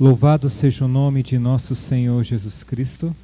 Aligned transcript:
Louvado 0.00 0.48
seja 0.48 0.86
o 0.86 0.88
nome 0.88 1.22
de 1.22 1.38
nosso 1.38 1.74
Senhor 1.74 2.24
Jesus 2.24 2.64
Cristo. 2.64 3.14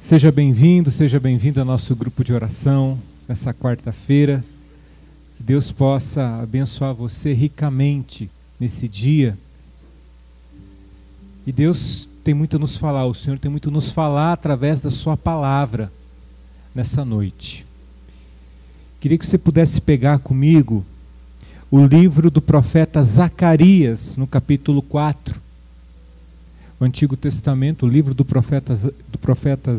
Seja 0.00 0.32
bem-vindo, 0.32 0.90
seja 0.90 1.20
bem-vindo 1.20 1.60
ao 1.60 1.66
nosso 1.66 1.94
grupo 1.94 2.24
de 2.24 2.32
oração 2.32 2.98
nessa 3.28 3.54
quarta-feira. 3.54 4.44
Que 5.36 5.42
Deus 5.42 5.70
possa 5.70 6.42
abençoar 6.42 6.92
você 6.92 7.32
ricamente 7.32 8.28
nesse 8.58 8.88
dia. 8.88 9.38
E 11.46 11.52
Deus 11.52 12.08
tem 12.24 12.34
muito 12.34 12.56
a 12.56 12.58
nos 12.58 12.76
falar, 12.76 13.06
o 13.06 13.14
Senhor 13.14 13.38
tem 13.38 13.50
muito 13.50 13.68
a 13.68 13.72
nos 13.72 13.92
falar 13.92 14.32
através 14.32 14.80
da 14.80 14.90
Sua 14.90 15.16
palavra 15.16 15.92
nessa 16.74 17.04
noite. 17.04 17.64
Queria 19.00 19.16
que 19.16 19.26
você 19.26 19.38
pudesse 19.38 19.80
pegar 19.80 20.18
comigo 20.18 20.84
o 21.72 21.86
livro 21.86 22.30
do 22.30 22.42
profeta 22.42 23.02
Zacarias, 23.02 24.14
no 24.18 24.26
capítulo 24.26 24.82
4. 24.82 25.40
O 26.78 26.84
Antigo 26.84 27.16
Testamento, 27.16 27.86
o 27.86 27.88
livro 27.88 28.12
do 28.12 28.26
profeta, 28.26 28.74
do 29.08 29.16
profeta 29.18 29.74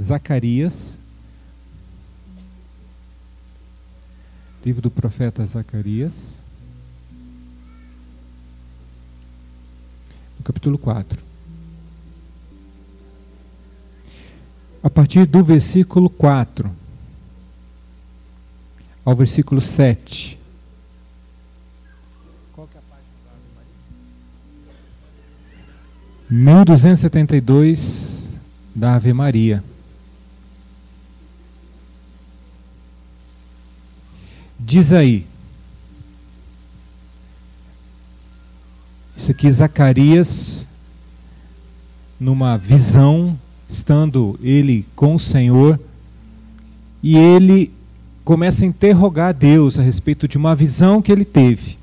Zacarias. 0.00 0.98
Livro 4.64 4.80
do 4.80 4.90
profeta 4.90 5.44
Zacarias. 5.44 6.38
No 10.38 10.44
capítulo 10.44 10.78
4. 10.78 11.22
A 14.82 14.88
partir 14.88 15.26
do 15.26 15.44
versículo 15.44 16.08
4 16.08 16.74
ao 19.04 19.14
versículo 19.14 19.60
7. 19.60 20.43
1272 26.34 28.34
da 28.74 28.96
Ave 28.96 29.12
Maria. 29.12 29.62
Diz 34.58 34.92
aí. 34.92 35.24
Isso 39.16 39.30
aqui 39.30 39.48
Zacarias 39.48 40.66
numa 42.18 42.58
visão, 42.58 43.38
estando 43.68 44.36
ele 44.42 44.84
com 44.96 45.14
o 45.14 45.20
Senhor, 45.20 45.78
e 47.00 47.16
ele 47.16 47.70
começa 48.24 48.64
a 48.64 48.66
interrogar 48.66 49.32
Deus 49.32 49.78
a 49.78 49.82
respeito 49.82 50.26
de 50.26 50.36
uma 50.36 50.56
visão 50.56 51.00
que 51.00 51.12
ele 51.12 51.24
teve. 51.24 51.78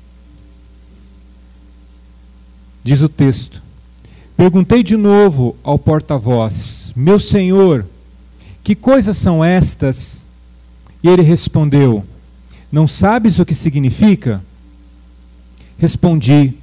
Diz 2.84 3.00
o 3.00 3.08
texto: 3.08 3.62
Perguntei 4.42 4.82
de 4.82 4.96
novo 4.96 5.54
ao 5.62 5.78
porta-voz: 5.78 6.92
Meu 6.96 7.16
senhor, 7.16 7.86
que 8.64 8.74
coisas 8.74 9.16
são 9.16 9.44
estas? 9.44 10.26
E 11.00 11.08
ele 11.08 11.22
respondeu: 11.22 12.04
Não 12.72 12.88
sabes 12.88 13.38
o 13.38 13.44
que 13.44 13.54
significa? 13.54 14.42
Respondi: 15.78 16.54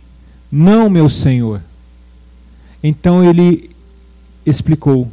Não, 0.52 0.90
meu 0.90 1.08
senhor. 1.08 1.62
Então 2.84 3.24
ele 3.24 3.70
explicou: 4.46 5.10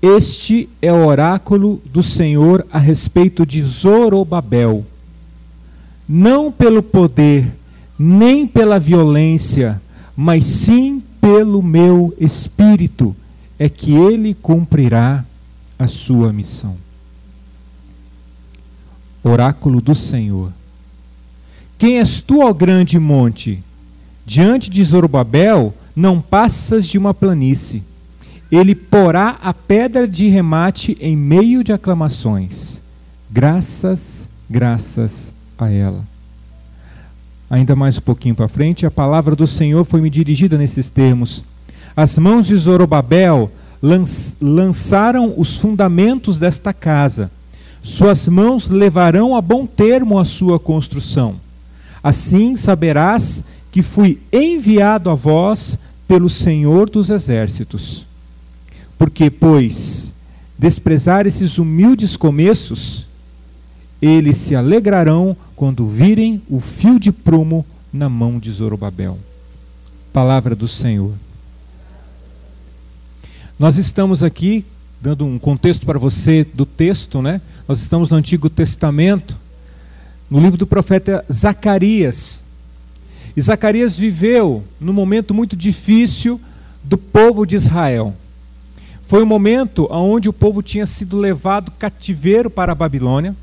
este 0.00 0.68
é 0.80 0.92
o 0.92 1.04
oráculo 1.04 1.82
do 1.84 2.04
Senhor 2.04 2.64
a 2.72 2.78
respeito 2.78 3.44
de 3.44 3.60
Zorobabel. 3.60 4.86
Não 6.08 6.52
pelo 6.52 6.84
poder, 6.84 7.52
nem 7.98 8.46
pela 8.46 8.78
violência, 8.78 9.82
mas 10.16 10.44
sim 10.44 11.02
pelo 11.20 11.62
meu 11.62 12.14
espírito, 12.18 13.14
é 13.58 13.68
que 13.68 13.92
ele 13.92 14.34
cumprirá 14.34 15.24
a 15.78 15.86
sua 15.86 16.32
missão. 16.32 16.76
Oráculo 19.22 19.80
do 19.80 19.94
Senhor. 19.94 20.52
Quem 21.78 21.98
és 21.98 22.20
tu, 22.20 22.40
ó 22.40 22.52
grande 22.52 22.98
monte? 22.98 23.62
Diante 24.24 24.70
de 24.70 24.82
Zorobabel, 24.82 25.74
não 25.94 26.20
passas 26.20 26.86
de 26.86 26.96
uma 26.96 27.12
planície 27.12 27.82
ele 28.50 28.74
porá 28.74 29.38
a 29.40 29.54
pedra 29.54 30.08
de 30.08 30.26
remate 30.28 30.96
em 31.00 31.16
meio 31.16 31.62
de 31.62 31.72
aclamações. 31.72 32.82
Graças, 33.30 34.28
graças 34.48 35.32
a 35.56 35.70
ela. 35.70 36.04
Ainda 37.50 37.74
mais 37.74 37.98
um 37.98 38.02
pouquinho 38.02 38.36
para 38.36 38.46
frente, 38.46 38.86
a 38.86 38.90
palavra 38.92 39.34
do 39.34 39.44
Senhor 39.44 39.84
foi 39.84 40.00
me 40.00 40.08
dirigida 40.08 40.56
nesses 40.56 40.88
termos. 40.88 41.42
As 41.96 42.16
mãos 42.16 42.46
de 42.46 42.56
Zorobabel 42.56 43.50
lançaram 44.40 45.34
os 45.36 45.56
fundamentos 45.56 46.38
desta 46.38 46.72
casa. 46.72 47.28
Suas 47.82 48.28
mãos 48.28 48.68
levarão 48.68 49.34
a 49.34 49.40
bom 49.40 49.66
termo 49.66 50.16
a 50.20 50.24
sua 50.24 50.60
construção. 50.60 51.36
Assim 52.00 52.54
saberás 52.54 53.44
que 53.72 53.82
fui 53.82 54.20
enviado 54.32 55.10
a 55.10 55.16
vós 55.16 55.76
pelo 56.06 56.28
Senhor 56.28 56.88
dos 56.88 57.10
exércitos. 57.10 58.06
Porque, 58.96 59.28
pois, 59.28 60.14
desprezar 60.56 61.26
esses 61.26 61.58
humildes 61.58 62.16
começos, 62.16 63.08
eles 64.00 64.36
se 64.36 64.54
alegrarão 64.54 65.36
quando 65.54 65.86
virem 65.86 66.42
o 66.48 66.60
fio 66.60 66.98
de 66.98 67.12
prumo 67.12 67.64
na 67.92 68.08
mão 68.08 68.38
de 68.38 68.50
Zorobabel. 68.50 69.18
Palavra 70.12 70.54
do 70.54 70.66
Senhor. 70.66 71.12
Nós 73.58 73.76
estamos 73.76 74.22
aqui 74.22 74.64
dando 75.00 75.24
um 75.24 75.38
contexto 75.38 75.84
para 75.84 75.98
você 75.98 76.44
do 76.44 76.64
texto, 76.64 77.20
né? 77.20 77.40
Nós 77.68 77.80
estamos 77.80 78.10
no 78.10 78.16
Antigo 78.16 78.48
Testamento, 78.48 79.38
no 80.30 80.40
livro 80.40 80.56
do 80.56 80.66
profeta 80.66 81.24
Zacarias. 81.30 82.44
E 83.36 83.40
Zacarias 83.40 83.96
viveu 83.96 84.64
num 84.80 84.92
momento 84.92 85.34
muito 85.34 85.56
difícil 85.56 86.40
do 86.82 86.98
povo 86.98 87.46
de 87.46 87.56
Israel. 87.56 88.14
Foi 89.02 89.22
um 89.22 89.26
momento 89.26 89.88
onde 89.90 90.28
o 90.28 90.32
povo 90.32 90.62
tinha 90.62 90.86
sido 90.86 91.18
levado 91.18 91.70
cativeiro 91.72 92.48
para 92.48 92.72
a 92.72 92.74
Babilônia, 92.74 93.34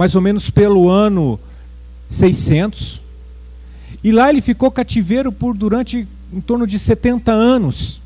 mais 0.00 0.14
ou 0.14 0.22
menos 0.22 0.48
pelo 0.48 0.88
ano 0.88 1.38
600. 2.08 3.02
E 4.02 4.10
lá 4.10 4.30
ele 4.30 4.40
ficou 4.40 4.70
cativeiro 4.70 5.30
por 5.30 5.54
durante 5.54 6.08
em 6.32 6.40
torno 6.40 6.66
de 6.66 6.78
70 6.78 7.30
anos. 7.30 8.00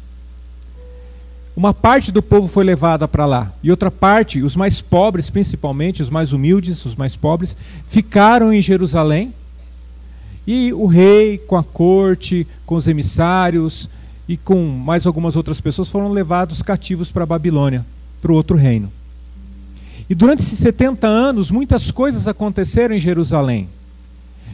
Uma 1.56 1.72
parte 1.72 2.10
do 2.10 2.20
povo 2.20 2.48
foi 2.48 2.64
levada 2.64 3.06
para 3.06 3.26
lá, 3.26 3.52
e 3.62 3.70
outra 3.70 3.92
parte, 3.92 4.42
os 4.42 4.56
mais 4.56 4.80
pobres, 4.80 5.30
principalmente, 5.30 6.02
os 6.02 6.10
mais 6.10 6.32
humildes, 6.32 6.84
os 6.84 6.96
mais 6.96 7.14
pobres, 7.14 7.56
ficaram 7.86 8.52
em 8.52 8.60
Jerusalém. 8.60 9.32
E 10.44 10.72
o 10.72 10.86
rei, 10.86 11.38
com 11.38 11.56
a 11.56 11.62
corte, 11.62 12.44
com 12.66 12.74
os 12.74 12.88
emissários, 12.88 13.88
e 14.28 14.36
com 14.36 14.66
mais 14.66 15.06
algumas 15.06 15.36
outras 15.36 15.60
pessoas 15.60 15.88
foram 15.88 16.10
levados 16.10 16.60
cativos 16.60 17.12
para 17.12 17.22
a 17.22 17.26
Babilônia, 17.26 17.86
para 18.20 18.32
o 18.32 18.34
outro 18.34 18.56
reino. 18.56 18.90
E 20.08 20.14
durante 20.14 20.40
esses 20.42 20.58
70 20.58 21.06
anos, 21.06 21.50
muitas 21.50 21.90
coisas 21.90 22.28
aconteceram 22.28 22.94
em 22.94 23.00
Jerusalém. 23.00 23.68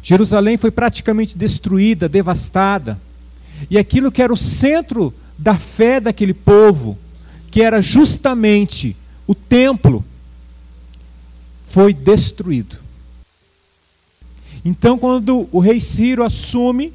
Jerusalém 0.03 0.57
foi 0.57 0.71
praticamente 0.71 1.37
destruída, 1.37 2.09
devastada. 2.09 2.99
E 3.69 3.77
aquilo 3.77 4.13
que 4.13 4.23
era 4.23 4.33
o 4.33 4.37
centro 4.37 5.13
da 5.37 5.57
fé 5.57 6.01
daquele 6.01 6.35
povo, 6.35 6.97
que 7.51 7.63
era 7.63 7.81
justamente 7.83 8.97
o 9.27 9.35
templo, 9.35 10.05
foi 11.67 11.93
destruído. 11.93 12.79
Então, 14.65 14.99
quando 14.99 15.49
o 15.51 15.59
rei 15.59 15.81
Ciro 15.81 16.23
assume 16.23 16.93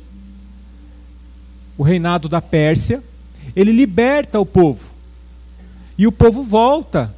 o 1.78 1.84
reinado 1.84 2.30
da 2.30 2.42
Pérsia, 2.42 3.04
ele 3.56 3.72
liberta 3.72 4.40
o 4.40 4.46
povo. 4.46 4.94
E 5.98 6.06
o 6.06 6.12
povo 6.12 6.44
volta 6.44 7.15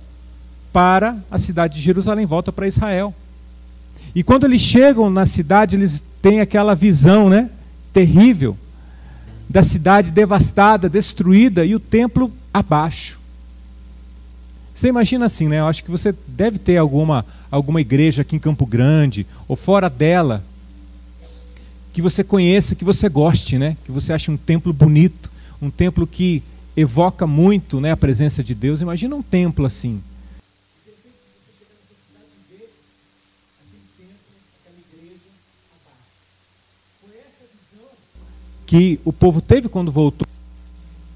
para 0.78 1.18
a 1.32 1.40
cidade 1.40 1.74
de 1.74 1.82
Jerusalém, 1.82 2.28
volta 2.28 2.54
para 2.54 2.68
Israel. 2.68 3.12
E 4.14 4.22
quando 4.22 4.46
eles 4.46 4.62
chegam 4.62 5.10
na 5.10 5.26
cidade, 5.26 5.76
eles 5.76 6.04
têm 6.22 6.40
aquela 6.40 6.76
visão, 6.76 7.32
né, 7.32 7.50
terrível 7.92 8.56
da 9.50 9.64
cidade 9.64 10.12
devastada, 10.12 10.88
destruída 10.88 11.66
e 11.66 11.74
o 11.74 11.80
templo 11.80 12.32
abaixo. 12.54 13.20
Você 14.72 14.88
imagina 14.88 15.26
assim, 15.26 15.48
né? 15.48 15.62
Eu 15.62 15.66
acho 15.66 15.84
que 15.84 15.90
você 15.90 16.14
deve 16.28 16.60
ter 16.60 16.78
alguma 16.78 17.26
alguma 17.50 17.82
igreja 17.82 18.22
aqui 18.22 18.36
em 18.36 18.40
Campo 18.40 18.64
Grande 18.64 19.26
ou 19.48 19.56
fora 19.56 19.90
dela 19.90 20.44
que 21.92 22.04
você 22.04 22.24
conheça, 22.24 22.76
que 22.76 22.86
você 22.86 23.10
goste, 23.10 23.58
né? 23.58 23.76
Que 23.84 23.92
você 23.92 24.14
ache 24.14 24.30
um 24.30 24.38
templo 24.38 24.72
bonito, 24.72 25.32
um 25.60 25.72
templo 25.72 26.06
que 26.06 26.44
evoca 26.76 27.26
muito, 27.26 27.82
né, 27.82 27.94
a 27.94 27.98
presença 27.98 28.44
de 28.44 28.54
Deus. 28.54 28.80
Imagina 28.80 29.16
um 29.16 29.24
templo 29.24 29.66
assim. 29.66 30.00
Que 38.68 39.00
o 39.04 39.14
povo 39.14 39.42
teve 39.42 39.68
quando 39.70 39.92
voltou, 39.92 40.28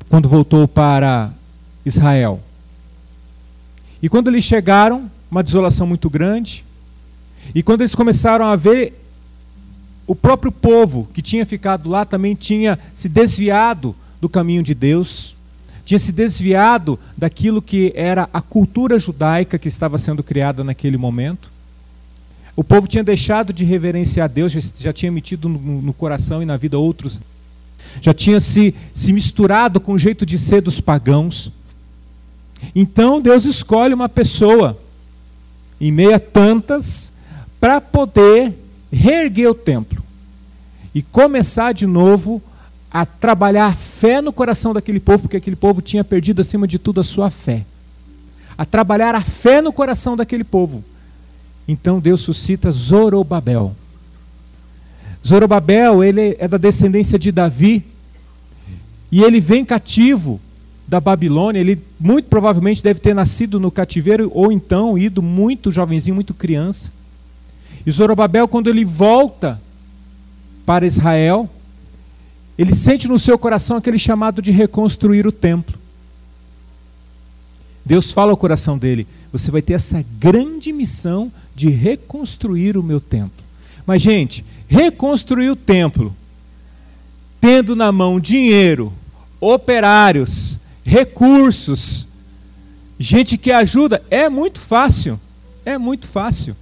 quando 0.09 0.27
voltou 0.27 0.68
para 0.68 1.31
Israel. 1.86 2.39
E 4.01 4.09
quando 4.09 4.30
eles 4.30 4.44
chegaram, 4.44 5.12
uma 5.30 5.44
desolação 5.44 5.86
muito 5.86 6.09
grande. 6.09 6.65
E 7.53 7.62
quando 7.62 7.81
eles 7.81 7.94
começaram 7.94 8.45
a 8.45 8.56
ver, 8.56 9.00
o 10.07 10.15
próprio 10.15 10.51
povo 10.51 11.07
que 11.13 11.21
tinha 11.21 11.45
ficado 11.45 11.89
lá 11.89 12.06
também 12.06 12.33
tinha 12.33 12.80
se 12.94 13.07
desviado 13.07 13.95
do 14.19 14.30
caminho 14.30 14.63
de 14.63 14.74
Deus, 14.74 15.36
tinha 15.83 16.00
se 16.00 16.12
desviado 16.12 16.98
daquilo 17.18 17.62
que 17.62 17.92
era 17.95 18.30
a 18.33 18.42
cultura 18.42 18.98
judaica 18.98 19.59
que 19.59 19.68
estava 19.68 19.98
sendo 19.98 20.24
criada 20.24 20.63
naquele 20.63 20.98
momento. 20.98 21.51
O 22.56 22.63
povo 22.63 22.88
tinha 22.88 23.03
deixado 23.03 23.51
de 23.53 23.65
reverenciar 23.65 24.30
Deus, 24.30 24.51
já, 24.51 24.94
tinha 24.94 25.12
metido 25.12 25.48
no, 25.48 25.81
no, 25.81 25.94
coração 25.94 26.42
e 26.44 26.45
na 26.45 26.57
vida 26.57 26.77
outros, 26.77 27.21
já 27.99 28.13
tinha 28.13 28.39
se, 28.39 28.73
se 28.93 29.11
misturado 29.11 29.79
com 29.79 29.93
o 29.93 29.99
jeito 29.99 30.25
de 30.25 30.38
ser 30.38 30.61
dos 30.61 30.79
pagãos. 30.79 31.51
Então 32.75 33.19
Deus 33.19 33.45
escolhe 33.45 33.93
uma 33.93 34.07
pessoa, 34.07 34.77
em 35.79 35.91
meio 35.91 36.15
a 36.15 36.19
tantas, 36.19 37.11
para 37.59 37.81
poder 37.81 38.53
reerguer 38.91 39.49
o 39.49 39.55
templo 39.55 40.03
e 40.93 41.01
começar 41.01 41.73
de 41.73 41.88
novo 41.88 42.41
a 42.91 43.05
trabalhar 43.05 43.75
fé 43.75 44.21
no 44.21 44.33
coração 44.33 44.73
daquele 44.73 44.99
povo, 44.99 45.19
porque 45.19 45.38
aquele 45.38 45.55
povo 45.55 45.81
tinha 45.81 46.03
perdido 46.03 46.41
acima 46.41 46.67
de 46.67 46.77
tudo 46.77 46.99
a 46.99 47.03
sua 47.03 47.29
fé. 47.29 47.65
A 48.57 48.65
trabalhar 48.65 49.15
a 49.15 49.21
fé 49.21 49.61
no 49.61 49.71
coração 49.71 50.17
daquele 50.17 50.43
povo. 50.43 50.83
Então 51.67 51.99
Deus 51.99 52.21
suscita 52.21 52.69
Zorobabel. 52.69 53.73
Zorobabel, 55.25 56.03
ele 56.03 56.35
é 56.39 56.47
da 56.47 56.57
descendência 56.57 57.18
de 57.19 57.31
Davi, 57.31 57.83
e 59.12 59.23
ele 59.23 59.39
vem 59.39 59.63
cativo 59.63 60.39
da 60.88 61.00
Babilônia, 61.00 61.59
ele 61.59 61.81
muito 62.00 62.25
provavelmente 62.25 62.83
deve 62.83 63.00
ter 63.00 63.13
nascido 63.13 63.59
no 63.59 63.71
cativeiro 63.71 64.31
ou 64.33 64.51
então 64.51 64.97
ido 64.97 65.21
muito 65.21 65.71
jovenzinho, 65.71 66.15
muito 66.15 66.33
criança. 66.33 66.91
E 67.85 67.91
Zorobabel, 67.91 68.47
quando 68.47 68.69
ele 68.69 68.83
volta 68.83 69.62
para 70.65 70.85
Israel, 70.85 71.50
ele 72.57 72.75
sente 72.75 73.07
no 73.07 73.17
seu 73.17 73.38
coração 73.38 73.77
aquele 73.77 73.97
chamado 73.97 74.41
de 74.41 74.51
reconstruir 74.51 75.25
o 75.25 75.31
templo. 75.31 75.79
Deus 77.85 78.12
fala 78.12 78.31
ao 78.31 78.38
coração 78.38 78.77
dele: 78.77 79.07
você 79.31 79.50
vai 79.50 79.62
ter 79.62 79.74
essa 79.74 80.03
grande 80.19 80.71
missão 80.71 81.31
de 81.56 81.69
reconstruir 81.69 82.77
o 82.77 82.83
meu 82.83 83.00
templo. 83.00 83.44
Mas, 83.85 84.01
gente, 84.01 84.45
reconstruir 84.71 85.50
o 85.50 85.56
templo, 85.56 86.15
tendo 87.41 87.75
na 87.75 87.91
mão 87.91 88.21
dinheiro, 88.21 88.94
operários, 89.41 90.57
recursos, 90.81 92.07
gente 92.97 93.38
que 93.38 93.51
ajuda, 93.51 94.01
é 94.09 94.29
muito 94.29 94.62
fácil. 94.62 95.19
É 95.65 95.77
muito 95.77 96.07
fácil. 96.07 96.56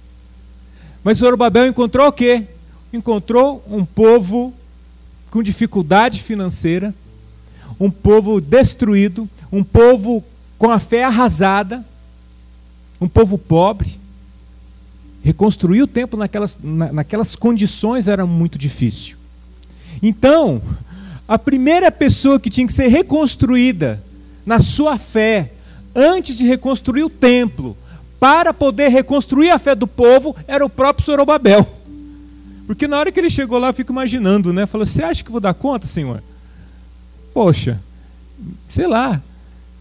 Mas 1.04 1.18
Zorobabel 1.18 1.68
encontrou 1.68 2.08
o 2.08 2.12
quê? 2.12 2.48
Encontrou 2.92 3.64
um 3.70 3.84
povo 3.84 4.52
com 5.30 5.40
dificuldade 5.40 6.20
financeira, 6.20 6.92
um 7.78 7.92
povo 7.92 8.40
destruído, 8.40 9.30
um 9.52 9.62
povo 9.62 10.24
com 10.58 10.68
a 10.68 10.80
fé 10.80 11.04
arrasada, 11.04 11.86
um 13.00 13.08
povo 13.08 13.38
pobre. 13.38 14.00
Reconstruir 15.22 15.82
o 15.82 15.86
templo 15.86 16.18
naquelas, 16.18 16.58
na, 16.62 16.92
naquelas 16.92 17.36
condições 17.36 18.08
era 18.08 18.24
muito 18.24 18.58
difícil. 18.58 19.16
Então, 20.02 20.62
a 21.28 21.38
primeira 21.38 21.92
pessoa 21.92 22.40
que 22.40 22.50
tinha 22.50 22.66
que 22.66 22.72
ser 22.72 22.88
reconstruída 22.88 24.02
na 24.46 24.58
sua 24.58 24.98
fé, 24.98 25.52
antes 25.94 26.38
de 26.38 26.44
reconstruir 26.44 27.02
o 27.02 27.10
templo, 27.10 27.76
para 28.18 28.52
poder 28.52 28.88
reconstruir 28.88 29.50
a 29.50 29.58
fé 29.58 29.74
do 29.74 29.86
povo, 29.86 30.34
era 30.46 30.64
o 30.64 30.70
próprio 30.70 31.06
Zorobabel. 31.06 31.66
Porque 32.66 32.86
na 32.86 32.98
hora 32.98 33.10
que 33.10 33.18
ele 33.18 33.30
chegou 33.30 33.58
lá, 33.58 33.68
eu 33.68 33.74
fico 33.74 33.92
imaginando, 33.92 34.52
né? 34.52 34.66
Falou: 34.66 34.86
Você 34.86 35.02
acha 35.02 35.24
que 35.24 35.30
vou 35.30 35.40
dar 35.40 35.54
conta, 35.54 35.86
Senhor? 35.86 36.22
Poxa, 37.34 37.80
sei 38.68 38.86
lá, 38.86 39.20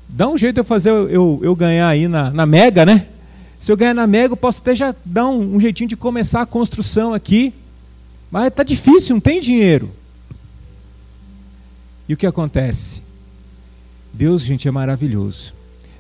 dá 0.07 0.27
um 0.27 0.37
jeito 0.37 0.59
eu 0.59 0.63
fazer 0.63 0.89
eu, 0.89 1.39
eu 1.41 1.55
ganhar 1.55 1.87
aí 1.87 2.07
na, 2.07 2.31
na 2.31 2.45
Mega, 2.45 2.85
né? 2.85 3.05
Se 3.59 3.71
eu 3.71 3.77
ganhar 3.77 3.93
na 3.93 4.07
Mega, 4.07 4.31
eu 4.31 4.37
posso 4.37 4.61
até 4.61 4.73
já 4.73 4.95
dar 5.03 5.27
um, 5.27 5.55
um 5.55 5.59
jeitinho 5.59 5.89
de 5.89 5.97
começar 5.97 6.41
a 6.41 6.45
construção 6.45 7.13
aqui. 7.13 7.53
Mas 8.31 8.47
está 8.47 8.63
difícil, 8.63 9.15
não 9.15 9.19
tem 9.19 9.39
dinheiro. 9.39 9.91
E 12.07 12.13
o 12.13 12.17
que 12.17 12.25
acontece? 12.25 13.03
Deus, 14.13 14.43
gente, 14.43 14.67
é 14.67 14.71
maravilhoso. 14.71 15.53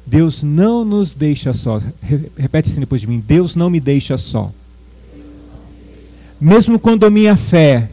Deus 0.05 0.41
não 0.41 0.85
nos 0.85 1.13
deixa 1.13 1.53
só. 1.53 1.79
Repete 2.37 2.71
assim 2.71 2.79
depois 2.79 3.01
de 3.01 3.07
mim: 3.07 3.23
Deus 3.25 3.55
não 3.55 3.69
me 3.69 3.79
deixa 3.79 4.17
só. 4.17 4.51
Mesmo 6.39 6.79
quando 6.79 7.05
a 7.05 7.09
minha 7.09 7.35
fé 7.35 7.89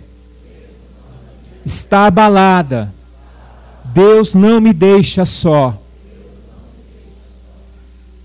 está 1.65 2.07
abalada, 2.07 2.95
Deus 3.85 4.33
não 4.33 4.61
me 4.61 4.73
deixa 4.73 5.25
só. 5.25 5.83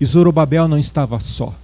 E 0.02 0.04
Zorobabel 0.04 0.66
não 0.66 0.80
estava 0.80 1.20
só. 1.20 1.54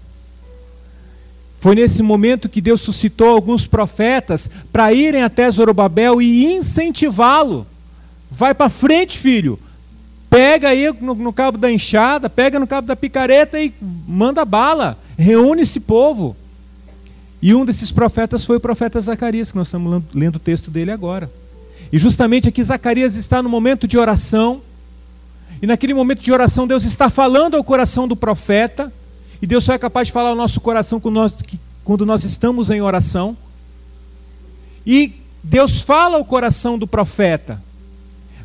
Foi 1.59 1.75
nesse 1.75 2.05
momento 2.05 2.49
que 2.49 2.61
Deus 2.61 2.81
suscitou 2.81 3.31
alguns 3.31 3.67
profetas 3.67 4.49
para 4.73 4.93
irem 4.93 5.25
até 5.25 5.51
Zorobabel 5.51 6.23
e 6.23 6.47
incentivá-lo. 6.55 7.67
Vai 8.31 8.55
para 8.55 8.71
frente, 8.71 9.19
filho. 9.19 9.59
Pega 10.31 10.69
aí 10.69 10.89
no, 11.01 11.17
no, 11.17 11.33
cabo 11.33 11.59
da 11.59 11.69
enxada, 11.69 12.31
pega 12.31 12.61
no 12.61 12.67
cabo 12.69 12.87
da 12.87 12.95
picareta 12.95 13.61
e 13.61 13.75
manda 14.07 14.45
bala. 14.45 14.97
Reúne 15.19 15.63
esse 15.63 15.81
povo. 15.81 16.37
E 17.43 17.53
um 17.53 17.65
desses 17.65 17.91
profetas 17.91 18.45
foi 18.45 18.59
o 18.59 18.61
profeta 18.61 19.01
Zacarias, 19.01 19.51
que 19.51 19.59
nós 19.59 19.67
estamos 19.67 20.01
lendo 20.15 20.37
o 20.37 20.39
texto 20.39 20.71
dele 20.71 20.93
agora. 20.93 21.29
E 21.93 21.99
justamente 21.99 22.49
aqui 22.49 22.63
Zacarias 22.63 23.17
está 23.17 23.43
no 23.43 23.49
momento 23.49 23.89
de 23.89 23.99
oração, 23.99 24.63
e 25.61 25.67
naquele 25.67 25.93
momento 25.93 26.21
de 26.21 26.33
oração, 26.33 26.67
Deus 26.67 26.85
está 26.85 27.11
falando 27.11 27.57
ao 27.57 27.65
coração 27.65 28.07
do 28.07 28.15
profeta, 28.15 28.93
e 29.43 29.47
Deus 29.47 29.65
só 29.65 29.73
é 29.73 29.79
capaz 29.79 30.09
de 30.09 30.13
falar 30.13 30.31
ao 30.31 30.37
nosso 30.37 30.61
coração 30.61 31.01
quando 31.01 32.07
nós 32.07 32.25
estamos 32.25 32.71
em 32.71 32.81
oração. 32.81 33.37
E 34.87 35.13
Deus 35.43 35.81
fala 35.81 36.17
ao 36.19 36.25
coração 36.25 36.79
do 36.79 36.87
profeta. 36.87 37.61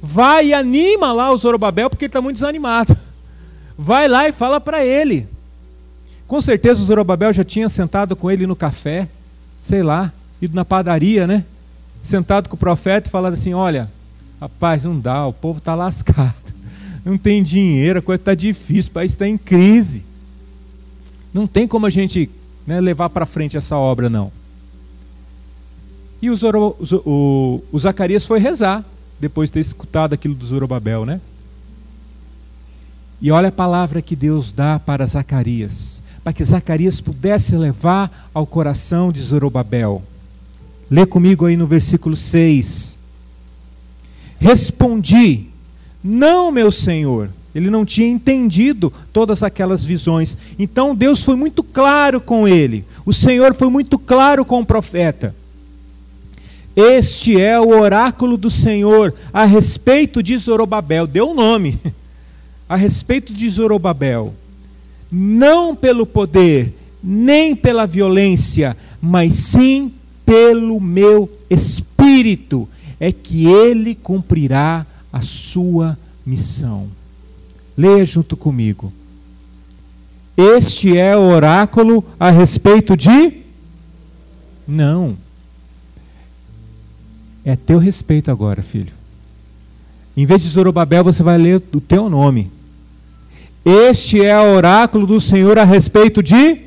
Vai 0.02 0.48
e 0.48 0.54
anima 0.54 1.12
lá 1.14 1.32
o 1.32 1.38
Zorobabel, 1.38 1.90
porque 1.90 2.06
ele 2.06 2.10
está 2.10 2.22
muito 2.22 2.36
desanimado. 2.36 2.96
Vai 3.78 4.08
lá 4.08 4.28
e 4.28 4.32
fala 4.32 4.60
para 4.60 4.84
ele. 4.84 5.28
Com 6.28 6.42
certeza 6.42 6.82
o 6.82 6.86
Zorobabel 6.86 7.34
já 7.34 7.44
tinha 7.44 7.70
sentado 7.70 8.16
com 8.16 8.30
ele 8.30 8.46
no 8.46 8.56
café, 8.56 9.08
sei 9.62 9.82
lá, 9.82 10.12
ido 10.42 10.56
na 10.56 10.66
padaria, 10.66 11.26
né? 11.26 11.44
Sentado 12.02 12.50
com 12.50 12.56
o 12.56 12.60
profeta 12.60 13.08
e 13.08 13.12
falado 13.12 13.34
assim: 13.34 13.54
Olha, 13.54 13.90
rapaz, 14.40 14.84
não 14.84 15.00
dá, 15.00 15.26
o 15.26 15.34
povo 15.34 15.60
está 15.60 15.74
lascado 15.74 16.53
não 17.06 17.18
tem 17.18 17.44
dinheiro, 17.44 18.00
a 18.00 18.02
coisa 18.02 18.22
está 18.22 18.34
difícil, 18.34 18.90
o 18.90 18.94
país 18.94 19.12
está 19.12 19.28
em 19.28 19.38
crise. 19.38 20.06
Não 21.34 21.46
tem 21.46 21.68
como 21.68 21.86
a 21.86 21.90
gente 21.90 22.30
né, 22.66 22.80
levar 22.80 23.10
para 23.10 23.26
frente 23.26 23.58
essa 23.58 23.76
obra, 23.76 24.10
não. 24.10 24.32
E 26.22 26.30
o, 26.30 26.38
Zoro, 26.38 26.78
o, 27.06 27.62
o, 27.72 27.80
Zacarias 27.80 28.26
foi 28.26 28.40
rezar, 28.40 28.86
depois 29.20 29.50
de 29.50 29.56
ter 29.56 29.60
escutado 29.60 30.14
aquilo 30.14 30.34
do 30.34 30.46
Zorobabel, 30.46 31.06
né? 31.06 31.20
E 33.22 33.32
olha 33.32 33.50
a 33.50 33.52
palavra 33.52 34.02
que 34.02 34.16
Deus 34.16 34.52
dá 34.52 34.80
para 34.80 35.06
Zacarias, 35.06 36.02
para 36.24 36.32
que 36.32 36.44
Zacarias 36.44 37.02
pudesse 37.02 37.58
levar 37.58 38.30
ao 38.34 38.46
coração 38.46 39.12
de 39.12 39.20
Zorobabel. 39.20 40.02
Lê 40.90 41.06
comigo 41.06 41.46
aí 41.46 41.58
no 41.58 41.68
versículo 41.68 42.16
6. 42.16 43.00
Respondi 44.40 45.53
não, 46.04 46.52
meu 46.52 46.72
Senhor. 46.72 47.30
Ele 47.56 47.70
não 47.70 47.86
tinha 47.86 48.08
entendido 48.08 48.92
todas 49.12 49.44
aquelas 49.44 49.84
visões. 49.84 50.36
Então 50.58 50.96
Deus 50.96 51.24
foi 51.24 51.36
muito 51.36 51.64
claro 51.64 52.20
com 52.20 52.48
ele. 52.48 52.84
O 53.06 53.14
Senhor 53.14 53.54
foi 53.54 53.70
muito 53.70 54.00
claro 54.00 54.44
com 54.44 54.60
o 54.60 54.66
profeta. 54.66 55.36
Este 56.76 57.40
é 57.40 57.60
o 57.60 57.70
oráculo 57.70 58.36
do 58.36 58.50
Senhor 58.50 59.14
a 59.32 59.46
respeito 59.46 60.24
de 60.24 60.36
Zorobabel. 60.36 61.06
Deu 61.06 61.30
o 61.30 61.34
nome. 61.34 61.80
A 62.68 62.76
respeito 62.76 63.34
de 63.34 63.48
Zorobabel. 63.50 64.34
Não 65.12 65.76
pelo 65.76 66.08
poder, 66.08 66.74
nem 67.04 67.56
pela 67.56 67.86
violência, 67.86 68.76
mas 69.00 69.36
sim 69.36 69.92
pelo 70.26 70.80
meu 70.80 71.30
espírito, 71.50 72.68
é 73.00 73.12
que 73.12 73.46
ele 73.46 73.94
cumprirá 73.94 74.88
a 75.14 75.22
sua 75.22 75.98
missão. 76.26 76.88
Leia 77.78 78.04
junto 78.04 78.36
comigo. 78.36 78.92
Este 80.36 80.98
é 80.98 81.16
o 81.16 81.22
oráculo 81.22 82.04
a 82.20 82.32
respeito 82.32 82.98
de. 82.98 83.44
Não. 84.68 85.16
É 87.46 87.56
teu 87.56 87.78
respeito 87.78 88.32
agora, 88.32 88.64
filho. 88.64 88.94
Em 90.18 90.26
vez 90.26 90.42
de 90.42 90.50
Zorobabel, 90.50 91.04
você 91.04 91.22
vai 91.22 91.38
ler 91.38 91.62
o 91.74 91.82
teu 91.82 92.10
nome. 92.10 92.50
Este 93.66 94.24
é 94.24 94.38
o 94.40 94.56
oráculo 94.56 95.06
do 95.06 95.20
Senhor 95.20 95.58
a 95.60 95.64
respeito 95.64 96.24
de. 96.24 96.62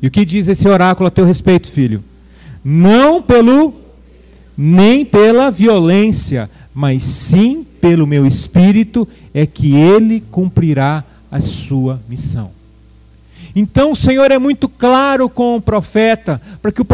E 0.00 0.06
o 0.06 0.10
que 0.10 0.24
diz 0.24 0.48
esse 0.48 0.66
oráculo 0.68 1.06
a 1.06 1.10
teu 1.10 1.24
respeito, 1.24 1.68
filho? 1.68 2.02
Não 2.64 3.22
pelo, 3.22 3.72
nem 4.56 5.04
pela 5.04 5.50
violência, 5.50 6.50
mas 6.74 7.02
sim 7.02 7.66
pelo 7.80 8.06
meu 8.06 8.26
espírito, 8.26 9.06
é 9.34 9.44
que 9.46 9.74
ele 9.74 10.22
cumprirá 10.30 11.04
a 11.30 11.40
sua 11.40 12.00
missão. 12.08 12.50
Então 13.54 13.92
o 13.92 13.96
Senhor 13.96 14.30
é 14.30 14.38
muito 14.38 14.68
claro 14.68 15.28
com 15.28 15.56
o 15.56 15.60
profeta, 15.60 16.40
para 16.60 16.72
que 16.72 16.80
o 16.80 16.86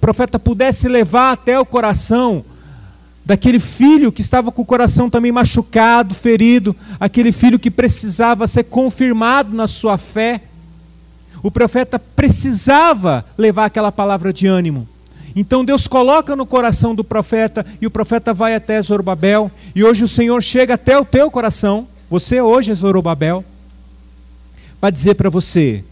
profeta 0.00 0.38
pudesse 0.38 0.88
levar 0.88 1.32
até 1.32 1.58
o 1.58 1.66
coração 1.66 2.44
daquele 3.24 3.58
filho 3.58 4.12
que 4.12 4.22
estava 4.22 4.52
com 4.52 4.62
o 4.62 4.66
coração 4.66 5.10
também 5.10 5.32
machucado, 5.32 6.14
ferido, 6.14 6.76
aquele 7.00 7.32
filho 7.32 7.58
que 7.58 7.70
precisava 7.70 8.46
ser 8.46 8.64
confirmado 8.64 9.54
na 9.54 9.66
sua 9.66 9.98
fé. 9.98 10.42
O 11.42 11.50
profeta 11.50 11.98
precisava 11.98 13.24
levar 13.36 13.66
aquela 13.66 13.90
palavra 13.90 14.32
de 14.32 14.46
ânimo. 14.46 14.88
Então 15.36 15.62
Deus 15.62 15.86
coloca 15.86 16.34
no 16.34 16.46
coração 16.46 16.94
do 16.94 17.04
profeta 17.04 17.64
e 17.78 17.86
o 17.86 17.90
profeta 17.90 18.32
vai 18.32 18.54
até 18.54 18.80
Zorobabel. 18.80 19.50
E 19.74 19.84
hoje 19.84 20.02
o 20.02 20.08
Senhor 20.08 20.42
chega 20.42 20.74
até 20.74 20.98
o 20.98 21.04
teu 21.04 21.30
coração. 21.30 21.86
Você 22.08 22.40
hoje 22.40 22.72
é 22.72 22.74
Zorobabel. 22.74 23.44
Para 24.80 24.88
dizer 24.88 25.14
para 25.14 25.28
você: 25.28 25.84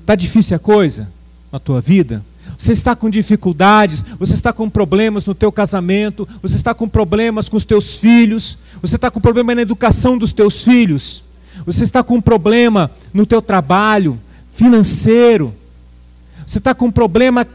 Está 0.00 0.16
difícil 0.16 0.56
a 0.56 0.58
coisa 0.58 1.08
na 1.52 1.60
tua 1.60 1.80
vida? 1.80 2.24
Você 2.56 2.72
está 2.72 2.96
com 2.96 3.08
dificuldades, 3.08 4.02
você 4.18 4.34
está 4.34 4.52
com 4.52 4.68
problemas 4.68 5.24
no 5.26 5.34
teu 5.34 5.52
casamento, 5.52 6.26
você 6.42 6.56
está 6.56 6.74
com 6.74 6.88
problemas 6.88 7.48
com 7.48 7.56
os 7.56 7.64
teus 7.64 7.96
filhos, 7.96 8.58
você 8.80 8.96
está 8.96 9.10
com 9.10 9.20
problema 9.20 9.54
na 9.54 9.62
educação 9.62 10.18
dos 10.18 10.32
teus 10.32 10.64
filhos, 10.64 11.22
você 11.64 11.84
está 11.84 12.02
com 12.02 12.20
problema 12.20 12.90
no 13.12 13.26
teu 13.26 13.40
trabalho 13.40 14.18
financeiro, 14.50 15.54
você 16.46 16.56
está 16.56 16.74
com 16.74 16.90
problema 16.90 17.46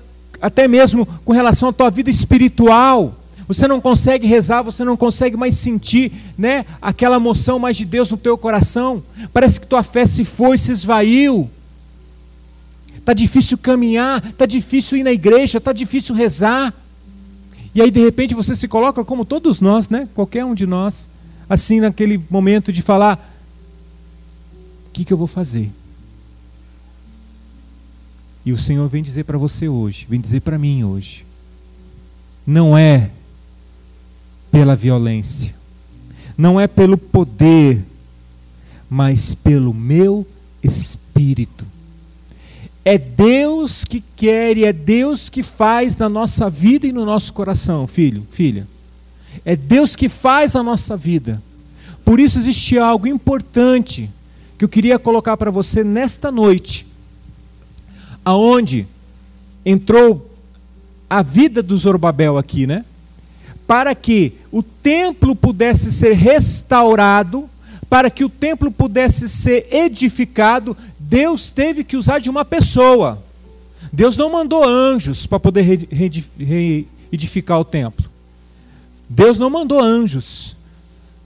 até 0.44 0.68
mesmo 0.68 1.08
com 1.26 1.34
relação 1.34 1.70
à 1.70 1.74
tua 1.74 1.90
vida 1.90 2.10
espiritual. 2.10 3.16
Você 3.48 3.68
não 3.68 3.82
consegue 3.82 4.28
rezar, 4.28 4.62
você 4.62 4.84
não 4.84 4.96
consegue 4.96 5.36
mais 5.36 5.56
sentir, 5.56 6.12
né, 6.38 6.66
aquela 6.82 7.16
emoção 7.18 7.58
mais 7.58 7.76
de 7.76 7.86
Deus 7.86 8.12
no 8.12 8.18
teu 8.18 8.38
coração. 8.38 9.04
Parece 9.34 9.60
que 9.60 9.68
tua 9.68 9.84
fé 9.84 10.06
se 10.06 10.24
foi, 10.24 10.58
se 10.58 10.72
esvaiu 10.72 11.50
está 13.04 13.12
difícil 13.12 13.58
caminhar, 13.58 14.26
está 14.30 14.46
difícil 14.46 14.98
ir 14.98 15.04
na 15.04 15.12
igreja, 15.12 15.58
está 15.58 15.74
difícil 15.74 16.16
rezar. 16.16 16.74
E 17.76 17.82
aí 17.82 17.92
de 17.92 18.00
repente 18.00 18.34
você 18.34 18.56
se 18.56 18.68
coloca 18.68 19.04
como 19.04 19.26
todos 19.26 19.60
nós, 19.60 19.90
né? 19.90 20.08
Qualquer 20.16 20.46
um 20.46 20.56
de 20.56 20.66
nós, 20.66 21.10
assim 21.50 21.82
naquele 21.82 22.22
momento 22.30 22.72
de 22.72 22.82
falar: 22.82 23.20
o 24.88 24.92
que, 24.94 25.04
que 25.04 25.12
eu 25.12 25.18
vou 25.18 25.28
fazer? 25.28 25.70
E 28.46 28.52
o 28.52 28.58
Senhor 28.58 28.88
vem 28.90 29.02
dizer 29.02 29.24
para 29.24 29.38
você 29.38 29.70
hoje, 29.70 30.06
vem 30.10 30.20
dizer 30.20 30.42
para 30.42 30.58
mim 30.58 30.84
hoje: 30.84 31.26
não 32.46 32.78
é 32.78 33.10
pela 34.52 34.76
violência, 34.76 35.56
não 36.38 36.60
é 36.60 36.68
pelo 36.68 36.98
poder, 36.98 37.82
mas 38.90 39.34
pelo 39.34 39.74
meu 39.74 40.28
espírito. 40.62 41.66
É 42.86 42.98
Deus 42.98 43.86
que 43.86 44.04
quer 44.16 44.58
e 44.58 44.66
é 44.66 44.74
Deus 44.74 45.30
que 45.30 45.42
faz 45.42 45.96
na 45.96 46.10
nossa 46.10 46.50
vida 46.50 46.86
e 46.86 46.92
no 46.92 47.06
nosso 47.06 47.32
coração, 47.32 47.88
filho, 47.88 48.28
filha. 48.30 48.68
É 49.46 49.56
Deus 49.56 49.96
que 49.96 50.10
faz 50.10 50.56
a 50.56 50.62
nossa 50.62 50.98
vida. 50.98 51.42
Por 52.04 52.20
isso 52.20 52.38
existe 52.38 52.78
algo 52.78 53.08
importante 53.08 54.10
que 54.58 54.66
eu 54.66 54.70
queria 54.70 55.00
colocar 55.00 55.38
para 55.38 55.50
você 55.50 55.84
nesta 55.84 56.30
noite, 56.30 56.86
aonde 58.24 58.88
entrou 59.65 60.30
a 61.10 61.22
vida 61.22 61.62
do 61.62 61.77
Zorobabel 61.77 62.38
aqui, 62.38 62.65
né? 62.65 62.84
Para 63.68 63.94
que 63.96 64.34
o 64.51 64.62
templo 64.62 65.36
pudesse 65.36 65.92
ser 65.92 66.13
restaurado, 66.13 67.50
para 67.89 68.10
que 68.10 68.25
o 68.25 68.30
templo 68.30 68.72
pudesse 68.72 69.30
ser 69.30 69.68
edificado, 69.72 70.75
Deus 71.00 71.51
teve 71.51 71.84
que 71.84 71.96
usar 71.96 72.20
de 72.20 72.30
uma 72.30 72.44
pessoa. 72.44 73.24
Deus 73.92 74.18
não 74.18 74.32
mandou 74.32 74.63
anjos 74.63 75.27
para 75.27 75.39
poder 75.39 75.88
reedificar 75.92 77.60
o 77.60 77.63
templo. 77.63 78.10
Deus 79.08 79.38
não 79.38 79.50
mandou 79.50 79.80
anjos. 79.80 80.58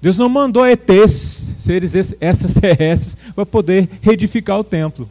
Deus 0.01 0.17
não 0.17 0.29
mandou 0.29 0.65
ETs, 0.65 1.47
seres 1.57 1.95
extraterrestres, 1.95 3.15
para 3.33 3.45
poder 3.45 3.89
reedificar 4.01 4.59
o 4.59 4.63
templo. 4.63 5.09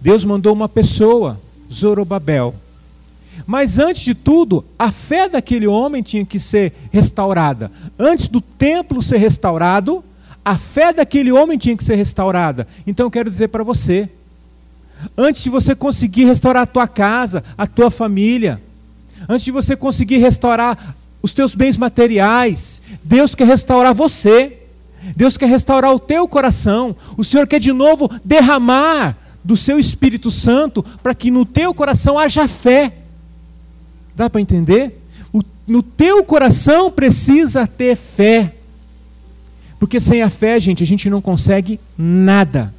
Deus 0.00 0.24
mandou 0.24 0.52
uma 0.52 0.68
pessoa, 0.68 1.40
Zorobabel. 1.72 2.54
Mas 3.46 3.78
antes 3.78 4.02
de 4.02 4.14
tudo, 4.14 4.64
a 4.78 4.90
fé 4.90 5.28
daquele 5.28 5.66
homem 5.66 6.02
tinha 6.02 6.24
que 6.24 6.40
ser 6.40 6.72
restaurada. 6.90 7.70
Antes 7.98 8.28
do 8.28 8.40
templo 8.40 9.02
ser 9.02 9.18
restaurado, 9.18 10.04
a 10.44 10.56
fé 10.56 10.92
daquele 10.92 11.30
homem 11.30 11.58
tinha 11.58 11.76
que 11.76 11.84
ser 11.84 11.96
restaurada. 11.96 12.66
Então 12.86 13.06
eu 13.06 13.10
quero 13.10 13.30
dizer 13.30 13.48
para 13.48 13.64
você, 13.64 14.08
antes 15.16 15.42
de 15.42 15.50
você 15.50 15.74
conseguir 15.74 16.24
restaurar 16.24 16.62
a 16.62 16.66
tua 16.66 16.88
casa, 16.88 17.44
a 17.56 17.66
tua 17.66 17.90
família, 17.90 18.60
antes 19.28 19.44
de 19.44 19.52
você 19.52 19.76
conseguir 19.76 20.18
restaurar 20.18 20.96
os 21.22 21.32
teus 21.32 21.54
bens 21.54 21.76
materiais, 21.76 22.80
Deus 23.02 23.34
quer 23.34 23.46
restaurar 23.46 23.94
você. 23.94 24.54
Deus 25.16 25.36
quer 25.36 25.48
restaurar 25.48 25.94
o 25.94 25.98
teu 25.98 26.26
coração. 26.26 26.94
O 27.16 27.24
Senhor 27.24 27.46
quer 27.46 27.60
de 27.60 27.72
novo 27.72 28.10
derramar 28.24 29.16
do 29.48 29.56
seu 29.56 29.78
Espírito 29.78 30.30
Santo 30.30 30.84
para 31.02 31.14
que 31.14 31.30
no 31.30 31.46
teu 31.46 31.72
coração 31.72 32.18
haja 32.18 32.46
fé. 32.46 32.92
Dá 34.14 34.28
para 34.28 34.42
entender? 34.42 35.00
O, 35.32 35.40
no 35.66 35.82
teu 35.82 36.22
coração 36.22 36.90
precisa 36.90 37.66
ter 37.66 37.96
fé. 37.96 38.54
Porque 39.80 40.00
sem 40.00 40.20
a 40.22 40.28
fé, 40.28 40.60
gente, 40.60 40.82
a 40.82 40.86
gente 40.86 41.08
não 41.08 41.22
consegue 41.22 41.80
nada. 41.96 42.74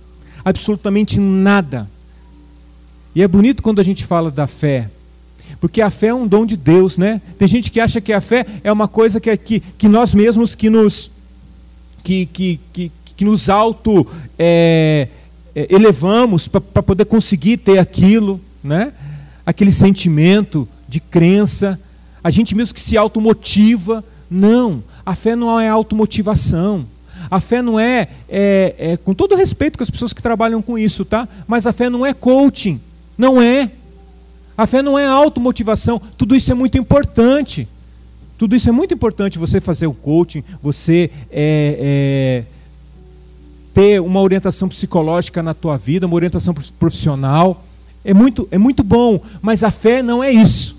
Absolutamente 0.46 1.20
nada. 1.20 1.90
E 3.16 3.24
é 3.24 3.28
bonito 3.28 3.64
quando 3.64 3.80
a 3.80 3.84
gente 3.84 4.06
fala 4.06 4.30
da 4.30 4.46
fé. 4.46 4.92
Porque 5.60 5.82
a 5.82 5.90
fé 5.90 6.10
é 6.10 6.14
um 6.14 6.28
dom 6.28 6.46
de 6.46 6.56
Deus, 6.56 7.00
né? 7.00 7.20
Tem 7.40 7.48
gente 7.48 7.72
que 7.72 7.80
acha 7.80 8.00
que 8.00 8.14
a 8.14 8.22
fé 8.22 8.46
é 8.64 8.72
uma 8.72 8.88
coisa 8.88 9.20
que, 9.20 9.36
que, 9.38 9.60
que 9.60 9.88
nós 9.88 10.14
mesmos 10.14 10.54
que 10.54 10.70
nos, 10.70 11.10
que, 12.04 12.28
que, 12.28 12.60
que, 12.72 12.92
que 13.18 13.26
nos 13.26 13.50
auto 13.50 14.06
é, 14.38 15.08
é, 15.08 15.19
elevamos 15.56 16.48
para 16.48 16.84
poder 16.84 17.06
conseguir 17.06 17.58
ter 17.58 17.78
aquilo, 17.80 18.40
né? 18.64 18.94
Aquele 19.46 19.72
sentimento 19.72 20.68
de 20.88 21.00
crença. 21.00 21.80
A 22.24 22.30
gente 22.30 22.56
mesmo 22.56 22.74
que 22.74 22.82
se 22.82 22.98
automotiva. 22.98 24.04
Não. 24.30 24.84
A 25.06 25.16
fé 25.16 25.36
não 25.36 25.60
é 25.60 25.68
automotivação. 25.70 26.86
A 27.32 27.40
fé 27.40 27.62
não 27.62 27.80
é, 27.80 28.08
é, 28.28 28.76
é, 28.78 28.98
com 28.98 29.14
todo 29.14 29.36
respeito 29.36 29.78
com 29.78 29.84
as 29.84 29.90
pessoas 29.90 30.14
que 30.14 30.22
trabalham 30.22 30.62
com 30.62 30.78
isso, 30.78 31.06
tá? 31.06 31.28
Mas 31.48 31.68
a 31.68 31.74
fé 31.74 31.90
não 31.90 32.06
é 32.06 32.14
coaching. 32.14 32.80
Não 33.18 33.42
é. 33.42 33.72
A 34.58 34.66
fé 34.66 34.82
não 34.82 34.98
é 34.98 35.06
automotivação. 35.06 36.02
Tudo 36.18 36.36
isso 36.36 36.52
é 36.52 36.56
muito 36.56 36.78
importante. 36.78 37.68
Tudo 38.38 38.56
isso 38.56 38.70
é 38.70 38.72
muito 38.72 38.94
importante. 38.94 39.38
Você 39.38 39.62
fazer 39.62 39.88
o 39.88 39.94
coaching, 39.94 40.44
você 40.62 41.12
é, 41.32 42.44
é, 42.44 42.44
ter 43.80 44.02
uma 44.02 44.20
orientação 44.20 44.68
psicológica 44.68 45.42
na 45.42 45.54
tua 45.54 45.78
vida, 45.78 46.06
uma 46.06 46.16
orientação 46.16 46.54
profissional. 46.78 47.64
É 48.04 48.14
muito, 48.14 48.46
é 48.52 48.58
muito 48.58 48.84
bom, 48.84 49.22
mas 49.42 49.64
a 49.64 49.72
fé 49.72 50.04
não 50.04 50.22
é 50.22 50.30
isso. 50.30 50.78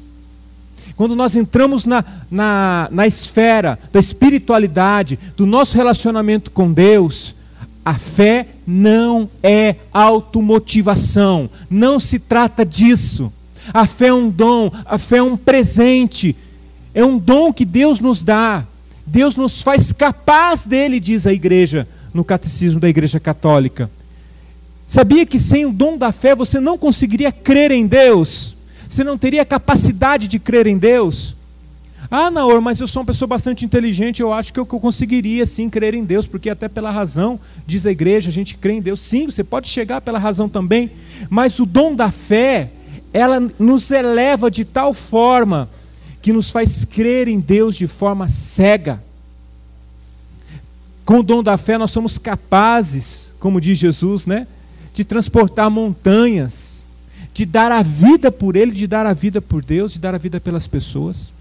Quando 0.96 1.16
nós 1.16 1.34
entramos 1.34 1.86
na, 1.86 2.04
na, 2.30 2.88
na 2.90 3.06
esfera 3.06 3.78
da 3.90 3.98
espiritualidade, 3.98 5.18
do 5.34 5.46
nosso 5.46 5.78
relacionamento 5.78 6.50
com 6.50 6.70
Deus, 6.70 7.34
a 7.82 7.96
fé 7.96 8.48
não 8.66 9.30
é 9.42 9.76
automotivação, 9.94 11.48
não 11.70 11.98
se 11.98 12.18
trata 12.18 12.66
disso. 12.66 13.32
A 13.72 13.86
fé 13.86 14.08
é 14.08 14.14
um 14.14 14.28
dom, 14.28 14.70
a 14.84 14.98
fé 14.98 15.18
é 15.18 15.22
um 15.22 15.38
presente, 15.38 16.36
é 16.94 17.02
um 17.02 17.16
dom 17.16 17.50
que 17.50 17.64
Deus 17.64 17.98
nos 17.98 18.22
dá. 18.22 18.62
Deus 19.06 19.36
nos 19.36 19.62
faz 19.62 19.90
capaz 19.90 20.66
dele, 20.66 21.00
diz 21.00 21.26
a 21.26 21.32
igreja, 21.32 21.88
no 22.12 22.24
catecismo 22.24 22.80
da 22.80 22.88
Igreja 22.88 23.20
Católica. 23.20 23.90
Sabia 24.86 25.24
que 25.24 25.38
sem 25.38 25.66
o 25.66 25.72
dom 25.72 25.96
da 25.96 26.10
fé 26.10 26.34
você 26.34 26.58
não 26.58 26.76
conseguiria 26.76 27.30
crer 27.30 27.70
em 27.70 27.86
Deus? 27.86 28.56
Você 28.88 29.04
não 29.04 29.16
teria 29.16 29.44
capacidade 29.44 30.26
de 30.26 30.38
crer 30.40 30.66
em 30.66 30.76
Deus? 30.76 31.36
Ah, 32.10 32.28
não, 32.28 32.60
mas 32.60 32.80
eu 32.80 32.88
sou 32.88 33.02
uma 33.02 33.06
pessoa 33.06 33.28
bastante 33.28 33.64
inteligente, 33.64 34.20
eu 34.20 34.32
acho 34.32 34.52
que 34.52 34.58
eu 34.58 34.66
conseguiria 34.66 35.46
sim 35.46 35.70
crer 35.70 35.94
em 35.94 36.02
Deus, 36.02 36.26
porque 36.26 36.50
até 36.50 36.68
pela 36.68 36.90
razão, 36.90 37.38
diz 37.64 37.86
a 37.86 37.92
igreja, 37.92 38.30
a 38.30 38.32
gente 38.32 38.56
crê 38.58 38.72
em 38.72 38.82
Deus. 38.82 38.98
Sim, 38.98 39.26
você 39.26 39.44
pode 39.44 39.68
chegar 39.68 40.00
pela 40.00 40.18
razão 40.18 40.48
também, 40.48 40.90
mas 41.28 41.60
o 41.60 41.66
dom 41.66 41.94
da 41.94 42.10
fé, 42.10 42.70
ela 43.12 43.38
nos 43.60 43.92
eleva 43.92 44.50
de 44.50 44.64
tal 44.64 44.92
forma 44.92 45.68
que 46.20 46.32
nos 46.32 46.50
faz 46.50 46.84
crer 46.84 47.28
em 47.28 47.38
Deus 47.38 47.76
de 47.76 47.86
forma 47.86 48.28
cega. 48.28 49.00
Com 51.10 51.18
o 51.18 51.22
dom 51.24 51.42
da 51.42 51.56
fé, 51.58 51.76
nós 51.76 51.90
somos 51.90 52.18
capazes, 52.18 53.34
como 53.40 53.60
diz 53.60 53.76
Jesus, 53.76 54.26
né, 54.26 54.46
de 54.94 55.02
transportar 55.02 55.68
montanhas, 55.68 56.84
de 57.34 57.44
dar 57.44 57.72
a 57.72 57.82
vida 57.82 58.30
por 58.30 58.54
Ele, 58.54 58.70
de 58.70 58.86
dar 58.86 59.04
a 59.06 59.12
vida 59.12 59.42
por 59.42 59.60
Deus, 59.60 59.94
de 59.94 59.98
dar 59.98 60.14
a 60.14 60.18
vida 60.18 60.40
pelas 60.40 60.68
pessoas. 60.68 61.32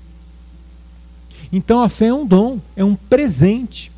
Então 1.53 1.83
a 1.83 1.88
fé 1.88 2.07
é 2.07 2.13
um 2.15 2.25
dom, 2.25 2.59
é 2.75 2.83
um 2.83 2.95
presente 2.95 3.91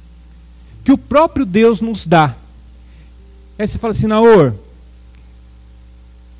que 0.84 0.92
o 0.92 0.98
próprio 0.98 1.46
Deus 1.46 1.80
nos 1.80 2.06
dá. 2.06 2.36
Aí 3.58 3.66
você 3.66 3.80
fala 3.80 3.92
assim, 3.92 4.08
Naor, 4.08 4.54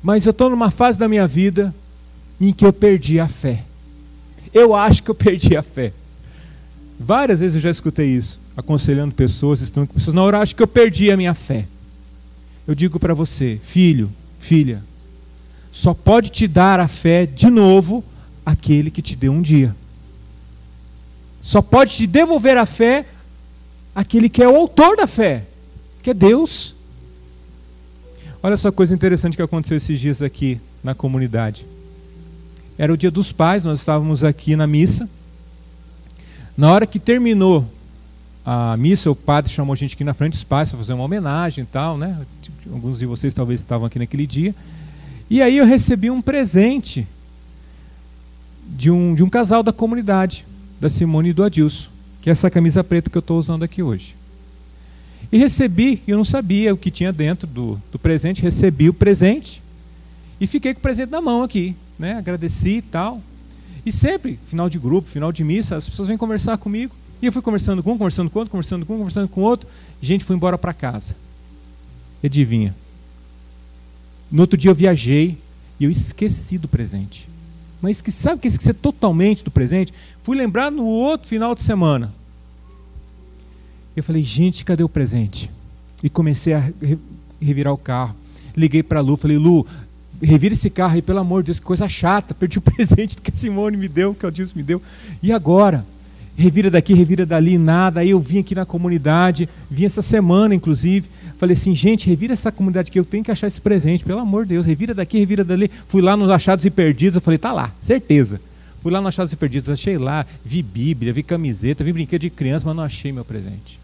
mas 0.02 0.26
eu 0.26 0.30
estou 0.32 0.50
numa 0.50 0.70
fase 0.70 0.98
da 0.98 1.08
minha 1.08 1.26
vida 1.26 1.74
em 2.38 2.52
que 2.52 2.66
eu 2.66 2.72
perdi 2.74 3.18
a 3.18 3.28
fé. 3.28 3.64
Eu 4.52 4.74
acho 4.74 5.02
que 5.02 5.10
eu 5.10 5.14
perdi 5.14 5.56
a 5.56 5.62
fé. 5.62 5.90
Várias 7.00 7.40
vezes 7.40 7.54
eu 7.54 7.62
já 7.62 7.70
escutei 7.70 8.08
isso, 8.08 8.41
aconselhando 8.56 9.14
pessoas, 9.14 9.60
estando 9.60 9.86
com 9.86 9.94
pessoas, 9.94 10.14
Naor, 10.14 10.34
eu 10.34 10.40
acho 10.40 10.54
que 10.54 10.62
eu 10.62 10.66
perdi 10.66 11.10
a 11.10 11.16
minha 11.16 11.34
fé. 11.34 11.66
Eu 12.66 12.74
digo 12.74 12.98
para 13.00 13.14
você, 13.14 13.58
filho, 13.62 14.10
filha, 14.38 14.82
só 15.70 15.94
pode 15.94 16.30
te 16.30 16.46
dar 16.46 16.78
a 16.78 16.86
fé 16.86 17.26
de 17.26 17.48
novo 17.48 18.04
aquele 18.44 18.90
que 18.90 19.02
te 19.02 19.16
deu 19.16 19.32
um 19.32 19.42
dia. 19.42 19.74
Só 21.40 21.62
pode 21.62 21.96
te 21.96 22.06
devolver 22.06 22.56
a 22.56 22.66
fé 22.66 23.06
aquele 23.94 24.28
que 24.28 24.42
é 24.42 24.48
o 24.48 24.54
autor 24.54 24.96
da 24.96 25.06
fé, 25.06 25.44
que 26.02 26.10
é 26.10 26.14
Deus. 26.14 26.74
Olha 28.42 28.56
só 28.56 28.70
coisa 28.70 28.94
interessante 28.94 29.36
que 29.36 29.42
aconteceu 29.42 29.76
esses 29.76 29.98
dias 29.98 30.20
aqui 30.20 30.60
na 30.84 30.94
comunidade. 30.94 31.66
Era 32.76 32.92
o 32.92 32.96
dia 32.96 33.10
dos 33.10 33.32
pais, 33.32 33.64
nós 33.64 33.80
estávamos 33.80 34.24
aqui 34.24 34.56
na 34.56 34.66
missa. 34.66 35.08
Na 36.56 36.72
hora 36.72 36.86
que 36.86 36.98
terminou 36.98 37.66
a 38.44 38.76
missa, 38.76 39.10
o 39.10 39.14
padre 39.14 39.52
chamou 39.52 39.72
a 39.72 39.76
gente 39.76 39.94
aqui 39.94 40.02
na 40.02 40.14
frente 40.14 40.32
dos 40.32 40.44
pais 40.44 40.68
para 40.68 40.78
fazer 40.78 40.92
uma 40.92 41.04
homenagem 41.04 41.62
e 41.62 41.66
tal, 41.66 41.96
né? 41.96 42.20
Alguns 42.72 42.98
de 42.98 43.06
vocês 43.06 43.32
talvez 43.32 43.60
estavam 43.60 43.86
aqui 43.86 43.98
naquele 43.98 44.26
dia. 44.26 44.54
E 45.30 45.40
aí 45.40 45.58
eu 45.58 45.64
recebi 45.64 46.10
um 46.10 46.20
presente 46.20 47.06
de 48.66 48.90
um, 48.90 49.14
de 49.14 49.22
um 49.22 49.30
casal 49.30 49.62
da 49.62 49.72
comunidade 49.72 50.44
da 50.80 50.88
Simone 50.88 51.30
e 51.30 51.32
do 51.32 51.44
Adilson, 51.44 51.88
que 52.20 52.28
é 52.28 52.32
essa 52.32 52.50
camisa 52.50 52.82
preta 52.82 53.08
que 53.08 53.16
eu 53.16 53.20
estou 53.20 53.38
usando 53.38 53.62
aqui 53.62 53.82
hoje. 53.82 54.16
E 55.30 55.38
recebi, 55.38 56.02
eu 56.06 56.16
não 56.16 56.24
sabia 56.24 56.74
o 56.74 56.76
que 56.76 56.90
tinha 56.90 57.12
dentro 57.12 57.46
do, 57.46 57.80
do 57.92 57.98
presente, 57.98 58.42
recebi 58.42 58.88
o 58.88 58.94
presente 58.94 59.62
e 60.40 60.46
fiquei 60.46 60.74
com 60.74 60.80
o 60.80 60.82
presente 60.82 61.10
na 61.10 61.20
mão 61.20 61.42
aqui, 61.42 61.76
né? 61.98 62.14
agradeci 62.14 62.78
e 62.78 62.82
tal. 62.82 63.22
E 63.86 63.92
sempre, 63.92 64.38
final 64.46 64.68
de 64.68 64.78
grupo, 64.78 65.08
final 65.08 65.32
de 65.32 65.44
missa, 65.44 65.76
as 65.76 65.88
pessoas 65.88 66.08
vêm 66.08 66.16
conversar 66.16 66.58
comigo. 66.58 66.94
E 67.22 67.26
eu 67.26 67.32
fui 67.32 67.40
conversando 67.40 67.82
com 67.82 67.92
um, 67.92 67.98
conversando 67.98 68.28
com 68.28 68.40
outro, 68.40 68.50
conversando 68.50 68.84
com 68.84 68.94
um, 68.94 68.98
conversando 68.98 69.28
com 69.28 69.40
outro. 69.40 69.68
Gente, 70.00 70.24
fui 70.24 70.36
embora 70.36 70.58
para 70.58 70.74
casa. 70.74 71.16
Adivinha? 72.22 72.74
No 74.30 74.42
outro 74.42 74.58
dia 74.58 74.70
eu 74.70 74.74
viajei 74.74 75.38
e 75.78 75.84
eu 75.84 75.90
esqueci 75.90 76.58
do 76.58 76.66
presente 76.66 77.32
mas 77.82 78.00
que 78.00 78.12
sabe 78.12 78.40
que 78.40 78.46
esquecer 78.46 78.74
totalmente 78.74 79.42
do 79.42 79.50
presente. 79.50 79.92
Fui 80.22 80.36
lembrar 80.36 80.70
no 80.70 80.86
outro 80.86 81.28
final 81.28 81.52
de 81.52 81.62
semana. 81.62 82.14
Eu 83.96 84.04
falei, 84.04 84.22
gente, 84.22 84.64
cadê 84.64 84.84
o 84.84 84.88
presente? 84.88 85.50
E 86.00 86.08
comecei 86.08 86.54
a 86.54 86.70
revirar 87.40 87.74
o 87.74 87.76
carro. 87.76 88.14
Liguei 88.56 88.84
para 88.84 89.00
a 89.00 89.02
Lu, 89.02 89.16
falei, 89.16 89.36
Lu, 89.36 89.66
revira 90.22 90.54
esse 90.54 90.70
carro 90.70 90.94
aí, 90.94 91.02
pelo 91.02 91.18
amor 91.18 91.42
de 91.42 91.46
Deus, 91.46 91.58
que 91.58 91.66
coisa 91.66 91.88
chata. 91.88 92.32
Perdi 92.32 92.58
o 92.58 92.62
presente 92.62 93.16
que 93.16 93.32
a 93.32 93.34
Simone 93.34 93.76
me 93.76 93.88
deu, 93.88 94.14
que 94.14 94.24
o 94.24 94.28
Adilson 94.28 94.52
me 94.54 94.62
deu. 94.62 94.80
E 95.20 95.32
agora? 95.32 95.84
Revira 96.36 96.70
daqui, 96.70 96.94
revira 96.94 97.26
dali, 97.26 97.58
nada. 97.58 98.00
Aí 98.00 98.10
eu 98.10 98.20
vim 98.20 98.38
aqui 98.38 98.54
na 98.54 98.64
comunidade, 98.64 99.48
vim 99.70 99.84
essa 99.84 100.02
semana, 100.02 100.54
inclusive. 100.54 101.08
Falei 101.36 101.54
assim, 101.54 101.74
gente, 101.74 102.08
revira 102.08 102.32
essa 102.32 102.52
comunidade 102.52 102.88
aqui, 102.88 102.98
eu 102.98 103.04
tenho 103.04 103.24
que 103.24 103.30
achar 103.30 103.48
esse 103.48 103.60
presente, 103.60 104.04
pelo 104.04 104.20
amor 104.20 104.44
de 104.44 104.50
Deus, 104.50 104.64
revira 104.64 104.94
daqui, 104.94 105.18
revira 105.18 105.42
dali. 105.44 105.70
Fui 105.86 106.00
lá 106.00 106.16
nos 106.16 106.30
achados 106.30 106.64
e 106.64 106.70
perdidos, 106.70 107.16
eu 107.16 107.20
falei, 107.20 107.36
tá 107.36 107.52
lá, 107.52 107.72
certeza. 107.80 108.40
Fui 108.80 108.90
lá 108.92 109.00
nos 109.00 109.08
achados 109.08 109.32
e 109.32 109.36
perdidos, 109.36 109.68
achei 109.68 109.98
lá, 109.98 110.24
vi 110.44 110.62
Bíblia, 110.62 111.12
vi 111.12 111.22
camiseta, 111.22 111.84
vi 111.84 111.92
brinquedo 111.92 112.22
de 112.22 112.30
criança, 112.30 112.66
mas 112.66 112.76
não 112.76 112.82
achei 112.82 113.12
meu 113.12 113.24
presente. 113.24 113.78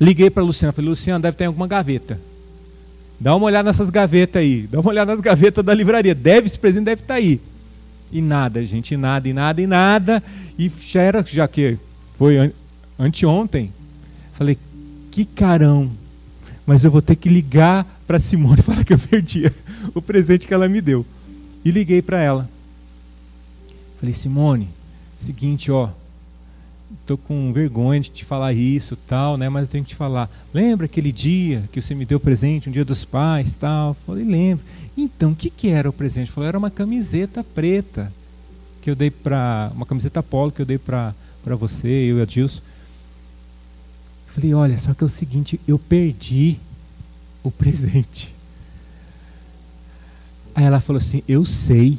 Liguei 0.00 0.30
para 0.30 0.42
Luciana, 0.42 0.72
falei, 0.72 0.88
Luciana, 0.88 1.20
deve 1.20 1.36
ter 1.36 1.46
alguma 1.46 1.66
gaveta. 1.66 2.20
Dá 3.20 3.34
uma 3.34 3.46
olhada 3.46 3.68
nessas 3.68 3.90
gavetas 3.90 4.40
aí, 4.40 4.68
dá 4.70 4.78
uma 4.80 4.90
olhada 4.90 5.10
nas 5.10 5.20
gavetas 5.20 5.64
da 5.64 5.74
livraria, 5.74 6.14
deve, 6.14 6.46
esse 6.46 6.58
presente 6.58 6.84
deve 6.84 7.02
estar 7.02 7.14
aí. 7.14 7.40
E 8.10 8.22
nada, 8.22 8.64
gente, 8.64 8.94
e 8.94 8.96
nada, 8.96 9.28
e 9.28 9.32
nada, 9.32 9.60
e 9.60 9.66
nada. 9.66 10.22
E 10.58 10.70
já 10.86 11.02
era, 11.02 11.22
já 11.22 11.46
que 11.46 11.78
foi 12.16 12.38
an 12.38 12.50
anteontem, 12.98 13.72
falei, 14.32 14.58
que 15.10 15.24
carão 15.24 15.90
mas 16.68 16.84
eu 16.84 16.90
vou 16.90 17.00
ter 17.00 17.16
que 17.16 17.30
ligar 17.30 17.86
para 18.06 18.18
Simone 18.18 18.60
e 18.60 18.62
falar 18.62 18.84
que 18.84 18.92
eu 18.92 18.98
perdi 18.98 19.50
o 19.94 20.02
presente 20.02 20.46
que 20.46 20.52
ela 20.52 20.68
me 20.68 20.82
deu. 20.82 21.04
E 21.64 21.70
liguei 21.70 22.02
para 22.02 22.20
ela. 22.20 22.50
Falei, 23.98 24.12
Simone, 24.12 24.68
seguinte, 25.16 25.72
ó, 25.72 25.88
tô 27.06 27.16
com 27.16 27.54
vergonha 27.54 28.00
de 28.00 28.10
te 28.10 28.22
falar 28.22 28.52
isso, 28.52 28.96
tal, 28.96 29.38
né? 29.38 29.48
Mas 29.48 29.62
eu 29.62 29.68
tenho 29.68 29.82
que 29.82 29.88
te 29.88 29.94
falar. 29.94 30.30
Lembra 30.52 30.84
aquele 30.84 31.10
dia 31.10 31.64
que 31.72 31.80
você 31.80 31.94
me 31.94 32.04
deu 32.04 32.20
presente, 32.20 32.68
um 32.68 32.72
dia 32.72 32.84
dos 32.84 33.02
pais, 33.02 33.56
tal? 33.56 33.96
Falei, 34.06 34.26
lembro. 34.26 34.62
Então, 35.00 35.30
o 35.30 35.36
que 35.36 35.48
que 35.48 35.68
era 35.68 35.88
o 35.88 35.92
presente? 35.92 36.28
Falou, 36.28 36.48
era 36.48 36.58
uma 36.58 36.70
camiseta 36.70 37.44
preta 37.44 38.12
que 38.82 38.90
eu 38.90 38.96
dei 38.96 39.12
para 39.12 39.70
uma 39.72 39.86
camiseta 39.86 40.20
polo 40.24 40.50
que 40.50 40.60
eu 40.60 40.66
dei 40.66 40.76
para 40.76 41.14
para 41.44 41.54
você, 41.54 41.88
eu 41.88 42.18
e 42.18 42.22
a 42.22 42.24
Dilson. 42.24 42.60
Falei, 44.26 44.52
olha, 44.52 44.76
só 44.76 44.92
que 44.92 45.04
é 45.04 45.06
o 45.06 45.08
seguinte, 45.08 45.60
eu 45.68 45.78
perdi 45.78 46.58
o 47.44 47.50
presente. 47.50 48.34
Aí 50.52 50.64
ela 50.64 50.80
falou 50.80 50.98
assim, 50.98 51.22
eu 51.28 51.44
sei. 51.44 51.98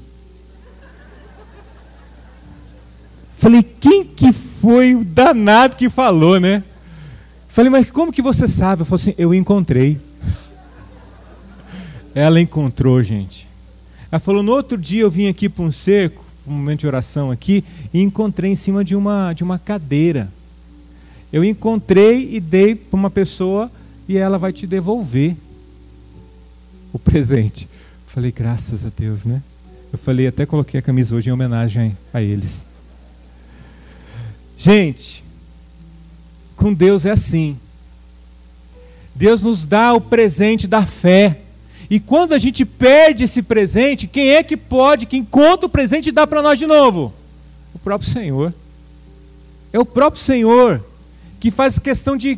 Falei, 3.37 3.63
quem 3.63 4.03
que 4.03 4.33
foi 4.33 4.93
o 4.93 5.05
danado 5.05 5.77
que 5.77 5.89
falou, 5.89 6.37
né? 6.37 6.63
Falei, 7.47 7.71
mas 7.71 7.89
como 7.89 8.11
que 8.11 8.21
você 8.21 8.45
sabe? 8.45 8.81
Eu 8.81 8.85
falei 8.85 9.01
assim, 9.01 9.15
eu 9.17 9.33
encontrei. 9.33 9.99
Ela 12.19 12.41
encontrou, 12.41 13.01
gente. 13.01 13.47
Ela 14.11 14.19
falou, 14.19 14.43
no 14.43 14.51
outro 14.51 14.77
dia 14.77 15.03
eu 15.03 15.09
vim 15.09 15.29
aqui 15.29 15.47
para 15.47 15.63
um 15.63 15.71
cerco, 15.71 16.21
um 16.45 16.51
momento 16.51 16.81
de 16.81 16.87
oração 16.87 17.31
aqui, 17.31 17.63
e 17.93 18.01
encontrei 18.01 18.51
em 18.51 18.57
cima 18.57 18.83
de 18.83 18.93
uma, 18.93 19.31
de 19.31 19.41
uma 19.41 19.57
cadeira. 19.57 20.29
Eu 21.31 21.45
encontrei 21.45 22.35
e 22.35 22.41
dei 22.41 22.75
para 22.75 22.97
uma 22.97 23.09
pessoa 23.09 23.71
e 24.05 24.17
ela 24.17 24.37
vai 24.37 24.51
te 24.51 24.67
devolver 24.67 25.33
o 26.91 26.99
presente. 26.99 27.69
falei, 28.07 28.33
graças 28.33 28.85
a 28.85 28.89
Deus, 28.89 29.23
né? 29.23 29.41
Eu 29.89 29.97
falei, 29.97 30.27
até 30.27 30.45
coloquei 30.45 30.81
a 30.81 30.83
camisa 30.83 31.15
hoje 31.15 31.29
em 31.29 31.31
homenagem 31.31 31.95
a 32.13 32.21
eles. 32.21 32.65
Gente, 34.57 35.23
com 36.57 36.73
Deus 36.73 37.05
é 37.05 37.11
assim. 37.11 37.57
Deus 39.15 39.41
nos 39.41 39.65
dá 39.65 39.93
o 39.93 40.01
presente 40.01 40.67
da 40.67 40.85
fé. 40.85 41.43
E 41.89 41.99
quando 41.99 42.33
a 42.33 42.37
gente 42.37 42.63
perde 42.65 43.23
esse 43.23 43.41
presente, 43.41 44.05
quem 44.05 44.29
é 44.29 44.43
que 44.43 44.55
pode, 44.55 45.07
que 45.07 45.17
encontra 45.17 45.65
o 45.65 45.69
presente 45.69 46.09
e 46.09 46.11
dá 46.11 46.27
para 46.27 46.41
nós 46.41 46.59
de 46.59 46.67
novo? 46.67 47.11
O 47.73 47.79
próprio 47.79 48.09
Senhor. 48.09 48.53
É 49.73 49.79
o 49.79 49.85
próprio 49.85 50.21
Senhor 50.21 50.83
que 51.39 51.49
faz 51.49 51.79
questão 51.79 52.15
de 52.15 52.37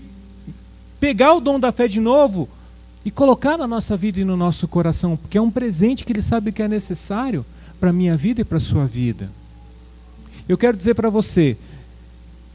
pegar 1.00 1.34
o 1.34 1.42
dom 1.42 1.60
da 1.60 1.72
fé 1.72 1.88
de 1.88 2.00
novo 2.00 2.48
e 3.04 3.12
colocar 3.12 3.58
na 3.58 3.68
nossa 3.68 3.98
vida 3.98 4.20
e 4.20 4.26
no 4.26 4.38
nosso 4.38 4.68
coração, 4.68 5.18
porque 5.18 5.38
é 5.38 5.42
um 5.42 5.52
presente 5.52 6.06
que 6.06 6.14
Ele 6.14 6.22
sabe 6.22 6.52
que 6.52 6.62
é 6.62 6.68
necessário 6.68 7.46
para 7.80 7.90
a 7.90 7.94
minha 7.94 8.16
vida 8.16 8.42
e 8.42 8.46
para 8.46 8.58
a 8.58 8.62
sua 8.62 8.86
vida. 8.86 9.30
Eu 10.48 10.58
quero 10.58 10.78
dizer 10.78 10.94
para 10.94 11.10
você, 11.10 11.58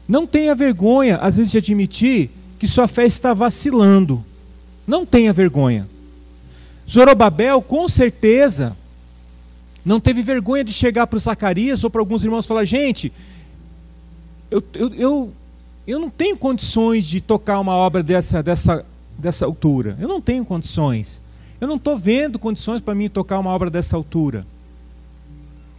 não 0.07 0.25
tenha 0.25 0.55
vergonha, 0.55 1.17
às 1.17 1.35
vezes, 1.35 1.51
de 1.51 1.57
admitir 1.57 2.29
que 2.57 2.67
sua 2.67 2.87
fé 2.87 3.05
está 3.05 3.33
vacilando. 3.33 4.23
Não 4.87 5.05
tenha 5.05 5.33
vergonha. 5.33 5.87
Zorobabel, 6.89 7.61
com 7.61 7.87
certeza, 7.87 8.75
não 9.83 9.99
teve 9.99 10.21
vergonha 10.21 10.63
de 10.63 10.71
chegar 10.71 11.07
para 11.07 11.17
o 11.17 11.19
Zacarias 11.19 11.83
ou 11.83 11.89
para 11.89 12.01
alguns 12.01 12.23
irmãos 12.23 12.45
e 12.45 12.47
falar: 12.47 12.65
gente, 12.65 13.11
eu, 14.49 14.63
eu, 14.73 14.93
eu 14.95 15.33
eu 15.87 15.97
não 15.99 16.09
tenho 16.09 16.35
condições 16.35 17.05
de 17.05 17.21
tocar 17.21 17.61
uma 17.61 17.73
obra 17.73 18.03
dessa, 18.03 18.43
dessa, 18.43 18.85
dessa 19.17 19.45
altura. 19.45 19.97
Eu 20.01 20.07
não 20.09 20.19
tenho 20.19 20.43
condições. 20.43 21.21
Eu 21.61 21.67
não 21.67 21.77
estou 21.77 21.97
vendo 21.97 22.37
condições 22.37 22.81
para 22.81 22.93
mim 22.93 23.07
tocar 23.07 23.39
uma 23.39 23.51
obra 23.51 23.69
dessa 23.69 23.95
altura. 23.95 24.45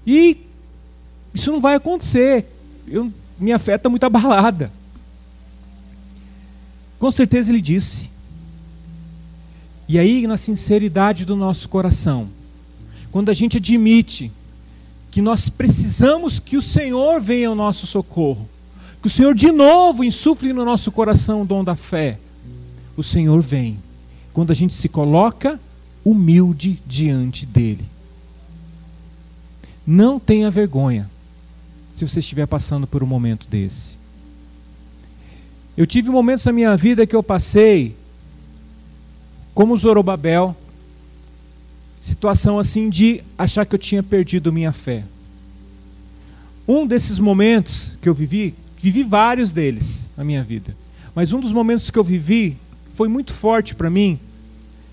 E 0.06 0.38
isso 1.34 1.52
não 1.52 1.60
vai 1.60 1.74
acontecer. 1.74 2.46
Eu, 2.86 3.12
minha 3.38 3.58
fé 3.58 3.74
está 3.74 3.90
muito 3.90 4.04
abalada. 4.04 4.72
Com 6.98 7.10
certeza 7.10 7.50
ele 7.50 7.60
disse. 7.60 8.10
E 9.88 9.98
aí, 9.98 10.26
na 10.26 10.36
sinceridade 10.36 11.24
do 11.24 11.34
nosso 11.34 11.68
coração, 11.68 12.28
quando 13.10 13.30
a 13.30 13.34
gente 13.34 13.56
admite 13.56 14.30
que 15.10 15.22
nós 15.22 15.48
precisamos 15.48 16.38
que 16.38 16.56
o 16.56 16.62
Senhor 16.62 17.20
venha 17.20 17.48
ao 17.48 17.54
nosso 17.54 17.86
socorro. 17.86 18.48
Que 19.00 19.06
o 19.06 19.10
Senhor 19.10 19.34
de 19.34 19.50
novo 19.50 20.04
insufle 20.04 20.52
no 20.52 20.64
nosso 20.64 20.92
coração 20.92 21.42
o 21.42 21.46
dom 21.46 21.64
da 21.64 21.74
fé. 21.74 22.18
O 22.96 23.02
Senhor 23.02 23.40
vem 23.40 23.78
quando 24.32 24.50
a 24.50 24.54
gente 24.54 24.74
se 24.74 24.88
coloca 24.88 25.58
humilde 26.04 26.80
diante 26.86 27.46
dele. 27.46 27.84
Não 29.86 30.20
tenha 30.20 30.50
vergonha 30.50 31.08
se 31.94 32.06
você 32.06 32.20
estiver 32.20 32.46
passando 32.46 32.86
por 32.86 33.02
um 33.02 33.06
momento 33.06 33.48
desse. 33.48 33.96
Eu 35.76 35.86
tive 35.86 36.10
momentos 36.10 36.44
na 36.44 36.52
minha 36.52 36.76
vida 36.76 37.06
que 37.06 37.16
eu 37.16 37.22
passei 37.22 37.96
como 39.58 39.76
Zorobabel, 39.76 40.54
situação 41.98 42.60
assim 42.60 42.88
de 42.88 43.24
achar 43.36 43.66
que 43.66 43.74
eu 43.74 43.78
tinha 43.78 44.04
perdido 44.04 44.52
minha 44.52 44.70
fé. 44.70 45.02
Um 46.68 46.86
desses 46.86 47.18
momentos 47.18 47.98
que 48.00 48.08
eu 48.08 48.14
vivi, 48.14 48.54
vivi 48.80 49.02
vários 49.02 49.50
deles 49.50 50.12
na 50.16 50.22
minha 50.22 50.44
vida, 50.44 50.76
mas 51.12 51.32
um 51.32 51.40
dos 51.40 51.52
momentos 51.52 51.90
que 51.90 51.98
eu 51.98 52.04
vivi 52.04 52.56
foi 52.94 53.08
muito 53.08 53.32
forte 53.32 53.74
para 53.74 53.90
mim, 53.90 54.20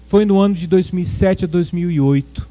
foi 0.08 0.26
no 0.26 0.40
ano 0.40 0.56
de 0.56 0.66
2007 0.66 1.46
a 1.46 1.48
2008. 1.48 2.48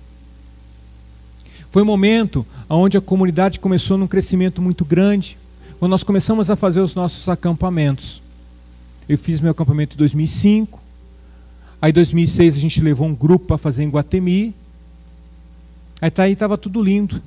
Foi 1.72 1.82
um 1.82 1.86
momento 1.86 2.46
onde 2.70 2.96
a 2.96 3.00
comunidade 3.00 3.58
começou 3.58 3.98
num 3.98 4.06
crescimento 4.06 4.62
muito 4.62 4.84
grande, 4.84 5.36
quando 5.80 5.90
nós 5.90 6.04
começamos 6.04 6.48
a 6.48 6.54
fazer 6.54 6.80
os 6.80 6.94
nossos 6.94 7.28
acampamentos. 7.28 8.22
Eu 9.08 9.18
fiz 9.18 9.40
meu 9.40 9.50
acampamento 9.50 9.96
em 9.96 9.98
2005, 9.98 10.83
Aí 11.84 11.90
em 11.90 11.92
2006 11.92 12.56
a 12.56 12.58
gente 12.58 12.80
levou 12.80 13.06
um 13.06 13.14
grupo 13.14 13.44
para 13.44 13.58
fazer 13.58 13.84
em 13.84 13.90
Guatemi. 13.90 14.54
Aí 16.00 16.10
tá 16.10 16.22
aí 16.22 16.32
estava 16.32 16.56
tudo 16.56 16.82
lindo. 16.82 17.20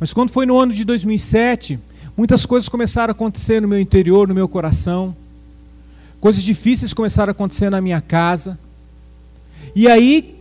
Mas 0.00 0.14
quando 0.14 0.30
foi 0.30 0.46
no 0.46 0.58
ano 0.58 0.72
de 0.72 0.82
2007, 0.82 1.78
muitas 2.16 2.46
coisas 2.46 2.70
começaram 2.70 3.10
a 3.10 3.12
acontecer 3.12 3.60
no 3.60 3.68
meu 3.68 3.78
interior, 3.78 4.26
no 4.26 4.34
meu 4.34 4.48
coração. 4.48 5.14
Coisas 6.18 6.42
difíceis 6.42 6.94
começaram 6.94 7.28
a 7.28 7.32
acontecer 7.32 7.68
na 7.68 7.82
minha 7.82 8.00
casa. 8.00 8.58
E 9.76 9.86
aí, 9.86 10.34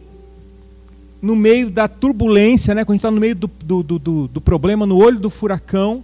no 1.21 1.35
meio 1.35 1.69
da 1.69 1.89
turbulência, 1.89 2.73
né, 2.73 2.85
quando 2.85 2.91
a 2.91 2.95
gente 2.95 3.01
está 3.01 3.11
no 3.11 3.19
meio 3.19 3.35
do, 3.35 3.51
do, 3.65 3.83
do, 3.83 4.27
do 4.29 4.39
problema, 4.39 4.85
no 4.85 4.95
olho 4.95 5.19
do 5.19 5.29
furacão, 5.29 6.01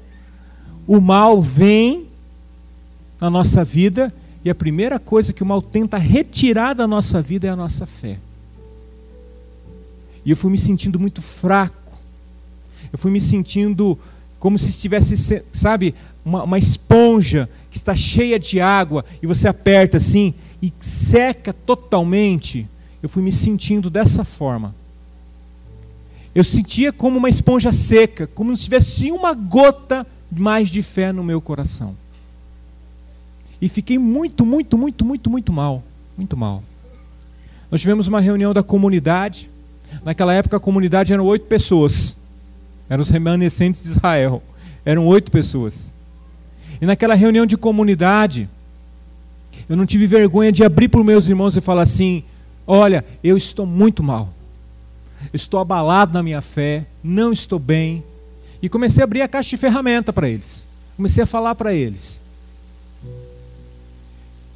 o 0.86 1.00
mal 1.00 1.41
vem 1.41 2.08
na 3.22 3.30
nossa 3.30 3.63
vida 3.63 4.13
e 4.43 4.49
a 4.49 4.56
primeira 4.56 4.99
coisa 4.99 5.32
que 5.32 5.41
o 5.41 5.45
mal 5.45 5.62
tenta 5.62 5.97
retirar 5.97 6.73
da 6.73 6.86
nossa 6.86 7.21
vida 7.21 7.47
é 7.47 7.49
a 7.49 7.56
nossa 7.56 7.86
fé. 7.86 8.19
E 10.25 10.32
eu 10.32 10.38
fui 10.38 10.51
me 10.51 10.58
sentindo 10.58 10.99
muito 10.99 11.21
fraco. 11.21 11.97
Eu 12.91 12.99
fui 12.99 13.12
me 13.12 13.21
sentindo 13.21 13.97
como 14.39 14.60
se 14.60 14.69
estivesse, 14.69 15.43
sabe, 15.53 15.95
uma, 16.25 16.43
uma 16.43 16.58
esponja 16.58 17.49
que 17.71 17.77
está 17.77 17.95
cheia 17.95 18.38
de 18.38 18.60
água 18.60 19.06
e 19.21 19.27
você 19.27 19.47
aperta 19.47 19.97
assim 19.97 20.34
e 20.62 20.71
seca 20.79 21.53
totalmente. 21.53 22.67
Eu 23.01 23.10
fui 23.10 23.23
me 23.23 23.32
sentindo 23.32 23.89
dessa 23.89 24.25
forma. 24.25 24.75
Eu 26.36 26.43
sentia 26.43 26.91
como 26.91 27.17
uma 27.17 27.29
esponja 27.29 27.71
seca, 27.71 28.27
como 28.27 28.56
se 28.58 28.63
tivesse 28.63 29.12
uma 29.12 29.34
gota 29.34 30.06
mais 30.32 30.69
de 30.69 30.82
fé 30.82 31.12
no 31.12 31.23
meu 31.23 31.39
coração. 31.39 31.95
E 33.63 33.69
fiquei 33.69 33.97
muito, 33.97 34.45
muito, 34.45 34.78
muito, 34.78 35.06
muito, 35.06 35.30
muito 35.30 35.54
mal. 35.54 35.82
Muito 36.17 36.36
mal. 36.36 36.62
Nós 37.71 37.80
tivemos 37.80 38.10
uma 38.10 38.19
reunião 38.19 38.54
da 38.54 38.62
comunidade. 38.62 39.49
Naquela 40.04 40.34
época 40.34 40.58
a 40.58 40.60
comunidade 40.60 41.13
eram 41.13 41.26
oito 41.28 41.45
pessoas. 41.45 42.21
Eram 42.89 43.02
os 43.02 43.08
remanescentes 43.08 43.84
de 43.84 43.91
Israel. 43.91 44.43
Eram 44.84 45.08
oito 45.08 45.32
pessoas. 45.32 45.93
E 46.82 46.86
naquela 46.86 47.13
reunião 47.13 47.45
de 47.45 47.56
comunidade, 47.56 48.49
eu 49.69 49.78
não 49.78 49.86
tive 49.86 50.08
vergonha 50.08 50.52
de 50.52 50.65
abrir 50.65 50.89
para 50.89 50.99
os 50.99 51.06
meus 51.06 51.30
irmãos 51.30 51.56
e 51.56 51.62
falar 51.62 51.84
assim: 51.84 52.21
olha, 52.67 53.06
eu 53.23 53.38
estou 53.38 53.65
muito 53.65 54.04
mal. 54.04 54.34
Estou 55.34 55.62
abalado 55.62 56.15
na 56.15 56.21
minha 56.21 56.41
fé, 56.41 56.86
não 57.02 57.32
estou 57.32 57.60
bem. 57.60 58.04
E 58.62 58.67
comecei 58.67 59.02
a 59.02 59.06
abrir 59.06 59.21
a 59.21 59.28
caixa 59.30 59.52
de 59.52 59.58
ferramenta 59.58 60.12
para 60.12 60.28
eles. 60.28 60.67
Comecei 60.97 61.23
a 61.23 61.28
falar 61.28 61.56
para 61.56 61.73
eles. 61.73 62.21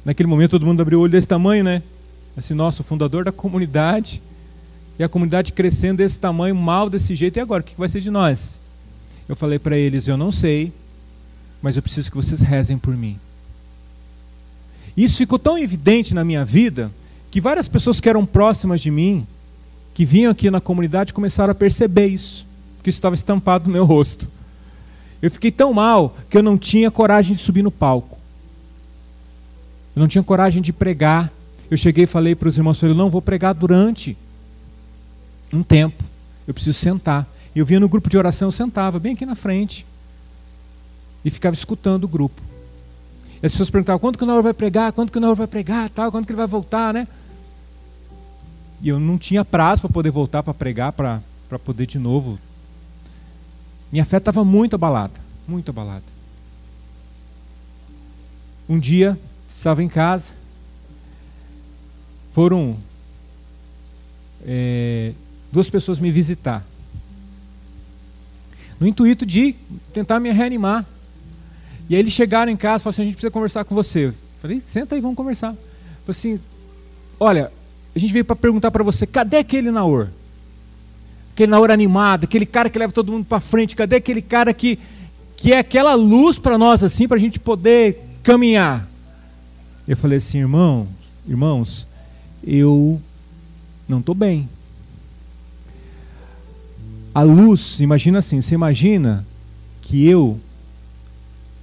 Naquele 0.08 0.26
momento 0.26 0.52
todo 0.52 0.64
mundo 0.64 0.80
abriu 0.80 1.00
o 1.00 1.02
olho 1.02 1.12
desse 1.12 1.28
tamanho, 1.28 1.62
né? 1.62 1.82
Assim, 2.34 2.54
nossa, 2.54 2.80
o 2.80 2.84
fundador 2.84 3.26
da 3.26 3.30
comunidade. 3.30 4.22
E 4.98 5.04
a 5.04 5.08
comunidade 5.08 5.52
crescendo 5.52 5.98
desse 5.98 6.18
tamanho, 6.18 6.54
mal 6.54 6.88
desse 6.88 7.14
jeito. 7.14 7.36
E 7.36 7.40
agora, 7.40 7.60
o 7.60 7.64
que 7.64 7.74
vai 7.76 7.90
ser 7.90 8.00
de 8.00 8.10
nós? 8.10 8.58
Eu 9.28 9.36
falei 9.36 9.58
para 9.58 9.76
eles: 9.76 10.08
eu 10.08 10.16
não 10.16 10.32
sei, 10.32 10.72
mas 11.60 11.76
eu 11.76 11.82
preciso 11.82 12.10
que 12.10 12.16
vocês 12.16 12.40
rezem 12.40 12.78
por 12.78 12.96
mim. 12.96 13.18
Isso 14.96 15.18
ficou 15.18 15.38
tão 15.38 15.58
evidente 15.58 16.14
na 16.14 16.24
minha 16.24 16.42
vida 16.42 16.90
que 17.30 17.38
várias 17.38 17.68
pessoas 17.68 18.00
que 18.00 18.08
eram 18.08 18.24
próximas 18.24 18.80
de 18.80 18.90
mim, 18.90 19.26
que 19.92 20.06
vinham 20.06 20.32
aqui 20.32 20.50
na 20.50 20.58
comunidade, 20.58 21.12
começaram 21.12 21.52
a 21.52 21.54
perceber 21.54 22.06
isso, 22.06 22.46
que 22.82 22.88
isso 22.88 22.96
estava 22.98 23.14
estampado 23.14 23.66
no 23.66 23.74
meu 23.74 23.84
rosto. 23.84 24.26
Eu 25.20 25.30
fiquei 25.30 25.52
tão 25.52 25.74
mal 25.74 26.16
que 26.30 26.38
eu 26.38 26.42
não 26.42 26.56
tinha 26.56 26.90
coragem 26.90 27.36
de 27.36 27.42
subir 27.42 27.62
no 27.62 27.70
palco. 27.70 28.17
Eu 29.98 30.02
não 30.02 30.06
tinha 30.06 30.22
coragem 30.22 30.62
de 30.62 30.72
pregar. 30.72 31.28
Eu 31.68 31.76
cheguei 31.76 32.04
e 32.04 32.06
falei 32.06 32.36
para 32.36 32.48
os 32.48 32.56
irmãos, 32.56 32.80
eu 32.84 32.94
não 32.94 33.10
vou 33.10 33.20
pregar 33.20 33.52
durante 33.52 34.16
um 35.52 35.60
tempo. 35.60 36.04
Eu 36.46 36.54
preciso 36.54 36.78
sentar. 36.78 37.26
Eu 37.52 37.66
vinha 37.66 37.80
no 37.80 37.88
grupo 37.88 38.08
de 38.08 38.16
oração, 38.16 38.46
eu 38.46 38.52
sentava 38.52 39.00
bem 39.00 39.14
aqui 39.14 39.26
na 39.26 39.34
frente. 39.34 39.84
E 41.24 41.30
ficava 41.32 41.52
escutando 41.52 42.04
o 42.04 42.08
grupo. 42.08 42.40
E 43.42 43.46
as 43.46 43.50
pessoas 43.50 43.70
perguntavam, 43.70 43.98
quando 43.98 44.16
que 44.16 44.22
o 44.22 44.26
Naur 44.28 44.40
vai 44.40 44.54
pregar? 44.54 44.92
Quando 44.92 45.10
que 45.10 45.18
o 45.18 45.20
Naur 45.20 45.34
vai 45.34 45.48
pregar? 45.48 45.90
Tal, 45.90 46.12
quando 46.12 46.26
que 46.26 46.30
ele 46.30 46.36
vai 46.36 46.46
voltar, 46.46 46.94
né? 46.94 47.08
E 48.80 48.88
eu 48.88 49.00
não 49.00 49.18
tinha 49.18 49.44
prazo 49.44 49.80
para 49.80 49.90
poder 49.90 50.12
voltar 50.12 50.44
para 50.44 50.54
pregar, 50.54 50.92
para 50.92 51.20
poder 51.64 51.86
de 51.86 51.98
novo. 51.98 52.38
Minha 53.90 54.04
fé 54.04 54.18
estava 54.18 54.44
muito 54.44 54.74
abalada, 54.74 55.14
muito 55.48 55.72
abalada. 55.72 56.04
Um 58.68 58.78
dia, 58.78 59.18
estava 59.48 59.82
em 59.82 59.88
casa. 59.88 60.32
Foram 62.32 62.76
é, 64.46 65.12
duas 65.50 65.68
pessoas 65.70 65.98
me 65.98 66.10
visitar. 66.10 66.64
No 68.78 68.86
intuito 68.86 69.26
de 69.26 69.56
tentar 69.92 70.20
me 70.20 70.30
reanimar. 70.30 70.84
E 71.88 71.94
aí 71.94 72.00
eles 72.00 72.12
chegaram 72.12 72.52
em 72.52 72.56
casa 72.56 72.82
e 72.82 72.84
falaram 72.84 72.90
assim: 72.90 73.02
a 73.02 73.04
gente 73.06 73.14
precisa 73.14 73.30
conversar 73.30 73.64
com 73.64 73.74
você. 73.74 74.08
Eu 74.08 74.14
falei: 74.40 74.60
senta 74.60 74.94
aí, 74.94 75.00
vamos 75.00 75.16
conversar. 75.16 75.52
Falei 75.52 76.10
assim: 76.10 76.40
olha, 77.18 77.50
a 77.96 77.98
gente 77.98 78.12
veio 78.12 78.24
para 78.24 78.36
perguntar 78.36 78.70
para 78.70 78.84
você: 78.84 79.06
cadê 79.06 79.38
aquele 79.38 79.70
Naor? 79.70 80.08
Aquele 81.32 81.50
Naor 81.50 81.70
animado, 81.70 82.24
aquele 82.24 82.46
cara 82.46 82.68
que 82.68 82.78
leva 82.78 82.92
todo 82.92 83.10
mundo 83.10 83.24
para 83.24 83.40
frente, 83.40 83.74
cadê 83.74 83.96
aquele 83.96 84.22
cara 84.22 84.52
que, 84.52 84.78
que 85.36 85.52
é 85.52 85.58
aquela 85.58 85.94
luz 85.94 86.38
para 86.38 86.58
nós, 86.58 86.84
assim, 86.84 87.08
para 87.08 87.16
a 87.16 87.20
gente 87.20 87.40
poder 87.40 88.04
caminhar? 88.22 88.88
Eu 89.88 89.96
falei 89.96 90.18
assim, 90.18 90.40
irmão, 90.40 90.86
irmãos, 91.26 91.86
eu 92.44 93.00
não 93.88 94.00
estou 94.00 94.14
bem. 94.14 94.46
A 97.14 97.22
luz, 97.22 97.80
imagina 97.80 98.18
assim, 98.18 98.42
você 98.42 98.54
imagina 98.54 99.26
que 99.80 100.06
eu 100.06 100.38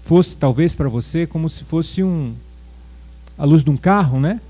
fosse 0.02 0.36
talvez 0.36 0.74
para 0.74 0.90
você 0.90 1.28
como 1.28 1.48
se 1.48 1.64
fosse 1.64 2.04
um 2.04 2.34
a 3.38 3.46
luz 3.46 3.64
de 3.64 3.70
um 3.70 3.78
carro, 3.78 4.20
né? 4.20 4.42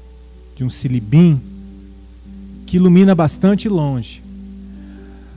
De 0.56 0.64
um 0.64 0.70
silibim 0.70 1.42
que 2.66 2.78
ilumina 2.78 3.14
bastante 3.14 3.68
longe. 3.68 4.24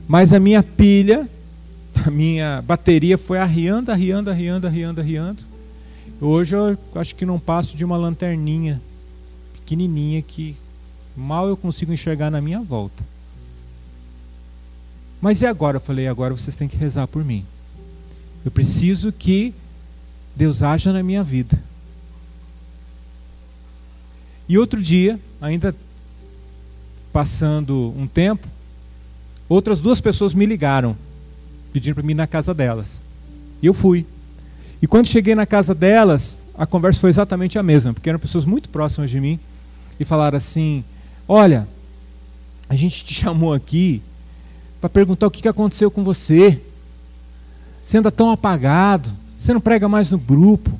Mas 0.07 0.31
a 0.31 0.39
minha 0.39 0.63
pilha, 0.63 1.27
a 2.05 2.09
minha 2.09 2.61
bateria 2.61 3.17
foi 3.17 3.37
arriando, 3.37 3.91
arriando, 3.91 4.29
arriando, 4.29 4.65
arriando, 4.65 5.01
arriando. 5.01 5.48
Hoje 6.21 6.55
eu 6.55 6.77
acho 6.95 7.15
que 7.15 7.25
não 7.25 7.39
passo 7.39 7.77
de 7.77 7.85
uma 7.85 7.95
lanterninha 7.95 8.81
pequenininha 9.53 10.21
que 10.21 10.57
mal 11.15 11.47
eu 11.47 11.55
consigo 11.55 11.93
enxergar 11.93 12.29
na 12.29 12.41
minha 12.41 12.61
volta. 12.61 13.03
Mas 15.21 15.41
e 15.41 15.45
agora? 15.45 15.77
Eu 15.77 15.81
falei, 15.81 16.07
agora 16.07 16.35
vocês 16.35 16.55
têm 16.55 16.67
que 16.67 16.77
rezar 16.77 17.07
por 17.07 17.23
mim. 17.23 17.45
Eu 18.43 18.51
preciso 18.51 19.11
que 19.11 19.53
Deus 20.35 20.63
haja 20.63 20.91
na 20.91 21.03
minha 21.03 21.23
vida. 21.23 21.61
E 24.47 24.57
outro 24.57 24.81
dia, 24.81 25.19
ainda 25.39 25.75
passando 27.13 27.93
um 27.97 28.07
tempo, 28.07 28.47
outras 29.47 29.79
duas 29.79 30.01
pessoas 30.01 30.33
me 30.33 30.45
ligaram, 30.45 30.95
pedindo 31.71 31.95
para 31.95 32.03
mim 32.03 32.13
ir 32.13 32.15
na 32.15 32.27
casa 32.27 32.53
delas. 32.53 33.01
E 33.61 33.67
eu 33.67 33.73
fui. 33.73 34.05
E 34.81 34.87
quando 34.87 35.07
cheguei 35.07 35.35
na 35.35 35.45
casa 35.45 35.75
delas, 35.75 36.43
a 36.57 36.65
conversa 36.65 37.01
foi 37.01 37.09
exatamente 37.09 37.59
a 37.59 37.63
mesma, 37.63 37.93
porque 37.93 38.09
eram 38.09 38.19
pessoas 38.19 38.45
muito 38.45 38.69
próximas 38.69 39.09
de 39.09 39.19
mim 39.19 39.39
e 39.99 40.05
falaram 40.05 40.37
assim: 40.37 40.83
Olha, 41.27 41.67
a 42.69 42.75
gente 42.75 43.03
te 43.03 43.13
chamou 43.15 43.53
aqui 43.53 44.01
para 44.79 44.89
perguntar 44.89 45.27
o 45.27 45.31
que 45.31 45.47
aconteceu 45.47 45.91
com 45.91 46.03
você. 46.03 46.61
Você 47.83 47.97
anda 47.97 48.11
tão 48.11 48.31
apagado, 48.31 49.09
você 49.37 49.53
não 49.53 49.61
prega 49.61 49.89
mais 49.89 50.11
no 50.11 50.17
grupo, 50.17 50.71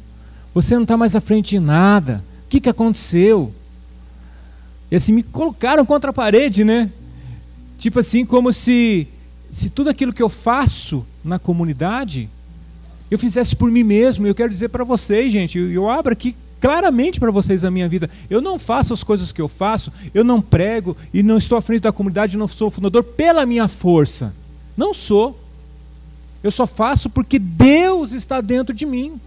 você 0.53 0.75
não 0.75 0.83
está 0.83 0.95
mais 0.95 1.15
à 1.15 1.21
frente 1.21 1.51
de 1.51 1.59
nada. 1.59 2.23
O 2.45 2.49
que, 2.49 2.59
que 2.59 2.69
aconteceu? 2.69 3.53
E 4.91 4.95
assim 4.95 5.13
me 5.13 5.23
colocaram 5.23 5.85
contra 5.85 6.11
a 6.11 6.13
parede, 6.13 6.63
né? 6.63 6.89
Tipo 7.77 7.99
assim, 7.99 8.25
como 8.25 8.51
se, 8.51 9.07
se 9.49 9.69
tudo 9.69 9.89
aquilo 9.89 10.13
que 10.13 10.21
eu 10.21 10.29
faço 10.29 11.05
na 11.23 11.39
comunidade 11.39 12.29
eu 13.09 13.17
fizesse 13.17 13.55
por 13.55 13.71
mim 13.71 13.83
mesmo. 13.83 14.27
Eu 14.27 14.35
quero 14.35 14.51
dizer 14.51 14.69
para 14.69 14.83
vocês, 14.83 15.31
gente, 15.31 15.57
eu, 15.57 15.71
eu 15.71 15.89
abro 15.89 16.13
aqui 16.13 16.35
claramente 16.59 17.19
para 17.19 17.31
vocês 17.31 17.63
a 17.63 17.71
minha 17.71 17.87
vida. 17.87 18.09
Eu 18.29 18.41
não 18.41 18.59
faço 18.59 18.93
as 18.93 19.03
coisas 19.03 19.31
que 19.31 19.41
eu 19.41 19.47
faço, 19.47 19.91
eu 20.13 20.23
não 20.23 20.41
prego 20.41 20.95
e 21.13 21.23
não 21.23 21.37
estou 21.37 21.57
à 21.57 21.61
frente 21.61 21.81
da 21.81 21.91
comunidade, 21.91 22.37
não 22.37 22.47
sou 22.47 22.69
fundador 22.69 23.03
pela 23.03 23.45
minha 23.45 23.67
força. 23.67 24.33
Não 24.75 24.93
sou. 24.93 25.39
Eu 26.43 26.51
só 26.51 26.65
faço 26.65 27.09
porque 27.09 27.39
Deus 27.39 28.13
está 28.13 28.41
dentro 28.41 28.73
de 28.73 28.85
mim. 28.85 29.19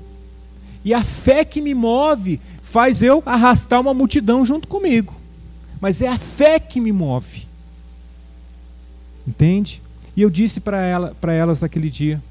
E 0.85 0.93
a 0.93 1.05
fé 1.05 1.45
que 1.45 1.61
me 1.61 1.75
move 1.75 2.41
faz 2.63 3.03
eu 3.03 3.23
arrastar 3.27 3.81
uma 3.81 3.95
multidão 3.95 4.45
junto 4.45 4.67
comigo. 4.67 5.15
Mas 5.81 6.01
é 6.01 6.09
a 6.09 6.19
fé 6.19 6.59
que 6.59 6.81
me 6.81 6.93
move. 6.93 7.47
Entende? 9.27 9.83
E 10.17 10.23
eu 10.23 10.31
disse 10.31 10.61
para 10.61 10.81
ela, 10.81 11.17
elas 11.23 11.61
naquele 11.63 11.89
dia, 11.89 12.23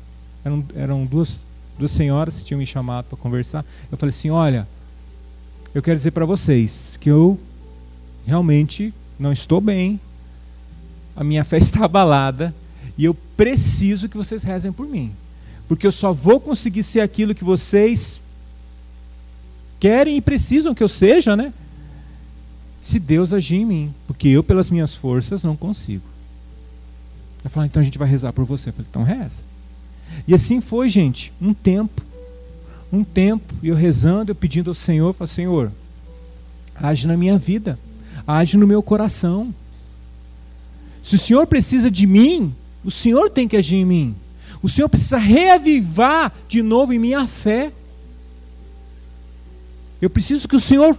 eram, 0.43 0.63
eram 0.75 1.05
duas, 1.05 1.39
duas 1.77 1.91
senhoras 1.91 2.39
que 2.39 2.45
tinham 2.45 2.59
me 2.59 2.65
chamado 2.65 3.05
para 3.05 3.17
conversar. 3.17 3.65
Eu 3.91 3.97
falei 3.97 4.09
assim: 4.09 4.29
olha, 4.29 4.67
eu 5.73 5.81
quero 5.81 5.97
dizer 5.97 6.11
para 6.11 6.25
vocês 6.25 6.97
que 6.99 7.09
eu 7.09 7.39
realmente 8.25 8.93
não 9.17 9.31
estou 9.31 9.61
bem, 9.61 9.99
a 11.15 11.23
minha 11.23 11.43
fé 11.43 11.57
está 11.59 11.85
abalada 11.85 12.53
e 12.97 13.05
eu 13.05 13.13
preciso 13.35 14.09
que 14.09 14.17
vocês 14.17 14.43
rezem 14.43 14.71
por 14.71 14.87
mim. 14.87 15.11
Porque 15.67 15.87
eu 15.87 15.91
só 15.91 16.11
vou 16.11 16.39
conseguir 16.39 16.83
ser 16.83 16.99
aquilo 16.99 17.33
que 17.33 17.43
vocês 17.43 18.19
querem 19.79 20.17
e 20.17 20.21
precisam 20.21 20.75
que 20.75 20.83
eu 20.83 20.89
seja, 20.89 21.35
né? 21.35 21.53
Se 22.81 22.99
Deus 22.99 23.31
agir 23.31 23.55
em 23.55 23.65
mim. 23.65 23.93
Porque 24.05 24.27
eu, 24.27 24.43
pelas 24.43 24.69
minhas 24.69 24.93
forças, 24.93 25.43
não 25.43 25.55
consigo. 25.55 26.03
Eu 27.43 27.49
falei, 27.49 27.67
então 27.67 27.79
a 27.79 27.83
gente 27.83 27.97
vai 27.97 28.07
rezar 28.07 28.33
por 28.33 28.43
você. 28.43 28.69
Eu 28.69 28.73
falei, 28.73 28.87
então 28.89 29.03
reza. 29.03 29.43
E 30.27 30.33
assim 30.33 30.61
foi, 30.61 30.89
gente, 30.89 31.33
um 31.41 31.53
tempo 31.53 32.01
um 32.91 33.03
tempo, 33.03 33.55
eu 33.63 33.73
rezando, 33.73 34.31
eu 34.31 34.35
pedindo 34.35 34.69
ao 34.69 34.75
Senhor, 34.75 35.13
falei, 35.13 35.33
Senhor, 35.33 35.71
age 36.75 37.07
na 37.07 37.15
minha 37.15 37.37
vida, 37.37 37.79
age 38.27 38.57
no 38.57 38.67
meu 38.67 38.83
coração. 38.83 39.53
Se 41.01 41.15
o 41.15 41.19
Senhor 41.19 41.47
precisa 41.47 41.89
de 41.89 42.05
mim, 42.05 42.53
o 42.83 42.91
Senhor 42.91 43.29
tem 43.29 43.47
que 43.47 43.55
agir 43.55 43.77
em 43.77 43.85
mim. 43.85 44.15
O 44.61 44.67
Senhor 44.67 44.89
precisa 44.89 45.17
reavivar 45.17 46.33
de 46.47 46.61
novo 46.61 46.91
em 46.91 46.99
minha 46.99 47.25
fé. 47.27 47.71
Eu 50.01 50.09
preciso 50.09 50.47
que 50.47 50.55
o 50.55 50.59
Senhor 50.59 50.97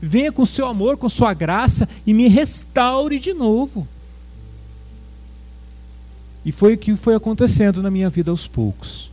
venha 0.00 0.32
com 0.32 0.46
seu 0.46 0.66
amor, 0.66 0.96
com 0.96 1.08
sua 1.08 1.34
graça 1.34 1.88
e 2.06 2.14
me 2.14 2.28
restaure 2.28 3.18
de 3.18 3.34
novo. 3.34 3.86
E 6.44 6.52
foi 6.52 6.74
o 6.74 6.78
que 6.78 6.94
foi 6.96 7.14
acontecendo 7.14 7.82
na 7.82 7.90
minha 7.90 8.08
vida 8.08 8.30
aos 8.30 8.46
poucos. 8.46 9.10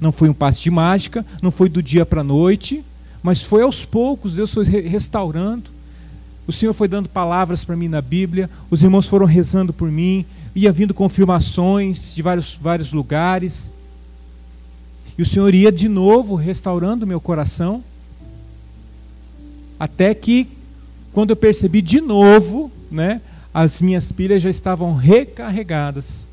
Não 0.00 0.12
foi 0.12 0.28
um 0.28 0.34
passe 0.34 0.60
de 0.60 0.70
mágica, 0.70 1.24
não 1.40 1.50
foi 1.50 1.68
do 1.68 1.82
dia 1.82 2.04
para 2.04 2.20
a 2.20 2.24
noite, 2.24 2.84
mas 3.22 3.42
foi 3.42 3.62
aos 3.62 3.84
poucos, 3.84 4.34
Deus 4.34 4.52
foi 4.52 4.64
restaurando. 4.64 5.70
O 6.46 6.52
Senhor 6.52 6.72
foi 6.72 6.86
dando 6.86 7.08
palavras 7.08 7.64
para 7.64 7.76
mim 7.76 7.88
na 7.88 8.00
Bíblia, 8.00 8.48
os 8.70 8.82
irmãos 8.82 9.08
foram 9.08 9.26
rezando 9.26 9.72
por 9.72 9.90
mim, 9.90 10.24
ia 10.54 10.70
vindo 10.70 10.94
confirmações 10.94 12.14
de 12.14 12.22
vários, 12.22 12.54
vários 12.54 12.92
lugares. 12.92 13.70
E 15.18 15.22
o 15.22 15.26
Senhor 15.26 15.54
ia 15.54 15.72
de 15.72 15.88
novo 15.88 16.34
restaurando 16.34 17.06
meu 17.06 17.20
coração, 17.20 17.82
até 19.78 20.14
que, 20.14 20.48
quando 21.12 21.30
eu 21.30 21.36
percebi 21.36 21.82
de 21.82 22.00
novo, 22.00 22.70
né, 22.90 23.20
as 23.52 23.80
minhas 23.80 24.12
pilhas 24.12 24.42
já 24.42 24.50
estavam 24.50 24.94
recarregadas. 24.94 26.28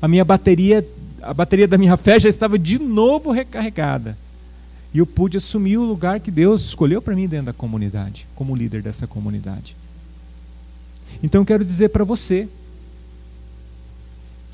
A 0.00 0.08
minha 0.08 0.24
bateria 0.24 0.86
a 1.24 1.32
bateria 1.32 1.66
da 1.66 1.78
minha 1.78 1.96
fé 1.96 2.20
já 2.20 2.28
estava 2.28 2.58
de 2.58 2.78
novo 2.78 3.30
recarregada. 3.30 4.16
E 4.92 4.98
eu 4.98 5.06
pude 5.06 5.36
assumir 5.36 5.78
o 5.78 5.84
lugar 5.84 6.20
que 6.20 6.30
Deus 6.30 6.66
escolheu 6.66 7.02
para 7.02 7.16
mim 7.16 7.26
dentro 7.26 7.46
da 7.46 7.52
comunidade, 7.52 8.26
como 8.34 8.54
líder 8.54 8.82
dessa 8.82 9.06
comunidade. 9.06 9.74
Então 11.22 11.40
eu 11.40 11.46
quero 11.46 11.64
dizer 11.64 11.88
para 11.88 12.04
você, 12.04 12.48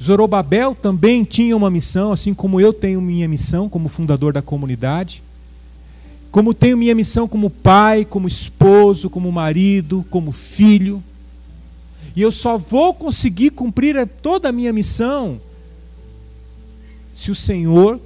Zorobabel 0.03 0.75
também 0.75 1.25
tinha 1.25 1.57
uma 1.57 1.71
missão, 1.71 2.13
assim 2.13 2.33
como 2.33 2.61
eu 2.61 2.73
tenho 2.73 3.03
minha 3.03 3.29
missão 3.29 3.69
como 3.69 3.89
fundador 3.89 4.33
da 4.33 4.41
comunidade, 4.41 5.23
como 6.31 6.55
tenho 6.55 6.79
minha 6.79 6.95
missão 6.95 7.27
como 7.27 7.51
pai, 7.51 8.05
como 8.05 8.29
esposo, 8.29 9.11
como 9.11 9.31
marido, 9.33 10.07
como 10.09 10.31
filho. 10.31 11.03
E 12.15 12.23
eu 12.23 12.33
só 12.33 12.57
vou 12.59 12.93
conseguir 12.93 13.51
cumprir 13.51 14.07
toda 14.23 14.49
a 14.49 14.53
minha 14.53 14.73
missão 14.73 15.41
se 17.15 17.31
o 17.31 17.35
Senhor 17.35 18.01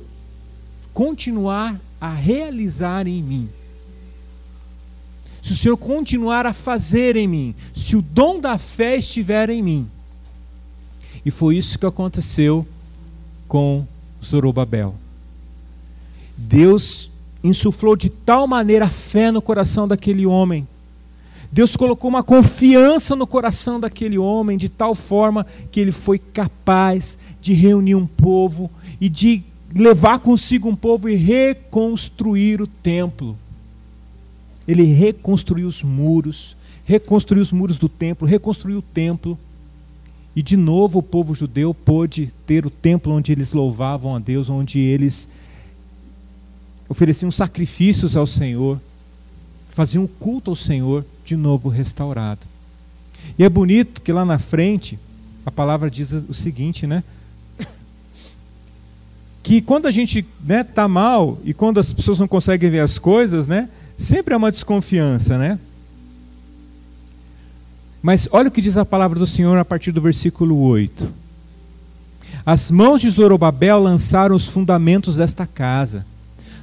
continuar 0.93 1.81
a 2.01 2.13
realizar 2.13 3.07
em 3.07 3.23
mim. 3.23 3.49
Se 5.43 5.53
o 5.53 5.57
Senhor 5.57 5.77
continuar 5.77 6.47
a 6.47 6.53
fazer 6.53 7.17
em 7.17 7.29
mim, 7.29 7.55
se 7.75 7.97
o 7.97 8.03
dom 8.03 8.41
da 8.41 8.59
fé 8.59 8.97
estiver 8.97 9.51
em 9.51 9.63
mim. 9.63 9.89
E 11.25 11.31
foi 11.31 11.57
isso 11.57 11.79
que 11.79 11.87
aconteceu 11.87 12.67
com 13.47 13.87
Zorobabel. 14.23 14.95
Deus 16.37 17.11
insuflou 17.43 17.95
de 17.95 18.09
tal 18.09 18.47
maneira 18.47 18.87
a 18.87 18.91
fé 18.91 19.31
no 19.31 19.41
coração 19.41 19.87
daquele 19.87 20.27
homem. 20.27 20.67
Deus 21.55 21.77
colocou 21.77 22.11
uma 22.11 22.25
confiança 22.25 23.15
no 23.15 23.29
coração 23.29 23.79
daquele 23.79 24.19
homem 24.19 24.59
de 24.59 24.69
tal 24.69 24.93
forma 24.93 25.47
que 25.71 25.79
ele 25.79 25.93
foi 25.93 26.19
capaz 26.19 27.17
de 27.41 27.53
reunir 27.53 27.95
um 27.95 28.09
povo 28.09 28.69
e 29.01 29.09
de 29.09 29.41
levar 29.73 30.19
consigo 30.19 30.69
um 30.69 30.75
povo 30.75 31.09
e 31.09 31.15
reconstruir 31.15 32.61
o 32.61 32.67
templo. 32.67 33.39
Ele 34.67 34.83
reconstruiu 34.83 35.69
os 35.69 35.81
muros, 35.81 36.57
reconstruiu 36.85 37.45
os 37.45 37.53
muros 37.53 37.79
do 37.79 37.89
templo, 37.89 38.27
reconstruiu 38.27 38.79
o 38.79 38.83
templo. 38.83 39.39
E 40.35 40.43
de 40.43 40.57
novo 40.57 40.99
o 40.99 41.05
povo 41.05 41.37
judeu 41.37 41.73
pôde 41.73 42.33
ter 42.45 42.67
o 42.67 42.71
templo 42.71 43.13
onde 43.13 43.31
eles 43.31 43.53
louvavam 43.53 44.17
a 44.17 44.19
Deus, 44.19 44.51
onde 44.51 44.81
eles 44.81 45.29
ofereciam 46.89 47.31
sacrifícios 47.31 48.17
ao 48.17 48.27
Senhor, 48.27 48.81
faziam 49.75 50.07
culto 50.07 50.51
ao 50.51 50.57
Senhor, 50.57 51.05
de 51.25 51.37
novo 51.37 51.69
restaurado. 51.69 52.41
E 53.39 53.45
é 53.45 53.49
bonito 53.49 54.01
que 54.01 54.13
lá 54.13 54.25
na 54.25 54.39
frente 54.39 54.99
a 55.45 55.51
palavra 55.51 55.91
diz 55.91 56.13
o 56.13 56.33
seguinte, 56.33 56.87
né? 56.87 57.03
que 59.43 59.61
quando 59.61 59.87
a 59.87 59.91
gente 59.91 60.25
né, 60.43 60.65
tá 60.65 60.89
mal 60.89 61.39
e 61.45 61.53
quando 61.53 61.79
as 61.79 61.93
pessoas 61.93 62.19
não 62.19 62.27
conseguem 62.27 62.71
ver 62.71 62.81
as 62.81 62.99
coisas, 62.99 63.47
né, 63.47 63.69
sempre 63.95 64.33
há 64.33 64.39
uma 64.39 64.51
desconfiança, 64.51 65.37
né? 65.37 65.59
Mas 68.01 68.27
olha 68.33 68.49
o 68.49 68.51
que 68.51 68.63
diz 68.63 68.79
a 68.79 68.85
palavra 68.85 69.19
do 69.19 69.27
Senhor 69.27 69.59
a 69.59 69.65
partir 69.65 69.93
do 69.93 70.01
versículo 70.01 70.59
8. 70.61 71.13
As 72.47 72.71
mãos 72.71 73.01
de 73.01 73.11
Zorobabel 73.11 73.81
lançaram 73.81 74.35
os 74.35 74.47
fundamentos 74.47 75.17
desta 75.17 75.47
casa. 75.47 76.07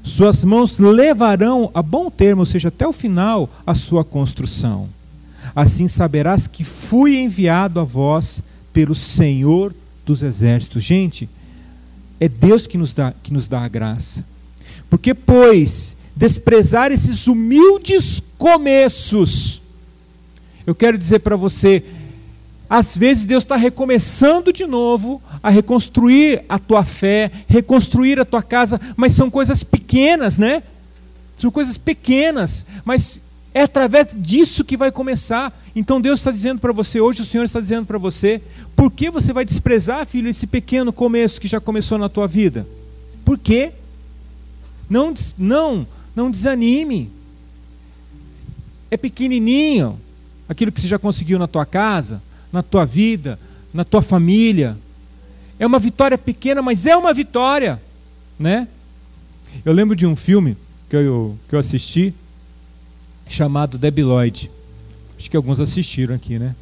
Suas 0.03 0.43
mãos 0.43 0.79
levarão 0.79 1.69
a 1.73 1.81
bom 1.81 2.09
termo, 2.09 2.41
ou 2.41 2.45
seja, 2.45 2.69
até 2.69 2.87
o 2.87 2.93
final, 2.93 3.49
a 3.65 3.75
sua 3.75 4.03
construção. 4.03 4.89
Assim 5.55 5.87
saberás 5.87 6.47
que 6.47 6.63
fui 6.63 7.17
enviado 7.17 7.79
a 7.79 7.83
vós 7.83 8.41
pelo 8.73 8.95
Senhor 8.95 9.73
dos 10.05 10.23
exércitos. 10.23 10.83
Gente, 10.83 11.29
é 12.19 12.27
Deus 12.27 12.67
que 12.67 12.77
nos 12.77 12.93
dá, 12.93 13.13
que 13.21 13.33
nos 13.33 13.47
dá 13.47 13.61
a 13.61 13.67
graça. 13.67 14.23
Porque, 14.89 15.13
pois, 15.13 15.95
desprezar 16.15 16.91
esses 16.91 17.27
humildes 17.27 18.21
começos, 18.37 19.61
eu 20.65 20.75
quero 20.75 20.97
dizer 20.97 21.19
para 21.19 21.35
você, 21.35 21.83
às 22.71 22.95
vezes 22.95 23.25
Deus 23.25 23.43
está 23.43 23.57
recomeçando 23.57 24.53
de 24.53 24.65
novo 24.65 25.21
a 25.43 25.49
reconstruir 25.49 26.45
a 26.47 26.57
tua 26.57 26.85
fé, 26.85 27.29
reconstruir 27.45 28.17
a 28.17 28.23
tua 28.23 28.41
casa, 28.41 28.79
mas 28.95 29.11
são 29.11 29.29
coisas 29.29 29.61
pequenas, 29.61 30.37
né? 30.37 30.63
São 31.35 31.51
coisas 31.51 31.77
pequenas, 31.77 32.65
mas 32.85 33.21
é 33.53 33.63
através 33.63 34.07
disso 34.15 34.63
que 34.63 34.77
vai 34.77 34.89
começar. 34.89 35.51
Então 35.75 35.99
Deus 35.99 36.21
está 36.21 36.31
dizendo 36.31 36.61
para 36.61 36.71
você, 36.71 37.01
hoje 37.01 37.19
o 37.19 37.25
Senhor 37.25 37.43
está 37.43 37.59
dizendo 37.59 37.85
para 37.85 37.97
você, 37.97 38.41
por 38.73 38.89
que 38.89 39.11
você 39.11 39.33
vai 39.33 39.43
desprezar, 39.43 40.05
filho, 40.05 40.29
esse 40.29 40.47
pequeno 40.47 40.93
começo 40.93 41.41
que 41.41 41.49
já 41.49 41.59
começou 41.59 41.97
na 41.97 42.07
tua 42.07 42.25
vida? 42.25 42.65
Por 43.25 43.37
quê? 43.37 43.73
Não, 44.89 45.13
não, 45.37 45.85
não 46.15 46.31
desanime. 46.31 47.11
É 48.89 48.95
pequenininho 48.95 49.99
aquilo 50.47 50.71
que 50.71 50.79
você 50.79 50.87
já 50.87 50.97
conseguiu 50.97 51.37
na 51.37 51.49
tua 51.49 51.65
casa, 51.65 52.21
na 52.51 52.61
tua 52.61 52.85
vida, 52.85 53.39
na 53.73 53.83
tua 53.83 54.01
família. 54.01 54.77
É 55.59 55.65
uma 55.65 55.79
vitória 55.79 56.17
pequena, 56.17 56.61
mas 56.61 56.85
é 56.85 56.95
uma 56.95 57.13
vitória, 57.13 57.81
né? 58.37 58.67
Eu 59.63 59.73
lembro 59.73 59.95
de 59.95 60.05
um 60.05 60.15
filme 60.15 60.57
que 60.89 60.95
eu, 60.95 61.37
que 61.47 61.55
eu 61.55 61.59
assisti 61.59 62.13
chamado 63.27 63.77
Debbie 63.77 64.03
Lloyd. 64.03 64.51
Acho 65.17 65.29
que 65.29 65.37
alguns 65.37 65.59
assistiram 65.59 66.15
aqui, 66.15 66.39
né? 66.39 66.55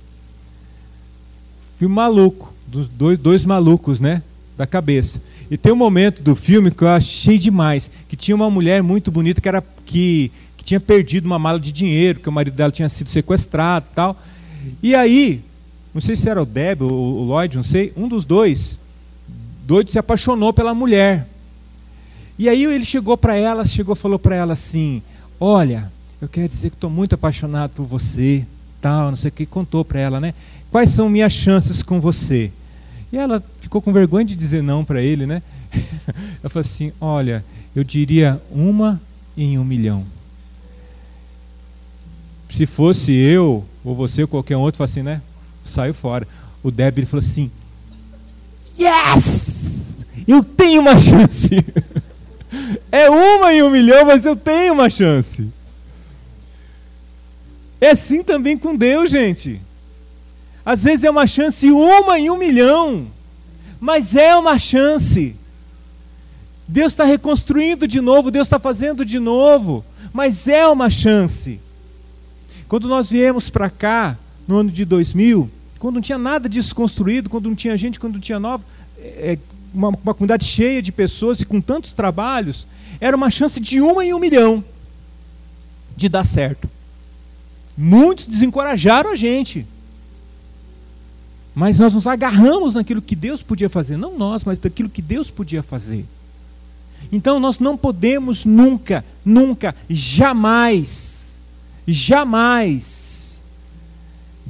Filme 1.78 1.96
maluco, 1.96 2.54
dos 2.68 2.88
dois, 2.90 3.18
dois 3.18 3.46
malucos, 3.46 4.00
né? 4.00 4.22
Da 4.58 4.68
cabeça. 4.68 5.22
E 5.50 5.58
tem 5.58 5.72
um 5.72 5.78
momento 5.78 6.22
do 6.22 6.36
filme 6.36 6.70
que 6.70 6.84
eu 6.84 6.90
achei 6.90 7.38
demais, 7.38 7.90
que 8.08 8.16
tinha 8.16 8.36
uma 8.36 8.52
mulher 8.52 8.84
muito 8.84 9.10
bonita 9.10 9.42
que 9.42 9.48
era 9.48 9.64
que, 9.86 10.32
que 10.58 10.64
tinha 10.64 10.80
perdido 10.80 11.26
uma 11.26 11.40
mala 11.40 11.60
de 11.60 11.72
dinheiro, 11.72 12.20
que 12.20 12.30
o 12.30 12.32
marido 12.32 12.56
dela 12.56 12.72
tinha 12.72 12.90
sido 12.90 13.10
sequestrado 13.10 13.88
e 13.90 13.96
tal. 13.96 14.18
E 14.84 14.94
aí, 14.94 15.42
não 15.94 16.02
sei 16.02 16.16
se 16.16 16.30
era 16.30 16.42
o 16.42 16.46
Deb 16.46 16.82
ou 16.82 16.92
o 16.92 17.24
Lloyd, 17.24 17.56
não 17.56 17.64
sei, 17.64 17.92
um 17.96 18.08
dos 18.08 18.26
dois, 18.26 18.78
doido 19.66 19.90
se 19.90 20.00
apaixonou 20.00 20.54
pela 20.54 20.74
mulher. 20.74 21.28
E 22.38 22.48
aí 22.48 22.64
ele 22.64 22.86
chegou 22.86 23.18
para 23.18 23.36
ela, 23.36 23.66
chegou 23.66 23.96
falou 23.96 24.20
para 24.20 24.36
ela 24.36 24.54
assim: 24.54 25.02
"Olha, 25.40 25.92
eu 26.22 26.28
quero 26.28 26.48
dizer 26.48 26.70
que 26.70 26.76
estou 26.76 26.90
muito 26.90 27.16
apaixonado 27.16 27.72
por 27.72 27.86
você, 27.86 28.46
tal, 28.82 29.10
não 29.10 29.16
sei 29.16 29.30
o 29.30 29.32
que, 29.32 29.46
contou 29.46 29.84
para 29.84 30.00
ela, 30.00 30.20
né? 30.20 30.34
Quais 30.72 30.92
são 30.92 31.10
minhas 31.10 31.34
chances 31.34 31.82
com 31.82 32.00
você? 32.00 32.52
E 33.12 33.18
ela 33.18 33.44
ficou 33.60 33.82
com 33.82 33.92
vergonha 33.92 34.26
de 34.26 34.36
dizer 34.36 34.62
não 34.62 34.86
para 34.86 35.02
ele, 35.02 35.26
né? 35.26 35.42
Ela 36.42 36.50
falou 36.50 36.62
assim: 36.62 36.92
Olha, 37.02 37.44
eu 37.76 37.84
diria 37.84 38.42
uma 38.52 39.02
em 39.36 39.58
um 39.58 39.64
milhão. 39.64 40.06
Se 42.52 42.66
fosse 42.66 43.12
eu, 43.12 43.66
ou 43.84 43.96
você, 43.96 44.24
ou 44.24 44.28
qualquer 44.28 44.58
outro, 44.58 44.84
assim, 44.84 45.02
né? 45.02 45.22
Saiu 45.70 45.94
fora. 45.94 46.28
O 46.64 46.72
Débora 46.72 47.06
falou 47.06 47.24
assim: 47.24 47.52
Yes! 48.78 50.06
Eu 50.28 50.44
tenho 50.44 50.82
uma 50.82 50.98
chance. 50.98 51.66
é 52.92 53.10
uma 53.10 53.54
em 53.54 53.64
um 53.64 53.70
milhão, 53.70 54.06
mas 54.06 54.26
eu 54.26 54.36
tenho 54.36 54.74
uma 54.74 54.90
chance. 54.90 55.48
É 57.82 57.92
assim 57.92 58.24
também 58.24 58.58
com 58.58 58.76
Deus, 58.76 59.10
gente. 59.10 59.62
Às 60.66 60.84
vezes 60.84 61.04
é 61.04 61.10
uma 61.10 61.26
chance 61.26 61.72
uma 61.72 62.20
em 62.20 62.30
um 62.30 62.38
milhão, 62.38 63.08
mas 63.80 64.16
é 64.16 64.36
uma 64.36 64.60
chance. 64.60 65.36
Deus 66.68 66.94
está 66.94 67.04
reconstruindo 67.06 67.88
de 67.88 68.00
novo, 68.00 68.30
Deus 68.30 68.46
está 68.48 68.60
fazendo 68.60 69.04
de 69.04 69.18
novo, 69.18 69.84
mas 70.14 70.48
é 70.48 70.68
uma 70.68 70.90
chance. 70.90 71.60
Quando 72.68 72.88
nós 72.88 73.10
viemos 73.10 73.50
para 73.50 73.70
cá, 73.70 74.16
no 74.48 74.58
ano 74.58 74.70
de 74.70 74.86
2000, 74.86 75.50
quando 75.80 75.96
não 75.96 76.02
tinha 76.02 76.18
nada 76.18 76.50
disso 76.50 76.76
construído, 76.76 77.30
quando 77.30 77.48
não 77.48 77.56
tinha 77.56 77.78
gente, 77.78 78.00
quando 78.00 78.16
não 78.16 78.22
tinha 78.22 78.40
nova, 78.40 78.64
é, 78.98 79.38
uma, 79.74 79.88
uma 79.90 80.14
comunidade 80.14 80.44
cheia 80.44 80.82
de 80.82 80.92
pessoas 80.92 81.40
e 81.40 81.46
com 81.46 81.62
tantos 81.62 81.94
trabalhos, 81.94 82.68
era 83.00 83.16
uma 83.16 83.30
chance 83.30 83.60
de 83.60 83.80
uma 83.80 84.04
em 84.04 84.14
um 84.14 84.20
milhão 84.20 84.64
de 85.96 86.10
dar 86.10 86.26
certo. 86.26 86.70
Muitos 87.78 88.28
desencorajaram 88.28 89.12
a 89.12 89.16
gente. 89.16 89.66
Mas 91.56 91.80
nós 91.80 91.94
nos 91.94 92.06
agarramos 92.06 92.74
naquilo 92.74 93.02
que 93.02 93.16
Deus 93.16 93.42
podia 93.42 93.70
fazer, 93.70 93.98
não 93.98 94.18
nós, 94.18 94.44
mas 94.44 94.60
daquilo 94.60 94.90
que 94.90 95.02
Deus 95.02 95.32
podia 95.32 95.64
fazer. 95.64 96.06
Então 97.12 97.40
nós 97.40 97.58
não 97.60 97.78
podemos 97.78 98.44
nunca, 98.44 99.04
nunca, 99.24 99.74
jamais, 99.90 101.40
jamais 101.88 103.29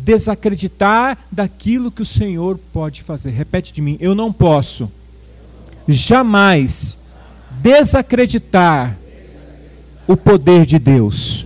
desacreditar 0.10 1.17
daquilo 1.32 1.91
que 1.91 2.02
o 2.02 2.06
Senhor 2.06 2.58
pode 2.74 3.04
fazer. 3.04 3.30
Repete 3.30 3.72
de 3.72 3.82
mim, 3.82 3.95
eu 4.00 4.15
não 4.15 4.34
posso 4.34 4.91
jamais 5.88 6.98
desacreditar 7.62 8.98
o 10.08 10.17
poder 10.17 10.65
de 10.65 10.80
Deus 10.80 11.45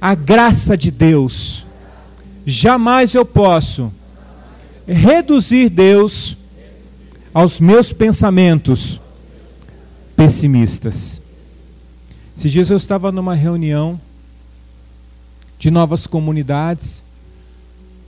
a 0.00 0.14
graça 0.14 0.76
de 0.76 0.90
Deus. 0.90 1.64
Jamais 2.46 3.14
eu 3.14 3.24
posso 3.24 3.92
reduzir 4.86 5.68
Deus 5.68 6.36
aos 7.34 7.60
meus 7.60 7.92
pensamentos 7.92 9.00
pessimistas. 10.16 11.20
Esses 12.36 12.52
dias 12.52 12.70
eu 12.70 12.76
estava 12.76 13.12
numa 13.12 13.34
reunião 13.34 14.00
de 15.58 15.70
novas 15.70 16.06
comunidades 16.06 17.02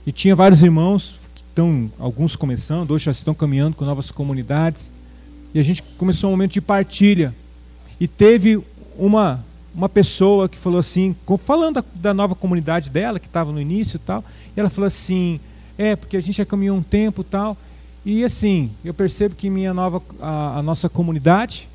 e 0.05 0.11
tinha 0.11 0.35
vários 0.35 0.63
irmãos 0.63 1.15
que 1.35 1.41
estão, 1.41 1.89
alguns 1.99 2.35
começando, 2.35 2.91
outros 2.91 3.03
já 3.03 3.11
estão 3.11 3.33
caminhando 3.33 3.75
com 3.75 3.85
novas 3.85 4.11
comunidades. 4.11 4.91
E 5.53 5.59
a 5.59 5.63
gente 5.63 5.83
começou 5.97 6.29
um 6.29 6.33
momento 6.33 6.53
de 6.53 6.61
partilha. 6.61 7.33
E 7.99 8.07
teve 8.07 8.61
uma 8.97 9.43
uma 9.73 9.87
pessoa 9.87 10.49
que 10.49 10.57
falou 10.57 10.79
assim, 10.79 11.15
falando 11.39 11.75
da, 11.75 11.83
da 11.95 12.13
nova 12.13 12.35
comunidade 12.35 12.89
dela, 12.89 13.19
que 13.19 13.27
estava 13.27 13.51
no 13.51 13.61
início 13.61 13.95
e 13.95 13.99
tal, 13.99 14.23
e 14.55 14.59
ela 14.59 14.69
falou 14.69 14.87
assim, 14.87 15.39
é, 15.77 15.95
porque 15.95 16.17
a 16.17 16.21
gente 16.21 16.37
já 16.37 16.45
caminhou 16.45 16.77
um 16.77 16.83
tempo 16.83 17.21
e 17.21 17.25
tal, 17.25 17.57
e 18.05 18.23
assim, 18.23 18.71
eu 18.83 18.93
percebo 18.93 19.35
que 19.35 19.49
minha 19.49 19.73
nova, 19.73 20.01
a, 20.19 20.57
a 20.57 20.63
nossa 20.63 20.89
comunidade 20.89 21.69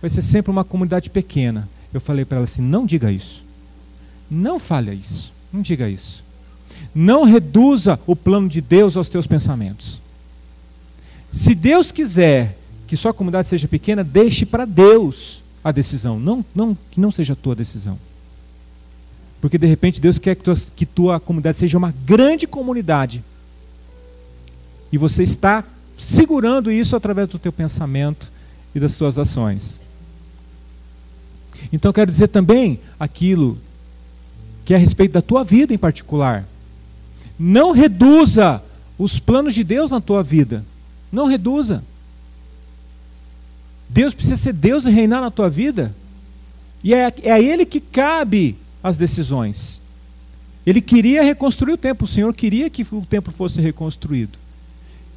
vai 0.00 0.10
ser 0.10 0.22
sempre 0.22 0.50
uma 0.50 0.64
comunidade 0.64 1.08
pequena. 1.08 1.68
Eu 1.92 2.00
falei 2.00 2.24
para 2.24 2.36
ela 2.36 2.44
assim, 2.44 2.62
não 2.62 2.84
diga 2.84 3.10
isso. 3.10 3.42
Não 4.30 4.58
fale 4.58 4.92
isso. 4.92 5.32
Não 5.52 5.60
diga 5.60 5.88
isso. 5.88 6.24
Não 6.94 7.24
reduza 7.24 7.98
o 8.06 8.16
plano 8.16 8.48
de 8.48 8.60
Deus 8.60 8.96
aos 8.96 9.08
teus 9.08 9.26
pensamentos. 9.26 10.00
Se 11.30 11.54
Deus 11.54 11.92
quiser 11.92 12.56
que 12.86 12.96
sua 12.96 13.14
comunidade 13.14 13.46
seja 13.46 13.68
pequena, 13.68 14.02
deixe 14.02 14.44
para 14.44 14.64
Deus 14.64 15.42
a 15.62 15.70
decisão, 15.70 16.18
não, 16.18 16.44
não 16.54 16.76
que 16.90 17.00
não 17.00 17.10
seja 17.10 17.34
a 17.34 17.36
tua 17.36 17.54
decisão. 17.54 17.98
Porque 19.40 19.56
de 19.56 19.66
repente 19.66 20.00
Deus 20.00 20.18
quer 20.18 20.34
que 20.34 20.42
tua, 20.42 20.56
que 20.74 20.86
tua 20.86 21.20
comunidade 21.20 21.58
seja 21.58 21.78
uma 21.78 21.94
grande 22.04 22.46
comunidade. 22.46 23.22
E 24.92 24.98
você 24.98 25.22
está 25.22 25.64
segurando 25.96 26.70
isso 26.70 26.96
através 26.96 27.28
do 27.28 27.38
teu 27.38 27.52
pensamento 27.52 28.30
e 28.74 28.80
das 28.80 28.94
tuas 28.94 29.18
ações. 29.18 29.80
Então 31.72 31.92
quero 31.92 32.10
dizer 32.10 32.28
também 32.28 32.80
aquilo 32.98 33.58
que 34.64 34.74
é 34.74 34.76
a 34.76 34.80
respeito 34.80 35.12
da 35.12 35.22
tua 35.22 35.44
vida 35.44 35.72
em 35.72 35.78
particular. 35.78 36.44
Não 37.42 37.72
reduza 37.72 38.62
os 38.98 39.18
planos 39.18 39.54
de 39.54 39.64
Deus 39.64 39.90
na 39.90 39.98
tua 39.98 40.22
vida. 40.22 40.62
Não 41.10 41.26
reduza. 41.26 41.82
Deus 43.88 44.12
precisa 44.12 44.36
ser 44.36 44.52
Deus 44.52 44.84
e 44.84 44.90
reinar 44.90 45.22
na 45.22 45.30
tua 45.30 45.48
vida. 45.48 45.94
E 46.84 46.92
é, 46.92 47.10
é 47.22 47.32
a 47.32 47.40
Ele 47.40 47.64
que 47.64 47.80
cabe 47.80 48.58
as 48.82 48.98
decisões. 48.98 49.80
Ele 50.66 50.82
queria 50.82 51.22
reconstruir 51.22 51.72
o 51.72 51.78
templo, 51.78 52.04
o 52.04 52.10
Senhor 52.10 52.34
queria 52.34 52.68
que 52.68 52.82
o 52.92 53.06
templo 53.06 53.32
fosse 53.32 53.58
reconstruído. 53.58 54.38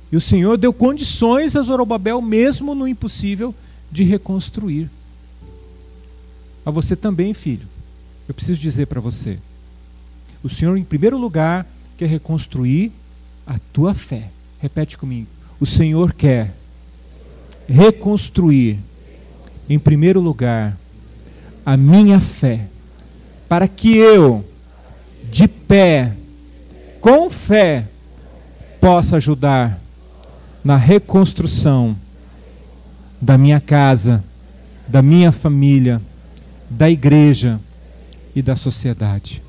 E 0.10 0.16
o 0.16 0.22
Senhor 0.22 0.58
deu 0.58 0.72
condições 0.72 1.58
a 1.58 1.62
Zorobabel, 1.62 2.22
mesmo 2.22 2.74
no 2.74 2.88
impossível, 2.88 3.54
de 3.92 4.06
reconstruir. 4.06 4.90
A 6.66 6.72
você 6.72 6.96
também, 6.96 7.34
filho. 7.34 7.68
Eu 8.30 8.34
preciso 8.34 8.62
dizer 8.62 8.88
para 8.88 9.02
você. 9.02 9.38
O 10.42 10.48
Senhor, 10.48 10.78
em 10.78 10.86
primeiro 10.86 11.18
lugar, 11.18 11.68
quer 11.98 12.08
reconstruir 12.08 12.92
a 13.46 13.58
tua 13.72 13.94
fé. 13.94 14.30
Repete 14.60 14.98
comigo. 14.98 15.28
O 15.60 15.66
Senhor 15.66 16.14
quer 16.14 16.54
reconstruir, 17.68 18.80
em 19.70 19.80
primeiro 19.80 20.20
lugar, 20.20 20.78
a 21.66 21.78
minha 21.78 22.20
fé, 22.20 22.68
para 23.48 23.68
que 23.68 23.96
eu, 23.96 24.44
de 25.32 25.48
pé, 25.48 26.14
com 27.00 27.30
fé, 27.30 27.88
possa 28.82 29.18
ajudar 29.18 29.80
na 30.64 30.76
reconstrução 30.76 31.96
da 33.22 33.38
minha 33.38 33.60
casa, 33.60 34.24
da 34.88 35.02
minha 35.02 35.32
família, 35.32 36.02
da 36.70 36.90
igreja 36.90 37.60
e 38.36 38.42
da 38.42 38.56
sociedade. 38.56 39.43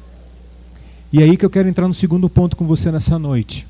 E 1.14 1.20
é 1.20 1.22
aí 1.22 1.36
que 1.36 1.44
eu 1.44 1.50
quero 1.50 1.68
entrar 1.68 1.86
no 1.86 1.94
segundo 1.94 2.28
ponto 2.28 2.56
com 2.56 2.66
você 2.66 2.90
nessa 2.90 3.20
noite. 3.20 3.68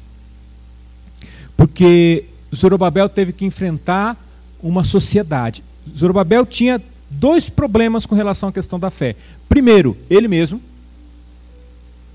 Porque 1.54 2.24
Zorobabel 2.56 3.06
teve 3.06 3.34
que 3.34 3.44
enfrentar 3.44 4.16
uma 4.62 4.82
sociedade. 4.82 5.62
Zorobabel 5.94 6.46
tinha 6.46 6.80
dois 7.10 7.50
problemas 7.50 8.06
com 8.06 8.14
relação 8.14 8.48
à 8.48 8.52
questão 8.52 8.80
da 8.80 8.90
fé. 8.90 9.14
Primeiro, 9.46 9.94
ele 10.08 10.26
mesmo, 10.26 10.58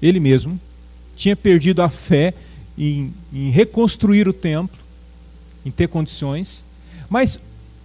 ele 0.02 0.20
mesmo, 0.20 0.60
tinha 1.16 1.36
perdido 1.36 1.84
a 1.84 1.90
fé 1.90 2.34
em, 2.76 3.14
em 3.32 3.52
reconstruir 3.52 4.28
o 4.28 4.34
templo, 4.34 4.80
em 5.64 5.70
ter 5.70 5.88
condições. 5.90 6.66
Mas 7.08 7.38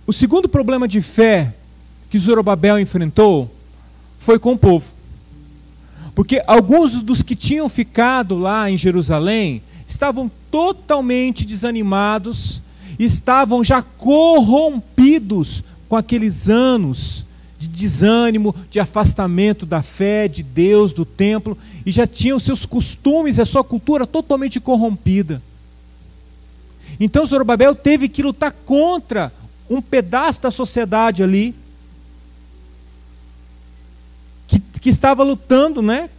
o 0.07 0.15
segundo 0.15 0.49
problema 0.49 0.89
de 0.89 1.03
fé 1.03 1.53
que 2.09 2.19
Zorobabel 2.19 2.79
enfrentou 2.79 3.55
foi 4.19 4.39
com 4.39 4.53
o 4.53 4.59
povo. 4.59 4.94
Porque 6.15 6.43
alguns 6.47 7.03
dos 7.03 7.23
que 7.23 7.35
tinham 7.35 7.69
ficado 7.69 8.39
lá 8.39 8.71
em 8.71 8.79
Jerusalém 8.79 9.63
estavam 9.89 10.31
totalmente 10.51 11.45
desanimados, 11.45 12.63
estavam 12.99 13.65
já 13.65 13.83
corrompidos 13.83 15.65
com 15.89 15.97
aqueles 15.97 16.49
anos 16.49 17.25
de 17.59 17.69
desânimo, 17.69 18.55
de 18.71 18.79
afastamento 18.79 19.65
da 19.65 19.83
fé, 19.83 20.29
de 20.29 20.43
Deus, 20.43 20.93
do 20.93 21.05
templo, 21.05 21.57
e 21.85 21.91
já 21.91 22.07
tinham 22.07 22.39
seus 22.39 22.67
costumes 22.67 23.39
e 23.39 23.41
a 23.41 23.47
sua 23.47 23.65
cultura 23.65 24.07
totalmente 24.07 24.61
corrompida. 24.61 25.43
Então 27.01 27.27
Zorobabel 27.27 27.75
teve 27.75 28.09
que 28.09 28.23
lutar 28.23 28.53
contra 28.65 29.33
um 29.69 29.81
pedaço 29.81 30.43
da 30.43 30.51
sociedade 30.51 31.23
ali, 31.23 31.55
que, 34.85 34.91
estava 34.91 35.23
lutando 35.23 35.81
né, 35.81 36.11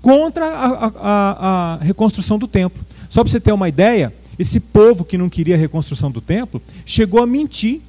contra 0.00 0.46
a, 0.46 0.86
a, 0.86 1.74
a 1.74 1.76
reconstrução 1.78 2.38
do 2.38 2.46
templo. 2.46 2.80
Só 3.10 3.24
para 3.24 3.30
você 3.32 3.40
ter 3.40 3.52
uma 3.52 3.68
ideia, 3.68 4.14
esse 4.38 4.60
povo 4.60 5.04
que 5.04 5.18
não 5.18 5.28
queria 5.28 5.56
a 5.56 5.58
reconstrução 5.58 6.12
do 6.12 6.20
templo 6.20 6.62
chegou 6.86 7.20
a 7.20 7.26
mentir 7.26 7.80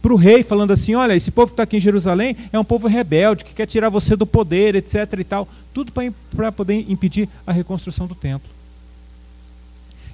para 0.00 0.14
o 0.14 0.16
rei, 0.16 0.42
falando 0.42 0.70
assim: 0.70 0.94
olha, 0.94 1.14
esse 1.14 1.30
povo 1.30 1.48
que 1.48 1.52
está 1.52 1.64
aqui 1.64 1.76
em 1.76 1.80
Jerusalém 1.80 2.34
é 2.50 2.58
um 2.58 2.64
povo 2.64 2.88
rebelde, 2.88 3.44
que 3.44 3.52
quer 3.52 3.66
tirar 3.66 3.90
você 3.90 4.16
do 4.16 4.26
poder, 4.26 4.74
etc. 4.74 5.18
e 5.18 5.24
tal. 5.24 5.46
Tudo 5.74 5.92
para 6.34 6.50
poder 6.50 6.86
impedir 6.88 7.28
a 7.46 7.52
reconstrução 7.52 8.06
do 8.06 8.14
templo. 8.14 8.48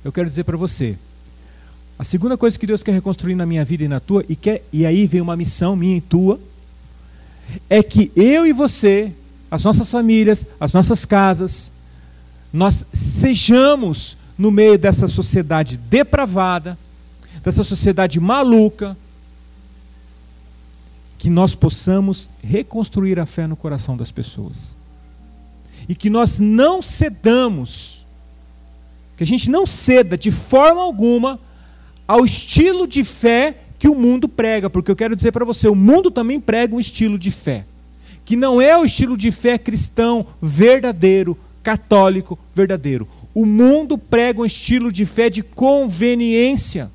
Eu 0.04 0.10
quero 0.10 0.28
dizer 0.28 0.42
para 0.44 0.56
você: 0.56 0.96
a 1.96 2.02
segunda 2.02 2.36
coisa 2.36 2.58
que 2.58 2.66
Deus 2.66 2.82
quer 2.82 2.92
reconstruir 2.92 3.36
na 3.36 3.46
minha 3.46 3.64
vida 3.64 3.84
e 3.84 3.88
na 3.88 4.00
tua, 4.00 4.24
e, 4.28 4.34
quer, 4.34 4.64
e 4.72 4.84
aí 4.84 5.06
vem 5.06 5.20
uma 5.20 5.36
missão 5.36 5.76
minha 5.76 5.96
e 5.96 6.00
tua, 6.00 6.40
é 7.68 7.82
que 7.82 8.10
eu 8.16 8.46
e 8.46 8.52
você, 8.52 9.12
as 9.50 9.64
nossas 9.64 9.90
famílias, 9.90 10.46
as 10.58 10.72
nossas 10.72 11.04
casas, 11.04 11.72
nós 12.52 12.86
sejamos 12.92 14.16
no 14.38 14.50
meio 14.50 14.78
dessa 14.78 15.06
sociedade 15.06 15.76
depravada, 15.76 16.78
dessa 17.42 17.64
sociedade 17.64 18.18
maluca, 18.20 18.96
que 21.18 21.28
nós 21.28 21.54
possamos 21.54 22.30
reconstruir 22.42 23.18
a 23.20 23.26
fé 23.26 23.46
no 23.46 23.54
coração 23.54 23.96
das 23.96 24.10
pessoas. 24.10 24.76
E 25.88 25.94
que 25.94 26.08
nós 26.08 26.38
não 26.38 26.80
cedamos, 26.80 28.06
que 29.16 29.22
a 29.22 29.26
gente 29.26 29.50
não 29.50 29.66
ceda 29.66 30.16
de 30.16 30.30
forma 30.30 30.80
alguma 30.80 31.38
ao 32.08 32.24
estilo 32.24 32.86
de 32.86 33.04
fé 33.04 33.54
que 33.78 33.88
o 33.88 33.94
mundo 33.94 34.28
prega, 34.28 34.70
porque 34.70 34.90
eu 34.90 34.96
quero 34.96 35.14
dizer 35.14 35.32
para 35.32 35.44
você, 35.44 35.68
o 35.68 35.74
mundo 35.74 36.10
também 36.10 36.40
prega 36.40 36.74
um 36.74 36.80
estilo 36.80 37.18
de 37.18 37.30
fé, 37.30 37.66
que 38.30 38.36
não 38.36 38.60
é 38.60 38.78
o 38.78 38.84
estilo 38.84 39.16
de 39.16 39.32
fé 39.32 39.58
cristão 39.58 40.24
verdadeiro, 40.40 41.36
católico 41.64 42.38
verdadeiro. 42.54 43.08
O 43.34 43.44
mundo 43.44 43.98
prega 43.98 44.40
um 44.40 44.44
estilo 44.44 44.92
de 44.92 45.04
fé 45.04 45.28
de 45.28 45.42
conveniência. 45.42 46.92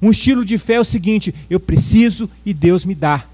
Um 0.00 0.10
estilo 0.10 0.42
de 0.42 0.56
fé 0.56 0.76
é 0.76 0.80
o 0.80 0.84
seguinte: 0.84 1.34
eu 1.50 1.60
preciso 1.60 2.30
e 2.46 2.54
Deus 2.54 2.86
me 2.86 2.94
dá. 2.94 3.26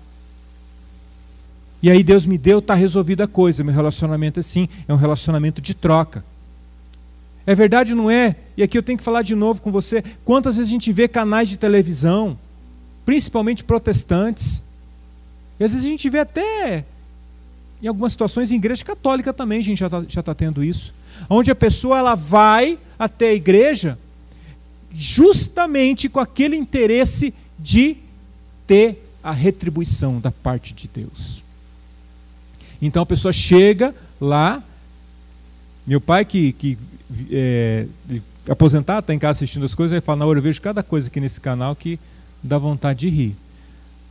E 1.81 1.89
aí 1.89 2.03
Deus 2.03 2.27
me 2.27 2.37
deu, 2.37 2.59
está 2.59 2.75
resolvida 2.75 3.23
a 3.23 3.29
coisa. 3.29 3.63
Meu 3.63 3.73
relacionamento 3.73 4.41
é 4.41 4.43
assim, 4.43 4.69
é 4.89 4.93
um 4.93 4.97
relacionamento 4.97 5.63
de 5.63 5.73
troca. 5.73 6.25
É 7.47 7.55
verdade 7.55 7.93
ou 7.93 7.97
não 7.97 8.11
é? 8.11 8.35
E 8.57 8.63
aqui 8.65 8.77
eu 8.77 8.83
tenho 8.83 8.99
que 8.99 9.05
falar 9.05 9.23
de 9.23 9.37
novo 9.37 9.63
com 9.63 9.71
você. 9.71 10.03
Quantas 10.25 10.57
vezes 10.57 10.69
a 10.69 10.73
gente 10.73 10.93
vê 10.93 11.07
canais 11.07 11.49
de 11.49 11.57
televisão, 11.57 12.37
principalmente 13.05 13.63
protestantes, 13.63 14.66
e 15.59 15.65
às 15.65 15.73
vezes 15.73 15.87
a 15.87 15.91
gente 15.91 16.09
vê 16.11 16.21
até, 16.21 16.85
em 17.83 17.87
algumas 17.87 18.13
situações, 18.13 18.53
em 18.53 18.57
igreja 18.57 18.85
católica 18.85 19.33
também, 19.33 19.61
a 19.61 19.65
gente 19.65 19.79
já 19.79 19.87
está 19.87 20.23
tá 20.23 20.35
tendo 20.35 20.63
isso 20.63 20.93
onde 21.29 21.51
a 21.51 21.55
pessoa 21.55 21.99
ela 21.99 22.15
vai 22.15 22.79
até 22.99 23.31
a 23.31 23.35
igreja 23.35 23.99
justamente 24.93 26.09
com 26.09 26.21
aquele 26.21 26.57
interesse 26.57 27.33
de 27.59 27.97
ter 28.67 29.03
a 29.23 29.33
retribuição 29.33 30.21
da 30.21 30.31
parte 30.31 30.73
de 30.73 30.89
Deus. 30.89 31.43
Então 32.81 33.03
a 33.03 33.07
pessoa 33.07 33.33
chega 33.33 33.95
lá, 34.21 34.63
meu 35.87 36.01
pai 36.01 36.25
que, 36.25 36.53
que 36.53 36.79
é, 37.31 37.87
aposentado, 38.49 39.01
está 39.01 39.15
em 39.15 39.19
casa 39.19 39.39
assistindo 39.39 39.65
as 39.65 39.75
coisas, 39.75 39.93
ele 39.93 40.01
fala, 40.01 40.21
na 40.21 40.27
hora 40.27 40.39
eu 40.39 40.43
vejo 40.43 40.61
cada 40.61 40.83
coisa 40.83 41.09
aqui 41.09 41.21
nesse 41.21 41.41
canal 41.41 41.75
que 41.75 41.99
dá 42.43 42.59
vontade 42.59 43.01
de 43.01 43.09
rir. 43.09 43.37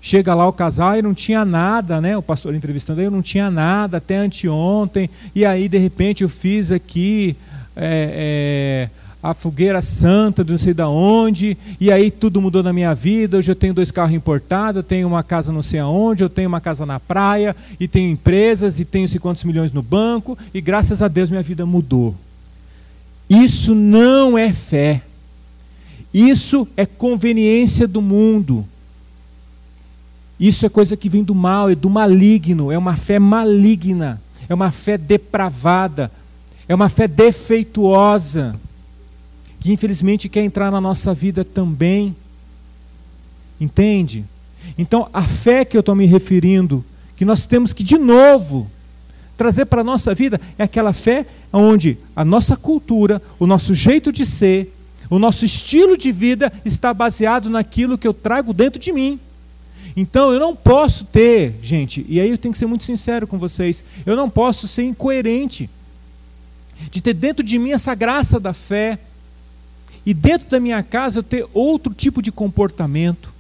Chega 0.06 0.36
lá 0.36 0.48
o 0.48 0.54
casal 0.54 0.96
e 0.96 1.02
não 1.02 1.16
tinha 1.16 1.44
nada, 1.44 2.00
né? 2.00 2.16
O 2.16 2.22
pastor 2.22 2.54
entrevistando 2.54 3.02
eu 3.02 3.10
não 3.10 3.24
tinha 3.24 3.50
nada 3.50 3.98
até 3.98 4.18
anteontem. 4.18 5.10
E 5.34 5.44
aí, 5.44 5.68
de 5.68 5.80
repente, 5.80 6.22
eu 6.22 6.30
fiz 6.30 6.72
aqui 6.72 7.36
é, 7.76 8.88
é, 8.88 8.90
a 9.24 9.34
fogueira 9.34 9.82
santa 9.82 10.44
de 10.44 10.52
não 10.52 10.60
sei 10.60 10.76
da 10.76 10.88
onde. 10.88 11.58
E 11.82 11.92
aí 11.92 12.12
tudo 12.12 12.40
mudou 12.40 12.62
na 12.62 12.72
minha 12.72 12.94
vida. 12.94 13.38
Hoje 13.38 13.52
eu 13.52 13.56
tenho 13.56 13.74
dois 13.74 13.90
carros 13.90 14.14
importados, 14.14 14.76
eu 14.76 14.84
tenho 14.84 15.08
uma 15.08 15.24
casa 15.24 15.52
não 15.52 15.64
sei 15.64 15.80
aonde, 15.80 16.22
eu 16.22 16.30
tenho 16.30 16.50
uma 16.50 16.62
casa 16.62 16.86
na 16.86 17.00
praia, 17.00 17.56
e 17.80 17.88
tenho 17.88 18.12
empresas, 18.12 18.80
e 18.80 18.86
tenho 18.86 19.08
50 19.08 19.48
milhões 19.48 19.72
no 19.72 19.82
banco. 19.82 20.38
E 20.54 20.62
graças 20.62 21.02
a 21.02 21.08
Deus 21.08 21.32
minha 21.32 21.42
vida 21.42 21.66
mudou. 21.66 22.14
Isso 23.28 23.74
não 23.74 24.38
é 24.38 24.54
fé. 24.54 25.02
Isso 26.14 26.68
é 26.78 26.86
conveniência 26.86 27.88
do 27.88 28.04
mundo. 28.04 28.68
Isso 30.40 30.66
é 30.66 30.70
coisa 30.70 30.98
que 30.98 31.08
vem 31.08 31.24
do 31.24 31.34
mal, 31.34 31.70
é 31.70 31.76
do 31.76 31.90
maligno, 31.90 32.72
é 32.72 32.78
uma 32.78 32.96
fé 32.96 33.20
maligna, 33.20 34.22
é 34.50 34.54
uma 34.54 34.70
fé 34.70 34.98
depravada, 34.98 36.12
é 36.68 36.76
uma 36.76 36.90
fé 36.90 37.08
defeituosa, 37.08 38.56
que 39.60 39.72
infelizmente 39.72 40.28
quer 40.28 40.44
entrar 40.44 40.72
na 40.72 40.82
nossa 40.82 41.14
vida 41.14 41.44
também. 41.44 42.16
Entende? 43.60 44.26
Então, 44.78 45.08
a 45.14 45.24
fé 45.24 45.64
que 45.64 45.78
eu 45.78 45.80
estou 45.80 45.96
me 45.96 46.06
referindo, 46.06 46.84
que 47.16 47.24
nós 47.24 47.46
temos 47.46 47.72
que, 47.72 47.84
de 47.84 47.98
novo, 47.98 48.70
trazer 49.38 49.66
para 49.66 49.82
a 49.82 49.86
nossa 49.86 50.14
vida, 50.14 50.40
é 50.58 50.64
aquela 50.64 50.92
fé 50.92 51.26
onde 51.52 51.98
a 52.16 52.26
nossa 52.26 52.58
cultura, 52.58 53.22
o 53.40 53.48
nosso 53.48 53.74
jeito 53.74 54.12
de 54.12 54.26
ser, 54.26 54.74
o 55.10 55.20
nosso 55.20 55.46
estilo 55.46 55.98
de 55.98 56.12
vida 56.12 56.52
está 56.66 56.94
baseado 56.94 57.50
naquilo 57.50 57.98
que 57.98 58.08
eu 58.08 58.14
trago 58.14 58.54
dentro 58.54 58.80
de 58.80 58.92
mim. 58.92 59.20
Então 59.96 60.34
eu 60.34 60.40
não 60.40 60.56
posso 60.56 61.06
ter, 61.06 61.56
gente, 61.62 62.06
e 62.10 62.20
aí 62.20 62.30
eu 62.30 62.38
tenho 62.38 62.52
que 62.52 62.58
ser 62.58 62.66
muito 62.66 62.84
sincero 62.84 63.26
com 63.26 63.40
vocês, 63.40 63.84
eu 64.06 64.16
não 64.16 64.30
posso 64.30 64.68
ser 64.68 64.84
incoerente 64.84 65.70
de 66.92 67.02
ter 67.02 67.14
dentro 67.14 67.44
de 67.44 67.58
mim 67.58 67.72
essa 67.72 67.96
graça 67.96 68.38
da 68.40 68.54
fé 68.54 69.00
e 70.06 70.14
dentro 70.14 70.50
da 70.50 70.60
minha 70.60 70.84
casa 70.84 71.20
eu 71.20 71.24
ter 71.24 71.48
outro 71.54 71.94
tipo 71.94 72.22
de 72.22 72.32
comportamento. 72.32 73.34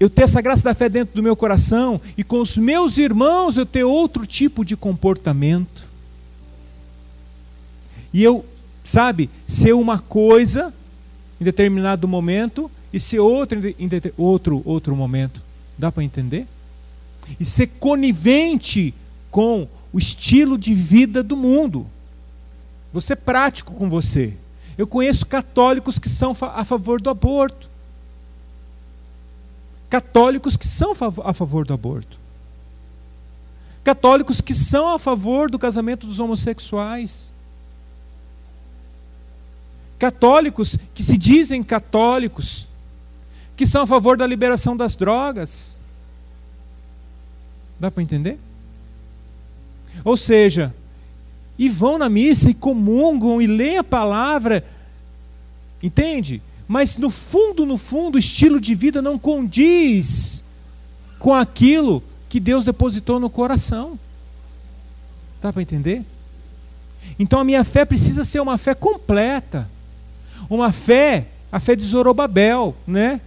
Eu 0.00 0.08
ter 0.08 0.22
essa 0.22 0.40
graça 0.40 0.64
da 0.64 0.74
fé 0.74 0.88
dentro 0.88 1.14
do 1.14 1.22
meu 1.22 1.36
coração 1.36 2.00
e 2.16 2.24
com 2.24 2.40
os 2.40 2.56
meus 2.56 2.96
irmãos 2.96 3.58
eu 3.58 3.66
ter 3.66 3.84
outro 3.84 4.24
tipo 4.26 4.64
de 4.64 4.74
comportamento. 4.74 5.84
E 8.12 8.22
eu, 8.22 8.44
sabe, 8.82 9.28
ser 9.46 9.74
uma 9.74 9.98
coisa 9.98 10.72
em 11.38 11.44
determinado 11.44 12.08
momento 12.08 12.70
e 12.92 12.98
ser 12.98 13.20
outro 13.20 13.58
em 13.78 13.88
outro, 14.16 14.62
outro 14.64 14.96
momento. 14.96 15.42
Dá 15.78 15.90
para 15.90 16.02
entender? 16.02 16.46
E 17.38 17.44
ser 17.44 17.68
conivente 17.78 18.94
com 19.30 19.68
o 19.92 19.98
estilo 19.98 20.58
de 20.58 20.74
vida 20.74 21.22
do 21.22 21.36
mundo. 21.36 21.86
Você 22.92 23.12
é 23.12 23.16
prático 23.16 23.74
com 23.74 23.88
você. 23.88 24.34
Eu 24.76 24.86
conheço 24.86 25.26
católicos 25.26 25.98
que 25.98 26.08
são 26.08 26.34
a 26.54 26.64
favor 26.64 27.00
do 27.00 27.10
aborto. 27.10 27.68
Católicos 29.88 30.56
que 30.56 30.66
são 30.66 30.92
a 30.92 31.32
favor 31.32 31.66
do 31.66 31.74
aborto. 31.74 32.18
Católicos 33.82 34.40
que 34.40 34.54
são 34.54 34.88
a 34.88 34.98
favor 34.98 35.50
do 35.50 35.58
casamento 35.58 36.06
dos 36.06 36.20
homossexuais. 36.20 37.32
Católicos 39.98 40.78
que 40.94 41.02
se 41.02 41.18
dizem 41.18 41.62
católicos, 41.62 42.68
que 43.60 43.66
são 43.66 43.82
a 43.82 43.86
favor 43.86 44.16
da 44.16 44.26
liberação 44.26 44.74
das 44.74 44.96
drogas. 44.96 45.76
Dá 47.78 47.90
para 47.90 48.02
entender? 48.02 48.38
Ou 50.02 50.16
seja, 50.16 50.74
e 51.58 51.68
vão 51.68 51.98
na 51.98 52.08
missa 52.08 52.48
e 52.48 52.54
comungam 52.54 53.42
e 53.42 53.46
leem 53.46 53.76
a 53.76 53.84
palavra, 53.84 54.64
entende? 55.82 56.40
Mas 56.66 56.96
no 56.96 57.10
fundo, 57.10 57.66
no 57.66 57.76
fundo, 57.76 58.14
o 58.14 58.18
estilo 58.18 58.58
de 58.58 58.74
vida 58.74 59.02
não 59.02 59.18
condiz 59.18 60.42
com 61.18 61.34
aquilo 61.34 62.02
que 62.30 62.40
Deus 62.40 62.64
depositou 62.64 63.20
no 63.20 63.28
coração. 63.28 63.98
Dá 65.42 65.52
para 65.52 65.60
entender? 65.60 66.02
Então 67.18 67.38
a 67.38 67.44
minha 67.44 67.62
fé 67.62 67.84
precisa 67.84 68.24
ser 68.24 68.40
uma 68.40 68.56
fé 68.56 68.74
completa. 68.74 69.68
Uma 70.48 70.72
fé, 70.72 71.26
a 71.52 71.60
fé 71.60 71.76
de 71.76 71.82
Zorobabel, 71.82 72.74
né? 72.86 73.20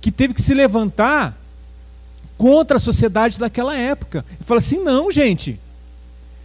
Que 0.00 0.10
teve 0.10 0.34
que 0.34 0.42
se 0.42 0.54
levantar 0.54 1.36
contra 2.36 2.78
a 2.78 2.80
sociedade 2.80 3.38
daquela 3.38 3.76
época. 3.76 4.24
E 4.40 4.44
fala 4.44 4.58
assim: 4.58 4.82
não, 4.82 5.10
gente, 5.10 5.60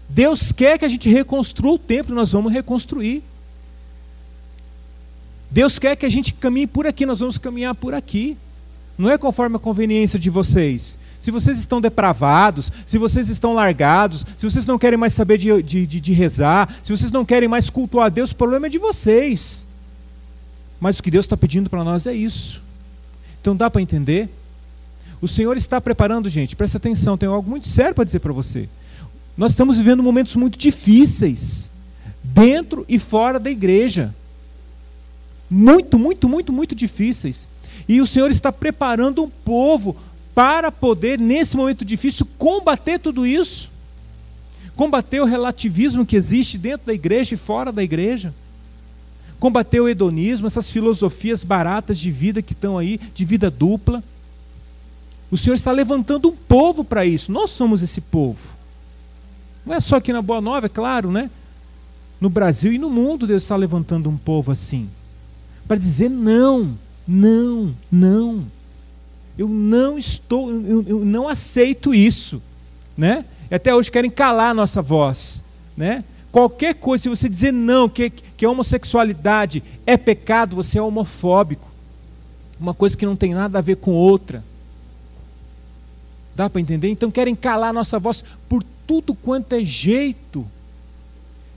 Deus 0.10 0.52
quer 0.52 0.78
que 0.78 0.86
a 0.86 0.90
gente 0.90 1.10
reconstrua 1.10 1.74
o 1.74 1.80
templo, 1.80 2.14
nós 2.14 2.32
vamos 2.32 2.52
reconstruir. 2.52 3.24
Deus 5.50 5.80
quer 5.80 5.96
que 5.96 6.06
a 6.06 6.10
gente 6.10 6.34
caminhe 6.34 6.68
por 6.68 6.86
aqui, 6.86 7.06
nós 7.06 7.22
vamos 7.22 7.38
caminhar 7.38 7.74
por 7.76 7.94
aqui. 7.94 8.38
Não 8.98 9.10
é 9.10 9.18
conforme 9.18 9.56
a 9.56 9.60
conveniência 9.60 10.20
de 10.20 10.30
vocês. 10.30 10.98
Se 11.20 11.32
vocês 11.32 11.58
estão 11.58 11.82
depravados, 11.82 12.72
se 12.86 12.98
vocês 12.98 13.30
estão 13.30 13.54
largados, 13.54 14.26
se 14.38 14.50
vocês 14.50 14.66
não 14.66 14.78
querem 14.78 14.98
mais 14.98 15.14
saber 15.14 15.38
de, 15.38 15.64
de, 15.64 15.88
de, 15.88 16.02
de 16.02 16.14
rezar, 16.14 16.74
se 16.84 16.92
vocês 16.92 17.12
não 17.12 17.26
querem 17.26 17.50
mais 17.50 17.70
cultuar 17.70 18.08
a 18.08 18.10
Deus, 18.10 18.32
o 18.32 18.36
problema 18.36 18.68
é 18.68 18.70
de 18.70 18.78
vocês. 18.78 19.66
Mas 20.80 21.00
o 21.00 21.04
que 21.04 21.10
Deus 21.10 21.26
está 21.26 21.36
pedindo 21.36 21.70
para 21.70 21.84
nós 21.84 22.06
é 22.06 22.14
isso. 22.14 22.62
Então 23.46 23.56
dá 23.56 23.70
para 23.70 23.80
entender? 23.80 24.28
O 25.22 25.28
Senhor 25.28 25.56
está 25.56 25.80
preparando, 25.80 26.28
gente, 26.28 26.56
presta 26.56 26.80
atenção, 26.80 27.16
tem 27.16 27.30
algo 27.30 27.48
muito 27.48 27.68
sério 27.68 27.94
para 27.94 28.04
dizer 28.04 28.18
para 28.18 28.34
você. 28.34 28.68
Nós 29.38 29.52
estamos 29.52 29.78
vivendo 29.78 30.02
momentos 30.02 30.36
muito 30.36 30.58
difíceis, 30.58 31.70
dentro 32.24 32.84
e 32.90 32.98
fora 32.98 33.40
da 33.40 33.52
igreja. 33.52 34.12
Muito, 35.48 36.00
muito, 36.00 36.28
muito, 36.28 36.52
muito 36.52 36.74
difíceis. 36.74 37.48
E 37.88 38.02
o 38.02 38.08
Senhor 38.08 38.32
está 38.32 38.52
preparando 38.52 39.24
um 39.24 39.30
povo 39.30 39.96
para 40.34 40.72
poder, 40.72 41.20
nesse 41.20 41.56
momento 41.56 41.86
difícil, 41.86 42.28
combater 42.40 42.98
tudo 42.98 43.28
isso. 43.28 43.70
Combater 44.76 45.22
o 45.22 45.26
relativismo 45.26 46.04
que 46.04 46.16
existe 46.16 46.58
dentro 46.58 46.88
da 46.88 46.96
igreja 46.96 47.36
e 47.36 47.38
fora 47.38 47.72
da 47.72 47.84
igreja. 47.84 48.34
Combater 49.46 49.80
o 49.80 49.88
hedonismo, 49.88 50.48
essas 50.48 50.72
filosofias 50.72 51.44
baratas 51.44 52.00
de 52.00 52.10
vida 52.10 52.42
que 52.42 52.54
estão 52.54 52.80
aí, 52.80 53.00
de 53.14 53.24
vida 53.24 53.52
dupla. 53.52 54.04
O 55.30 55.38
Senhor 55.38 55.54
está 55.54 55.72
levantando 55.72 56.30
um 56.30 56.36
povo 56.36 56.84
para 56.84 57.06
isso. 57.06 57.32
Nós 57.32 57.52
somos 57.52 57.84
esse 57.84 58.02
povo. 58.02 58.56
Não 59.64 59.76
é 59.76 59.80
só 59.80 59.98
aqui 59.98 60.12
na 60.12 60.22
Boa 60.22 60.42
Nova, 60.42 60.66
é 60.66 60.70
claro, 60.70 61.12
né? 61.12 61.30
No 62.20 62.28
Brasil 62.28 62.74
e 62.74 62.80
no 62.80 62.90
mundo, 62.90 63.28
Deus 63.28 63.44
está 63.44 63.56
levantando 63.56 64.10
um 64.10 64.18
povo 64.18 64.52
assim. 64.52 64.90
Para 65.68 65.78
dizer 65.78 66.10
não 66.10 66.76
não, 67.08 67.76
não. 67.92 68.46
Eu 69.38 69.48
não 69.48 69.96
estou, 69.96 70.50
eu, 70.50 70.84
eu 70.88 71.06
não 71.06 71.28
aceito 71.28 71.94
isso, 71.94 72.42
né? 72.98 73.26
Até 73.52 73.76
hoje 73.76 73.92
querem 73.92 74.10
calar 74.10 74.50
a 74.50 74.54
nossa 74.56 74.82
voz, 74.82 75.44
né? 75.78 76.04
Qualquer 76.32 76.74
coisa, 76.74 77.04
se 77.04 77.10
você 77.10 77.30
dizer 77.30 77.54
não, 77.54 77.88
que, 77.88 78.12
que 78.38 78.46
a 78.46 78.50
homossexualidade 78.50 79.64
é 79.86 79.98
pecado, 79.98 80.56
você 80.56 80.78
é 80.78 80.82
homofóbico. 80.82 81.70
Uma 82.60 82.74
coisa 82.74 82.96
que 82.96 83.06
não 83.06 83.16
tem 83.16 83.34
nada 83.34 83.60
a 83.60 83.62
ver 83.62 83.78
com 83.78 83.92
outra. 83.92 84.44
Dá 86.36 86.50
para 86.50 86.62
entender? 86.62 86.90
Então 86.90 87.12
querem 87.12 87.36
calar 87.36 87.74
nossa 87.74 88.00
voz 88.00 88.24
por 88.50 88.64
tudo 88.86 89.14
quanto 89.14 89.54
é 89.54 89.64
jeito. 89.64 90.46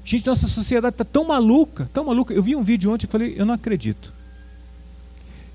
Gente, 0.05 0.27
nossa 0.27 0.47
sociedade 0.49 0.95
está 0.95 1.05
tão 1.05 1.25
maluca, 1.25 1.89
tão 1.93 2.05
maluca. 2.05 2.33
Eu 2.33 2.43
vi 2.43 2.57
um 2.57 2.63
vídeo 2.63 2.93
ontem 2.93 3.07
e 3.07 3.09
falei, 3.09 3.35
eu 3.37 3.45
não 3.45 3.55
acredito 3.55 4.19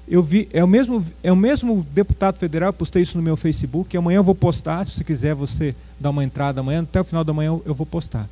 eu 0.08 0.22
vi, 0.22 0.50
é 0.52 0.64
o 0.64 0.68
mesmo, 0.68 1.06
é 1.24 1.32
o 1.32 1.36
mesmo 1.36 1.86
deputado 1.92 2.38
federal, 2.38 2.70
eu 2.70 2.74
postei 2.74 3.02
isso 3.02 3.18
no 3.18 3.24
meu 3.24 3.38
Facebook, 3.38 3.96
amanhã 3.96 4.18
eu 4.18 4.24
vou 4.24 4.36
postar, 4.36 4.86
se 4.86 4.92
você 4.92 5.04
quiser 5.04 5.34
você 5.34 5.74
dar 6.00 6.10
uma 6.10 6.24
entrada 6.24 6.60
amanhã, 6.60 6.82
até 6.82 7.00
o 7.00 7.04
final 7.04 7.24
da 7.24 7.34
manhã 7.34 7.58
eu 7.66 7.74
vou 7.74 7.86
postar. 7.86 8.28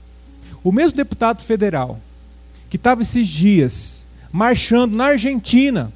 O 0.63 0.71
mesmo 0.71 0.97
deputado 0.97 1.41
federal 1.41 1.99
que 2.71 2.77
estava 2.77 3.01
esses 3.01 3.27
dias 3.27 4.07
marchando 4.31 4.95
na 4.95 5.07
Argentina, 5.07 5.91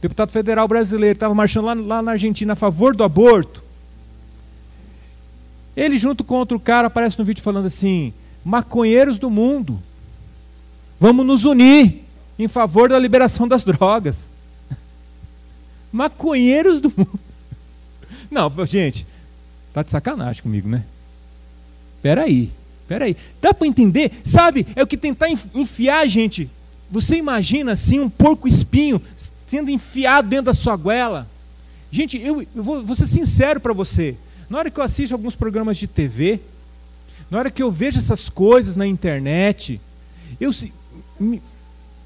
deputado 0.00 0.30
federal 0.30 0.68
brasileiro, 0.68 1.16
estava 1.16 1.34
marchando 1.34 1.64
lá, 1.64 1.74
lá 1.74 2.02
na 2.02 2.12
Argentina 2.12 2.52
a 2.52 2.56
favor 2.56 2.94
do 2.94 3.02
aborto. 3.02 3.64
Ele 5.76 5.98
junto 5.98 6.22
com 6.22 6.36
outro 6.36 6.60
cara 6.60 6.86
aparece 6.86 7.18
no 7.18 7.24
vídeo 7.24 7.42
falando 7.42 7.66
assim: 7.66 8.14
maconheiros 8.44 9.18
do 9.18 9.28
mundo, 9.28 9.82
vamos 11.00 11.26
nos 11.26 11.44
unir 11.44 12.04
em 12.38 12.46
favor 12.46 12.88
da 12.88 12.98
liberação 12.98 13.48
das 13.48 13.64
drogas 13.64 14.30
maconheiros 15.90 16.80
do 16.80 16.92
mundo. 16.96 17.18
Não, 18.30 18.52
gente, 18.64 19.04
tá 19.72 19.82
de 19.82 19.90
sacanagem 19.90 20.44
comigo, 20.44 20.68
né? 20.68 20.84
Peraí, 22.00 22.52
peraí. 22.86 23.16
Dá 23.40 23.52
para 23.52 23.66
entender? 23.66 24.12
Sabe, 24.22 24.66
é 24.74 24.82
o 24.82 24.86
que 24.86 24.96
tentar 24.96 25.28
enfiar, 25.30 26.06
gente. 26.08 26.50
Você 26.90 27.16
imagina 27.16 27.72
assim 27.72 28.00
um 28.00 28.10
porco 28.10 28.46
espinho 28.46 29.00
sendo 29.46 29.70
enfiado 29.70 30.28
dentro 30.28 30.46
da 30.46 30.54
sua 30.54 30.76
goela? 30.76 31.28
Gente, 31.90 32.20
eu, 32.20 32.42
eu 32.54 32.62
vou, 32.62 32.82
vou 32.82 32.96
ser 32.96 33.06
sincero 33.06 33.60
para 33.60 33.72
você. 33.72 34.16
Na 34.48 34.58
hora 34.58 34.70
que 34.70 34.78
eu 34.78 34.84
assisto 34.84 35.14
alguns 35.14 35.34
programas 35.34 35.76
de 35.76 35.86
TV, 35.86 36.40
na 37.30 37.38
hora 37.38 37.50
que 37.50 37.62
eu 37.62 37.70
vejo 37.70 37.98
essas 37.98 38.28
coisas 38.28 38.76
na 38.76 38.86
internet, 38.86 39.80
eu, 40.40 40.50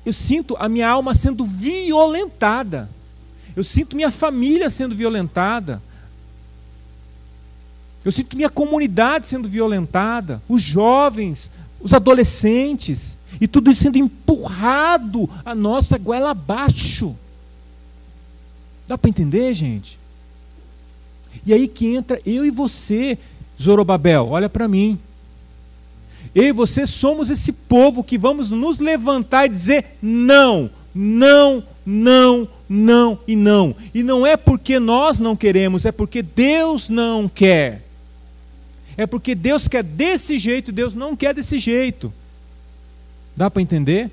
eu 0.05 0.13
sinto 0.13 0.57
a 0.59 0.69
minha 0.69 0.89
alma 0.89 1.15
sendo 1.15 1.45
violentada. 1.45 2.89
Eu 3.57 3.65
sinto 3.65 3.97
minha 3.97 4.11
família 4.11 4.71
sendo 4.71 4.95
violentada. 4.95 5.83
Eu 8.09 8.13
sinto 8.13 8.39
minha 8.39 8.49
comunidade 8.49 9.27
sendo 9.27 9.47
violentada, 9.47 10.41
os 10.49 10.63
jovens, 10.63 11.53
os 11.79 11.93
adolescentes, 11.93 13.19
e 13.39 13.47
tudo 13.47 13.71
isso 13.71 13.83
sendo 13.83 13.99
empurrado 13.99 15.29
a 15.45 15.55
nossa 15.55 15.99
goela 15.99 16.31
abaixo. 16.31 17.15
Dá 18.89 18.97
para 18.97 19.11
entender, 19.11 19.53
gente? 19.53 19.99
E 21.45 21.53
aí 21.53 21.69
que 21.69 21.87
entra 21.87 22.19
eu 22.25 22.47
e 22.47 22.51
você, 22.51 23.19
Zorobabel, 23.61 24.29
olha 24.31 24.49
para 24.49 24.67
mim. 24.67 24.99
Eu 26.35 26.45
e 26.45 26.53
você 26.53 26.87
somos 26.87 27.29
esse 27.29 27.53
povo 27.53 28.03
que 28.03 28.17
vamos 28.17 28.51
nos 28.51 28.79
levantar 28.79 29.45
e 29.45 29.51
dizer: 29.51 29.99
não, 30.01 30.71
não, 30.95 31.63
não, 31.85 32.49
não 32.67 33.19
e 33.29 33.37
não. 33.37 33.77
E 33.93 34.03
não 34.03 34.27
é 34.27 34.35
porque 34.35 34.79
nós 34.79 35.19
não 35.19 35.37
queremos, 35.37 35.85
é 35.85 35.93
porque 35.93 36.23
Deus 36.23 36.89
não 36.89 37.29
quer. 37.29 37.87
É 38.99 39.07
porque 39.07 39.37
Deus 39.37 39.69
quer 39.69 39.85
desse 39.85 40.41
jeito, 40.41 40.73
Deus 40.73 40.93
não 40.93 41.15
quer 41.15 41.33
desse 41.33 41.57
jeito. 41.57 42.13
Dá 43.37 43.49
para 43.49 43.63
entender? 43.63 44.11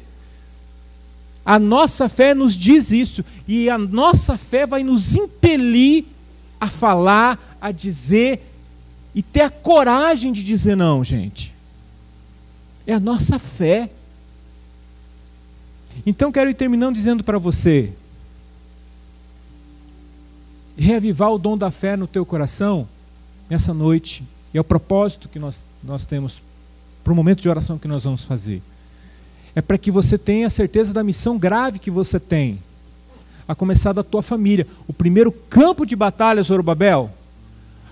A 1.44 1.58
nossa 1.58 2.08
fé 2.08 2.36
nos 2.36 2.54
diz 2.54 2.92
isso, 2.92 3.26
e 3.48 3.68
a 3.68 3.80
nossa 3.80 4.38
fé 4.38 4.68
vai 4.68 4.84
nos 4.84 5.16
impelir 5.16 6.06
a 6.62 6.68
falar, 6.68 7.58
a 7.60 7.72
dizer 7.72 8.48
e 9.16 9.24
ter 9.24 9.42
a 9.42 9.50
coragem 9.50 10.32
de 10.32 10.44
dizer 10.44 10.78
não, 10.78 11.04
gente. 11.04 11.52
É 12.86 12.94
a 12.94 13.00
nossa 13.00 13.40
fé. 13.40 13.90
Então 16.06 16.32
quero 16.32 16.52
ir 16.52 16.54
terminando 16.54 16.94
dizendo 16.94 17.24
para 17.24 17.40
você: 17.40 17.92
reavivar 20.78 21.32
o 21.32 21.40
dom 21.40 21.58
da 21.58 21.72
fé 21.72 21.98
no 21.98 22.06
teu 22.06 22.24
coração 22.24 22.88
nessa 23.50 23.74
noite. 23.74 24.24
E 24.56 24.58
é 24.58 24.62
o 24.62 24.64
propósito 24.64 25.28
que 25.28 25.38
nós, 25.38 25.66
nós 25.84 26.06
temos 26.06 26.40
para 27.04 27.12
o 27.12 27.16
momento 27.16 27.42
de 27.42 27.50
oração 27.50 27.78
que 27.78 27.90
nós 27.90 28.06
vamos 28.06 28.24
fazer. 28.24 28.62
É 29.54 29.62
para 29.62 29.78
que 29.78 29.92
você 29.92 30.18
tenha 30.18 30.50
certeza 30.50 30.94
da 30.94 31.04
missão 31.04 31.38
grave 31.38 31.78
que 31.78 31.92
você 31.92 32.22
tem, 32.22 32.58
a 33.46 33.54
começar 33.54 33.92
da 33.92 34.02
tua 34.02 34.22
família. 34.22 34.66
O 34.88 34.94
primeiro 34.94 35.30
campo 35.30 35.86
de 35.86 35.94
batalha, 35.94 36.42
Zorobabel, 36.42 37.12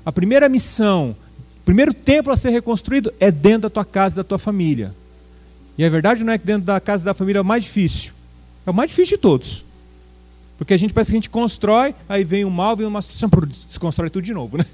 a 0.05 0.11
primeira 0.13 0.47
missão, 0.47 1.17
o 1.59 1.65
primeiro 1.65 1.93
templo 1.93 2.31
a 2.31 2.37
ser 2.37 2.51
reconstruído 2.51 3.13
é 3.19 3.29
dentro 3.29 3.63
da 3.63 3.69
tua 3.69 3.83
casa, 3.83 4.15
da 4.15 4.23
tua 4.23 4.39
família. 4.39 4.95
E 5.77 5.83
a 5.83 5.89
verdade 5.89 6.23
não 6.23 6.31
é 6.31 6.37
que 6.37 6.45
dentro 6.45 6.63
da 6.63 6.79
casa 6.79 7.03
da 7.03 7.13
família 7.13 7.39
é 7.39 7.41
o 7.41 7.45
mais 7.45 7.65
difícil. 7.65 8.13
É 8.65 8.71
o 8.71 8.73
mais 8.73 8.89
difícil 8.89 9.17
de 9.17 9.21
todos. 9.21 9.65
Porque 10.57 10.73
a 10.73 10.77
gente 10.77 10.93
parece 10.93 11.11
que 11.11 11.17
a 11.17 11.19
gente 11.19 11.29
constrói, 11.29 11.93
aí 12.07 12.23
vem 12.23 12.45
o 12.45 12.49
mal, 12.49 12.77
vem 12.77 12.87
uma 12.87 13.01
situação, 13.01 13.29
desconstrói 13.67 14.09
tudo 14.09 14.23
de 14.23 14.33
novo, 14.33 14.57
né? 14.57 14.65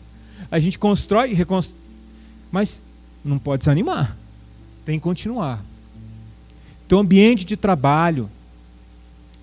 A 0.51 0.59
gente 0.59 0.77
constrói 0.77 1.31
e 1.31 1.33
reconstrói. 1.33 1.78
Mas 2.51 2.81
não 3.23 3.39
pode 3.39 3.59
desanimar. 3.59 4.15
Tem 4.85 4.97
que 4.97 5.03
continuar. 5.03 5.63
Teu 6.87 6.97
ambiente 6.99 7.45
de 7.45 7.55
trabalho, 7.55 8.29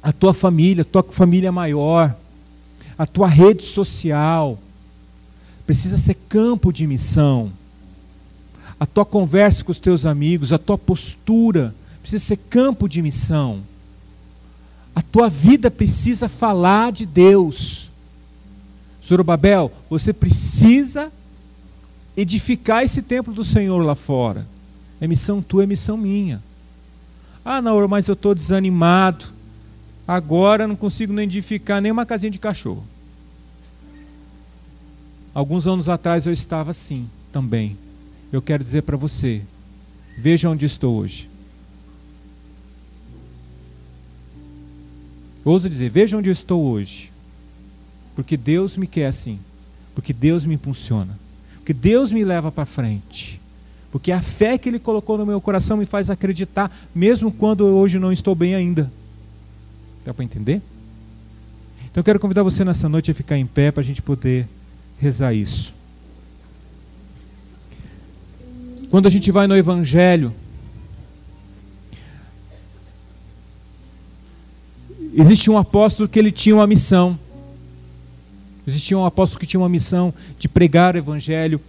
a 0.02 0.12
tua 0.12 0.34
família, 0.34 0.82
a 0.82 0.84
tua 0.84 1.02
família 1.02 1.52
maior, 1.52 2.16
a 2.98 3.06
tua 3.06 3.28
rede 3.28 3.62
social, 3.62 4.58
precisa 5.66 5.96
ser 5.96 6.14
campo 6.28 6.72
de 6.72 6.86
missão. 6.86 7.52
A 8.78 8.86
tua 8.86 9.04
conversa 9.04 9.64
com 9.64 9.72
os 9.72 9.80
teus 9.80 10.04
amigos, 10.04 10.52
a 10.52 10.58
tua 10.58 10.76
postura, 10.76 11.74
precisa 12.00 12.24
ser 12.24 12.36
campo 12.36 12.88
de 12.88 13.00
missão. 13.02 13.62
A 14.94 15.02
tua 15.02 15.28
vida 15.28 15.70
precisa 15.70 16.28
falar 16.28 16.92
de 16.92 17.04
Deus. 17.04 17.90
Zorobabel, 19.04 19.72
você 19.88 20.12
precisa 20.12 21.12
edificar 22.16 22.82
esse 22.82 23.02
templo 23.02 23.34
do 23.34 23.44
Senhor 23.44 23.84
lá 23.84 23.94
fora. 23.94 24.46
É 25.00 25.06
missão 25.06 25.42
tua, 25.42 25.64
é 25.64 25.66
missão 25.66 25.96
minha. 25.96 26.42
Ah, 27.44 27.60
não, 27.60 27.86
mas 27.86 28.08
eu 28.08 28.14
estou 28.14 28.34
desanimado. 28.34 29.26
Agora 30.08 30.66
não 30.66 30.76
consigo 30.76 31.12
nem 31.12 31.24
edificar 31.24 31.80
nem 31.80 31.92
uma 31.92 32.06
casinha 32.06 32.30
de 32.30 32.38
cachorro. 32.38 32.84
Alguns 35.34 35.66
anos 35.66 35.88
atrás 35.88 36.26
eu 36.26 36.32
estava 36.32 36.70
assim 36.70 37.08
também. 37.32 37.76
Eu 38.32 38.40
quero 38.40 38.64
dizer 38.64 38.82
para 38.82 38.96
você: 38.96 39.42
Veja 40.16 40.48
onde 40.48 40.64
estou 40.64 40.96
hoje. 40.96 41.28
Ouso 45.44 45.70
dizer, 45.70 45.90
veja 45.90 46.16
onde 46.16 46.28
eu 46.28 46.32
estou 46.32 46.64
hoje. 46.64 47.12
Porque 48.16 48.36
Deus 48.36 48.76
me 48.76 48.86
quer 48.88 49.06
assim. 49.06 49.38
Porque 49.94 50.12
Deus 50.12 50.44
me 50.44 50.54
impulsiona. 50.54 51.16
Porque 51.66 51.74
Deus 51.74 52.12
me 52.12 52.24
leva 52.24 52.52
para 52.52 52.64
frente. 52.64 53.40
Porque 53.90 54.12
a 54.12 54.22
fé 54.22 54.56
que 54.56 54.68
Ele 54.68 54.78
colocou 54.78 55.18
no 55.18 55.26
meu 55.26 55.40
coração 55.40 55.76
me 55.76 55.84
faz 55.84 56.08
acreditar, 56.08 56.70
mesmo 56.94 57.32
quando 57.32 57.66
hoje 57.66 57.98
não 57.98 58.12
estou 58.12 58.36
bem 58.36 58.54
ainda. 58.54 58.88
Dá 60.04 60.14
para 60.14 60.24
entender? 60.24 60.62
Então 61.90 62.02
eu 62.02 62.04
quero 62.04 62.20
convidar 62.20 62.44
você 62.44 62.64
nessa 62.64 62.88
noite 62.88 63.10
a 63.10 63.14
ficar 63.14 63.36
em 63.36 63.44
pé 63.44 63.72
para 63.72 63.80
a 63.80 63.84
gente 63.84 64.00
poder 64.00 64.46
rezar 65.00 65.34
isso. 65.34 65.74
Quando 68.88 69.06
a 69.06 69.10
gente 69.10 69.32
vai 69.32 69.48
no 69.48 69.56
Evangelho, 69.56 70.32
existe 75.12 75.50
um 75.50 75.58
apóstolo 75.58 76.08
que 76.08 76.16
ele 76.16 76.30
tinha 76.30 76.54
uma 76.54 76.66
missão. 76.68 77.18
Existia 78.66 78.98
um 78.98 79.04
apóstolo 79.04 79.38
que 79.38 79.46
tinha 79.46 79.60
uma 79.60 79.68
missão 79.68 80.12
de 80.38 80.48
pregar 80.48 80.94
o 80.94 80.98
Evangelho, 80.98 81.60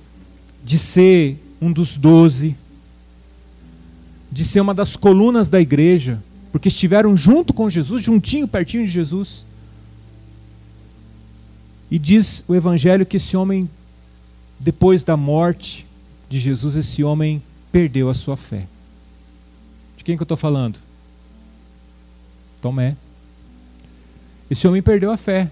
de 0.64 0.80
ser 0.80 1.38
um 1.62 1.72
dos 1.72 1.96
doze, 1.96 2.56
de 4.32 4.44
ser 4.44 4.62
uma 4.62 4.74
das 4.74 4.96
colunas 4.96 5.50
da 5.50 5.62
igreja, 5.62 6.22
porque 6.52 6.70
estiveram 6.70 7.16
junto 7.16 7.54
com 7.54 7.70
Jesus, 7.70 8.04
juntinho, 8.04 8.48
pertinho 8.48 8.86
de 8.86 8.92
Jesus. 8.92 9.46
E 11.90 12.00
diz 12.00 12.44
o 12.48 12.56
Evangelho 12.56 13.06
que 13.06 13.18
esse 13.18 13.38
homem, 13.38 13.70
depois 14.60 15.04
da 15.04 15.16
morte 15.16 15.86
de 16.30 16.40
Jesus, 16.40 16.76
esse 16.76 17.04
homem 17.04 17.42
perdeu 17.72 18.10
a 18.10 18.14
sua 18.14 18.36
fé. 18.36 18.68
De 19.96 20.04
quem 20.04 20.18
que 20.18 20.22
eu 20.22 20.26
estou 20.26 20.38
falando? 20.38 20.80
Tomé. 22.62 22.98
Esse 24.50 24.68
homem 24.68 24.82
perdeu 24.82 25.12
a 25.12 25.18
fé. 25.18 25.50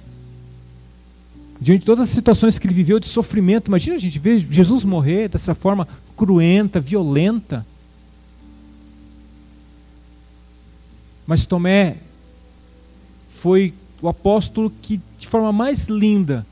Diante 1.60 1.80
de 1.80 1.86
todas 1.86 2.10
as 2.10 2.14
situações 2.14 2.60
que 2.60 2.68
ele 2.68 2.74
viveu 2.74 2.99
de 2.99 3.08
sofrimento, 3.08 3.68
imagina 3.68 3.95
a 3.95 3.99
gente 3.99 4.20
ver 4.20 4.39
Jesus 4.39 4.84
morrer 4.84 5.30
dessa 5.30 5.56
forma 5.56 5.88
cruenta, 6.16 6.80
violenta. 6.80 7.66
Mas 11.26 11.45
Tomé 11.45 11.97
foi 13.30 13.74
o 14.01 14.08
apóstolo 14.08 14.72
que, 14.82 14.99
de 15.18 15.28
forma 15.28 15.51
mais 15.51 15.88
linda, 15.88 16.45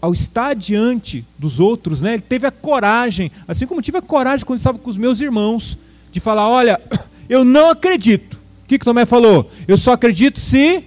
ao 0.00 0.12
estar 0.12 0.54
diante 0.54 1.24
dos 1.38 1.60
outros, 1.60 2.00
né, 2.00 2.14
ele 2.14 2.22
teve 2.22 2.46
a 2.46 2.50
coragem, 2.50 3.30
assim 3.46 3.66
como 3.66 3.82
tive 3.82 3.98
a 3.98 4.02
coragem 4.02 4.44
quando 4.44 4.58
estava 4.58 4.78
com 4.78 4.90
os 4.90 4.96
meus 4.96 5.20
irmãos, 5.20 5.78
de 6.10 6.20
falar: 6.20 6.48
Olha, 6.48 6.80
eu 7.28 7.44
não 7.44 7.70
acredito. 7.70 8.34
O 8.34 8.68
que, 8.68 8.78
que 8.78 8.84
Tomé 8.84 9.04
falou? 9.04 9.50
Eu 9.66 9.76
só 9.76 9.92
acredito 9.92 10.40
se. 10.40 10.84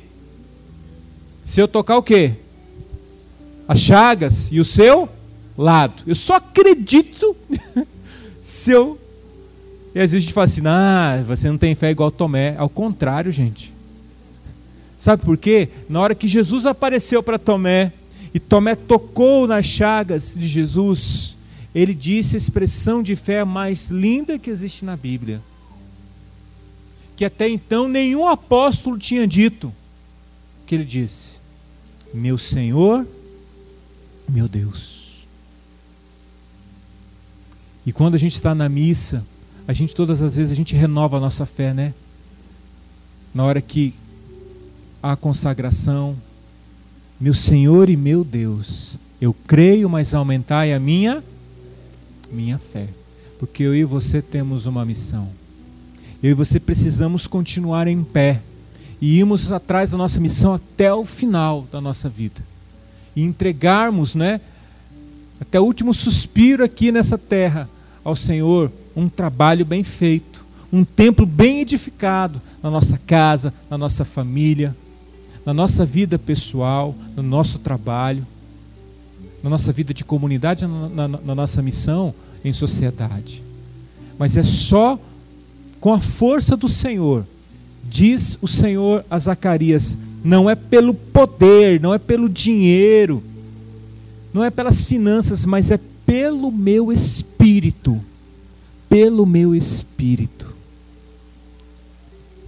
Se 1.41 1.60
eu 1.60 1.68
tocar 1.68 1.97
o 1.97 2.04
quê? 2.04 2.36
As 3.72 3.80
chagas 3.80 4.51
e 4.51 4.59
o 4.59 4.65
seu 4.65 5.07
lado. 5.57 6.03
Eu 6.05 6.13
só 6.13 6.36
acredito 6.36 7.34
se 8.41 8.72
eu. 8.72 8.99
E 9.95 9.99
às 10.01 10.11
vezes 10.11 10.15
a 10.15 10.19
gente 10.19 10.34
fala 10.34 10.43
assim: 10.43 10.61
Ah, 10.65 11.24
você 11.26 11.49
não 11.49 11.57
tem 11.57 11.74
fé 11.74 11.89
igual 11.89 12.11
Tomé. 12.11 12.53
Ao 12.57 12.67
contrário, 12.67 13.32
gente. 13.32 13.72
Sabe 14.97 15.24
por 15.24 15.38
quê? 15.38 15.69
Na 15.88 16.01
hora 16.01 16.13
que 16.13 16.28
Jesus 16.28 16.65
apareceu 16.65 17.24
para 17.24 17.39
Tomé, 17.39 17.93
e 18.34 18.41
Tomé 18.41 18.76
tocou 18.76 19.47
nas 19.47 19.65
chagas 19.65 20.34
de 20.36 20.49
Jesus, 20.49 21.38
ele 21.74 21.93
disse 21.93 22.36
a 22.36 22.39
expressão 22.39 23.01
de 23.01 23.15
fé 23.15 23.45
mais 23.45 23.89
linda 23.89 24.38
que 24.38 24.49
existe 24.49 24.84
na 24.84 24.97
Bíblia. 24.97 25.39
Que 27.15 27.24
até 27.24 27.47
então 27.47 27.88
nenhum 27.88 28.28
apóstolo 28.28 28.97
tinha 28.97 29.26
dito. 29.26 29.72
Que 30.65 30.76
ele 30.76 30.84
disse: 30.84 31.36
Meu 32.13 32.38
Senhor, 32.38 33.07
meu 34.32 34.47
Deus. 34.47 35.25
E 37.86 37.91
quando 37.91 38.15
a 38.15 38.17
gente 38.17 38.34
está 38.34 38.55
na 38.55 38.69
missa, 38.69 39.25
a 39.67 39.73
gente 39.73 39.93
todas 39.93 40.21
as 40.21 40.36
vezes 40.36 40.51
a 40.51 40.55
gente 40.55 40.75
renova 40.75 41.17
a 41.17 41.19
nossa 41.19 41.45
fé, 41.45 41.73
né? 41.73 41.93
Na 43.34 43.43
hora 43.43 43.61
que 43.61 43.93
a 45.01 45.15
consagração. 45.15 46.15
Meu 47.19 47.34
Senhor 47.34 47.88
e 47.89 47.95
meu 47.95 48.23
Deus, 48.23 48.97
eu 49.19 49.32
creio, 49.32 49.88
mas 49.88 50.13
aumentai 50.13 50.73
a 50.73 50.79
minha 50.79 51.23
minha 52.32 52.57
fé, 52.57 52.88
porque 53.38 53.61
eu 53.61 53.75
e 53.75 53.84
você 53.84 54.21
temos 54.21 54.65
uma 54.65 54.86
missão. 54.86 55.27
Eu 56.23 56.32
e 56.32 56.34
você 56.34 56.59
precisamos 56.59 57.27
continuar 57.27 57.88
em 57.88 58.03
pé 58.03 58.41
e 59.01 59.17
irmos 59.17 59.51
atrás 59.51 59.91
da 59.91 59.97
nossa 59.97 60.19
missão 60.19 60.53
até 60.53 60.93
o 60.93 61.03
final 61.03 61.67
da 61.71 61.82
nossa 61.82 62.07
vida. 62.07 62.41
E 63.16 63.24
entregarmos, 63.24 64.16
né, 64.16 64.39
até 65.39 65.59
o 65.59 65.64
último 65.64 65.93
suspiro 65.93 66.64
aqui 66.64 66.91
nessa 66.91 67.18
terra 67.18 67.70
ao 68.03 68.16
Senhor, 68.16 68.72
um 68.95 69.09
trabalho 69.09 69.66
bem 69.66 69.84
feito, 69.84 70.45
um 70.72 70.84
templo 70.84 71.26
bem 71.26 71.62
edificado 71.62 72.41
na 72.62 72.70
nossa 72.70 72.97
casa, 72.97 73.53
na 73.70 73.78
nossa 73.78 74.05
família, 74.05 74.76
na 75.45 75.53
nossa 75.53 75.86
vida 75.86 76.20
pessoal, 76.20 76.95
no 77.16 77.24
nosso 77.24 77.59
trabalho, 77.59 78.26
na 79.43 79.49
nossa 79.49 79.72
vida 79.72 79.93
de 79.93 80.03
comunidade, 80.03 80.66
na, 80.66 80.89
na, 80.89 81.07
na 81.07 81.36
nossa 81.36 81.62
missão 81.62 82.14
em 82.45 82.53
sociedade. 82.53 83.43
Mas 84.18 84.38
é 84.38 84.43
só 84.43 84.99
com 85.80 85.93
a 85.93 85.99
força 85.99 86.55
do 86.55 86.70
Senhor, 86.70 87.26
diz 87.84 88.38
o 88.41 88.47
Senhor 88.47 89.03
a 89.09 89.18
Zacarias, 89.18 89.97
não 90.24 90.49
é 90.49 90.55
pelo 90.55 90.93
poder, 90.93 91.80
não 91.80 91.93
é 91.93 91.99
pelo 91.99 92.30
dinheiro, 92.30 93.24
não 94.34 94.43
é 94.43 94.49
pelas 94.49 94.82
finanças, 94.84 95.45
mas 95.45 95.72
é 95.72 95.80
pelo 96.05 96.51
meu 96.51 96.91
espírito. 96.91 97.99
Pelo 98.89 99.26
meu 99.26 99.55
espírito. 99.55 100.53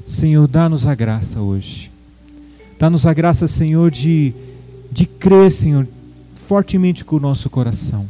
Senhor, 0.05 0.45
dá-nos 0.47 0.85
a 0.85 0.93
graça 0.93 1.39
hoje 1.39 1.93
Dá-nos 2.83 3.05
a 3.05 3.13
graça, 3.13 3.47
Senhor, 3.47 3.89
de, 3.89 4.33
de 4.91 5.05
crer, 5.05 5.49
Senhor, 5.49 5.87
fortemente 6.35 7.05
com 7.05 7.15
o 7.15 7.19
nosso 7.19 7.49
coração. 7.49 8.05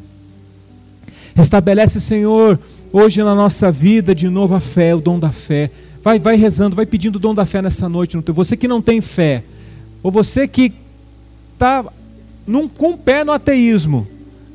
Restabelece, 1.35 2.01
Senhor, 2.01 2.59
hoje 2.91 3.21
na 3.21 3.35
nossa 3.35 3.71
vida 3.71 4.15
de 4.15 4.27
novo 4.29 4.55
a 4.55 4.59
fé, 4.59 4.95
o 4.95 4.99
dom 4.99 5.19
da 5.19 5.31
fé. 5.31 5.69
Vai, 6.03 6.17
vai 6.17 6.35
rezando, 6.37 6.75
vai 6.75 6.87
pedindo 6.87 7.17
o 7.17 7.19
dom 7.19 7.35
da 7.35 7.45
fé 7.45 7.61
nessa 7.61 7.87
noite. 7.87 8.17
Você 8.17 8.57
que 8.57 8.67
não 8.67 8.81
tem 8.81 8.99
fé, 8.99 9.43
ou 10.03 10.11
você 10.11 10.47
que 10.47 10.73
está 11.53 11.83
com 12.77 12.91
o 12.91 12.97
pé 12.97 13.23
no 13.23 13.31
ateísmo, 13.31 14.05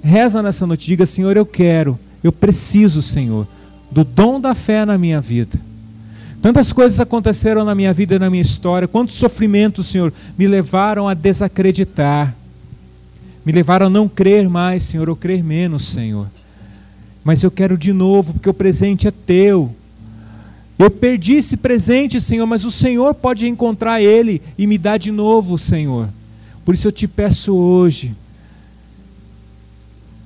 reza 0.02 0.42
nessa 0.42 0.66
noite. 0.66 0.86
Diga, 0.86 1.06
Senhor, 1.06 1.36
eu 1.36 1.46
quero, 1.46 1.98
eu 2.22 2.30
preciso, 2.30 3.00
Senhor, 3.00 3.48
do 3.90 4.04
dom 4.04 4.38
da 4.38 4.54
fé 4.54 4.84
na 4.84 4.98
minha 4.98 5.20
vida. 5.20 5.58
Tantas 6.42 6.72
coisas 6.72 7.00
aconteceram 7.00 7.64
na 7.64 7.74
minha 7.74 7.92
vida 7.92 8.14
e 8.14 8.18
na 8.18 8.30
minha 8.30 8.42
história, 8.42 8.86
quantos 8.86 9.16
sofrimentos, 9.16 9.86
Senhor, 9.86 10.12
me 10.36 10.46
levaram 10.46 11.08
a 11.08 11.14
desacreditar, 11.14 12.34
me 13.44 13.50
levaram 13.50 13.86
a 13.86 13.90
não 13.90 14.08
crer 14.08 14.48
mais, 14.48 14.84
Senhor, 14.84 15.08
ou 15.08 15.16
crer 15.16 15.42
menos, 15.42 15.88
Senhor. 15.88 16.28
Mas 17.24 17.42
eu 17.42 17.50
quero 17.50 17.76
de 17.76 17.92
novo, 17.92 18.34
porque 18.34 18.48
o 18.48 18.54
presente 18.54 19.08
é 19.08 19.10
teu. 19.10 19.74
Eu 20.78 20.90
perdi 20.90 21.34
esse 21.34 21.56
presente, 21.56 22.20
Senhor, 22.20 22.46
mas 22.46 22.64
o 22.64 22.70
Senhor 22.70 23.14
pode 23.14 23.46
encontrar 23.46 24.00
ele 24.00 24.40
e 24.56 24.66
me 24.66 24.78
dar 24.78 24.96
de 24.96 25.10
novo, 25.10 25.58
Senhor. 25.58 26.08
Por 26.64 26.74
isso 26.74 26.86
eu 26.86 26.92
te 26.92 27.08
peço 27.08 27.54
hoje, 27.54 28.14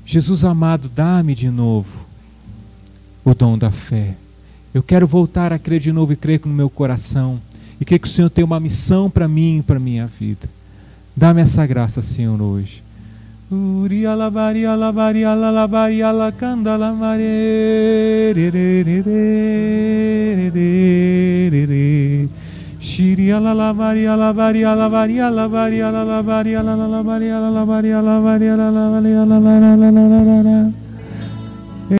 Jesus 0.04 0.44
amado, 0.44 0.90
dá-me 0.94 1.34
de 1.34 1.48
novo 1.48 2.04
o 3.24 3.34
dom 3.34 3.56
da 3.56 3.70
fé. 3.70 4.14
Eu 4.74 4.82
quero 4.82 5.06
voltar 5.06 5.52
a 5.52 5.58
crer 5.58 5.80
de 5.80 5.92
novo 5.92 6.12
e 6.12 6.16
crer 6.16 6.40
no 6.44 6.52
meu 6.52 6.68
coração. 6.68 7.40
E 7.80 7.84
crer 7.84 7.98
que 7.98 8.08
o 8.08 8.10
Senhor 8.10 8.30
tem 8.30 8.44
uma 8.44 8.60
missão 8.60 9.10
para 9.10 9.28
mim 9.28 9.58
e 9.58 9.62
para 9.62 9.76
a 9.76 9.80
minha 9.80 10.06
vida. 10.06 10.48
Dá-me 11.16 11.40
essa 11.42 11.64
graça, 11.66 12.02
Senhor, 12.02 12.40
hoje. 12.40 12.82
Uria 13.52 14.16
labaria 14.16 14.74
labaria 14.74 15.36
labaria 15.36 16.10
lacanda 16.10 16.78
lamare 16.78 18.32
Shiria 22.80 23.38
la 23.38 23.52
lavaria 23.52 24.16
lavaria 24.16 24.74
lavaria 24.74 25.28
lavaria 25.28 25.90
la 25.92 26.02
lavaria 26.02 26.62
la 26.62 26.74
lavaria 26.86 27.40
la 27.40 27.50
lavaria 27.50 28.00
lavaria 28.00 28.56
la 28.56 28.70
lavaria 28.70 29.26
la 29.26 29.38
lavaria 29.38 29.76
la 29.76 30.08
lavaria 30.08 30.72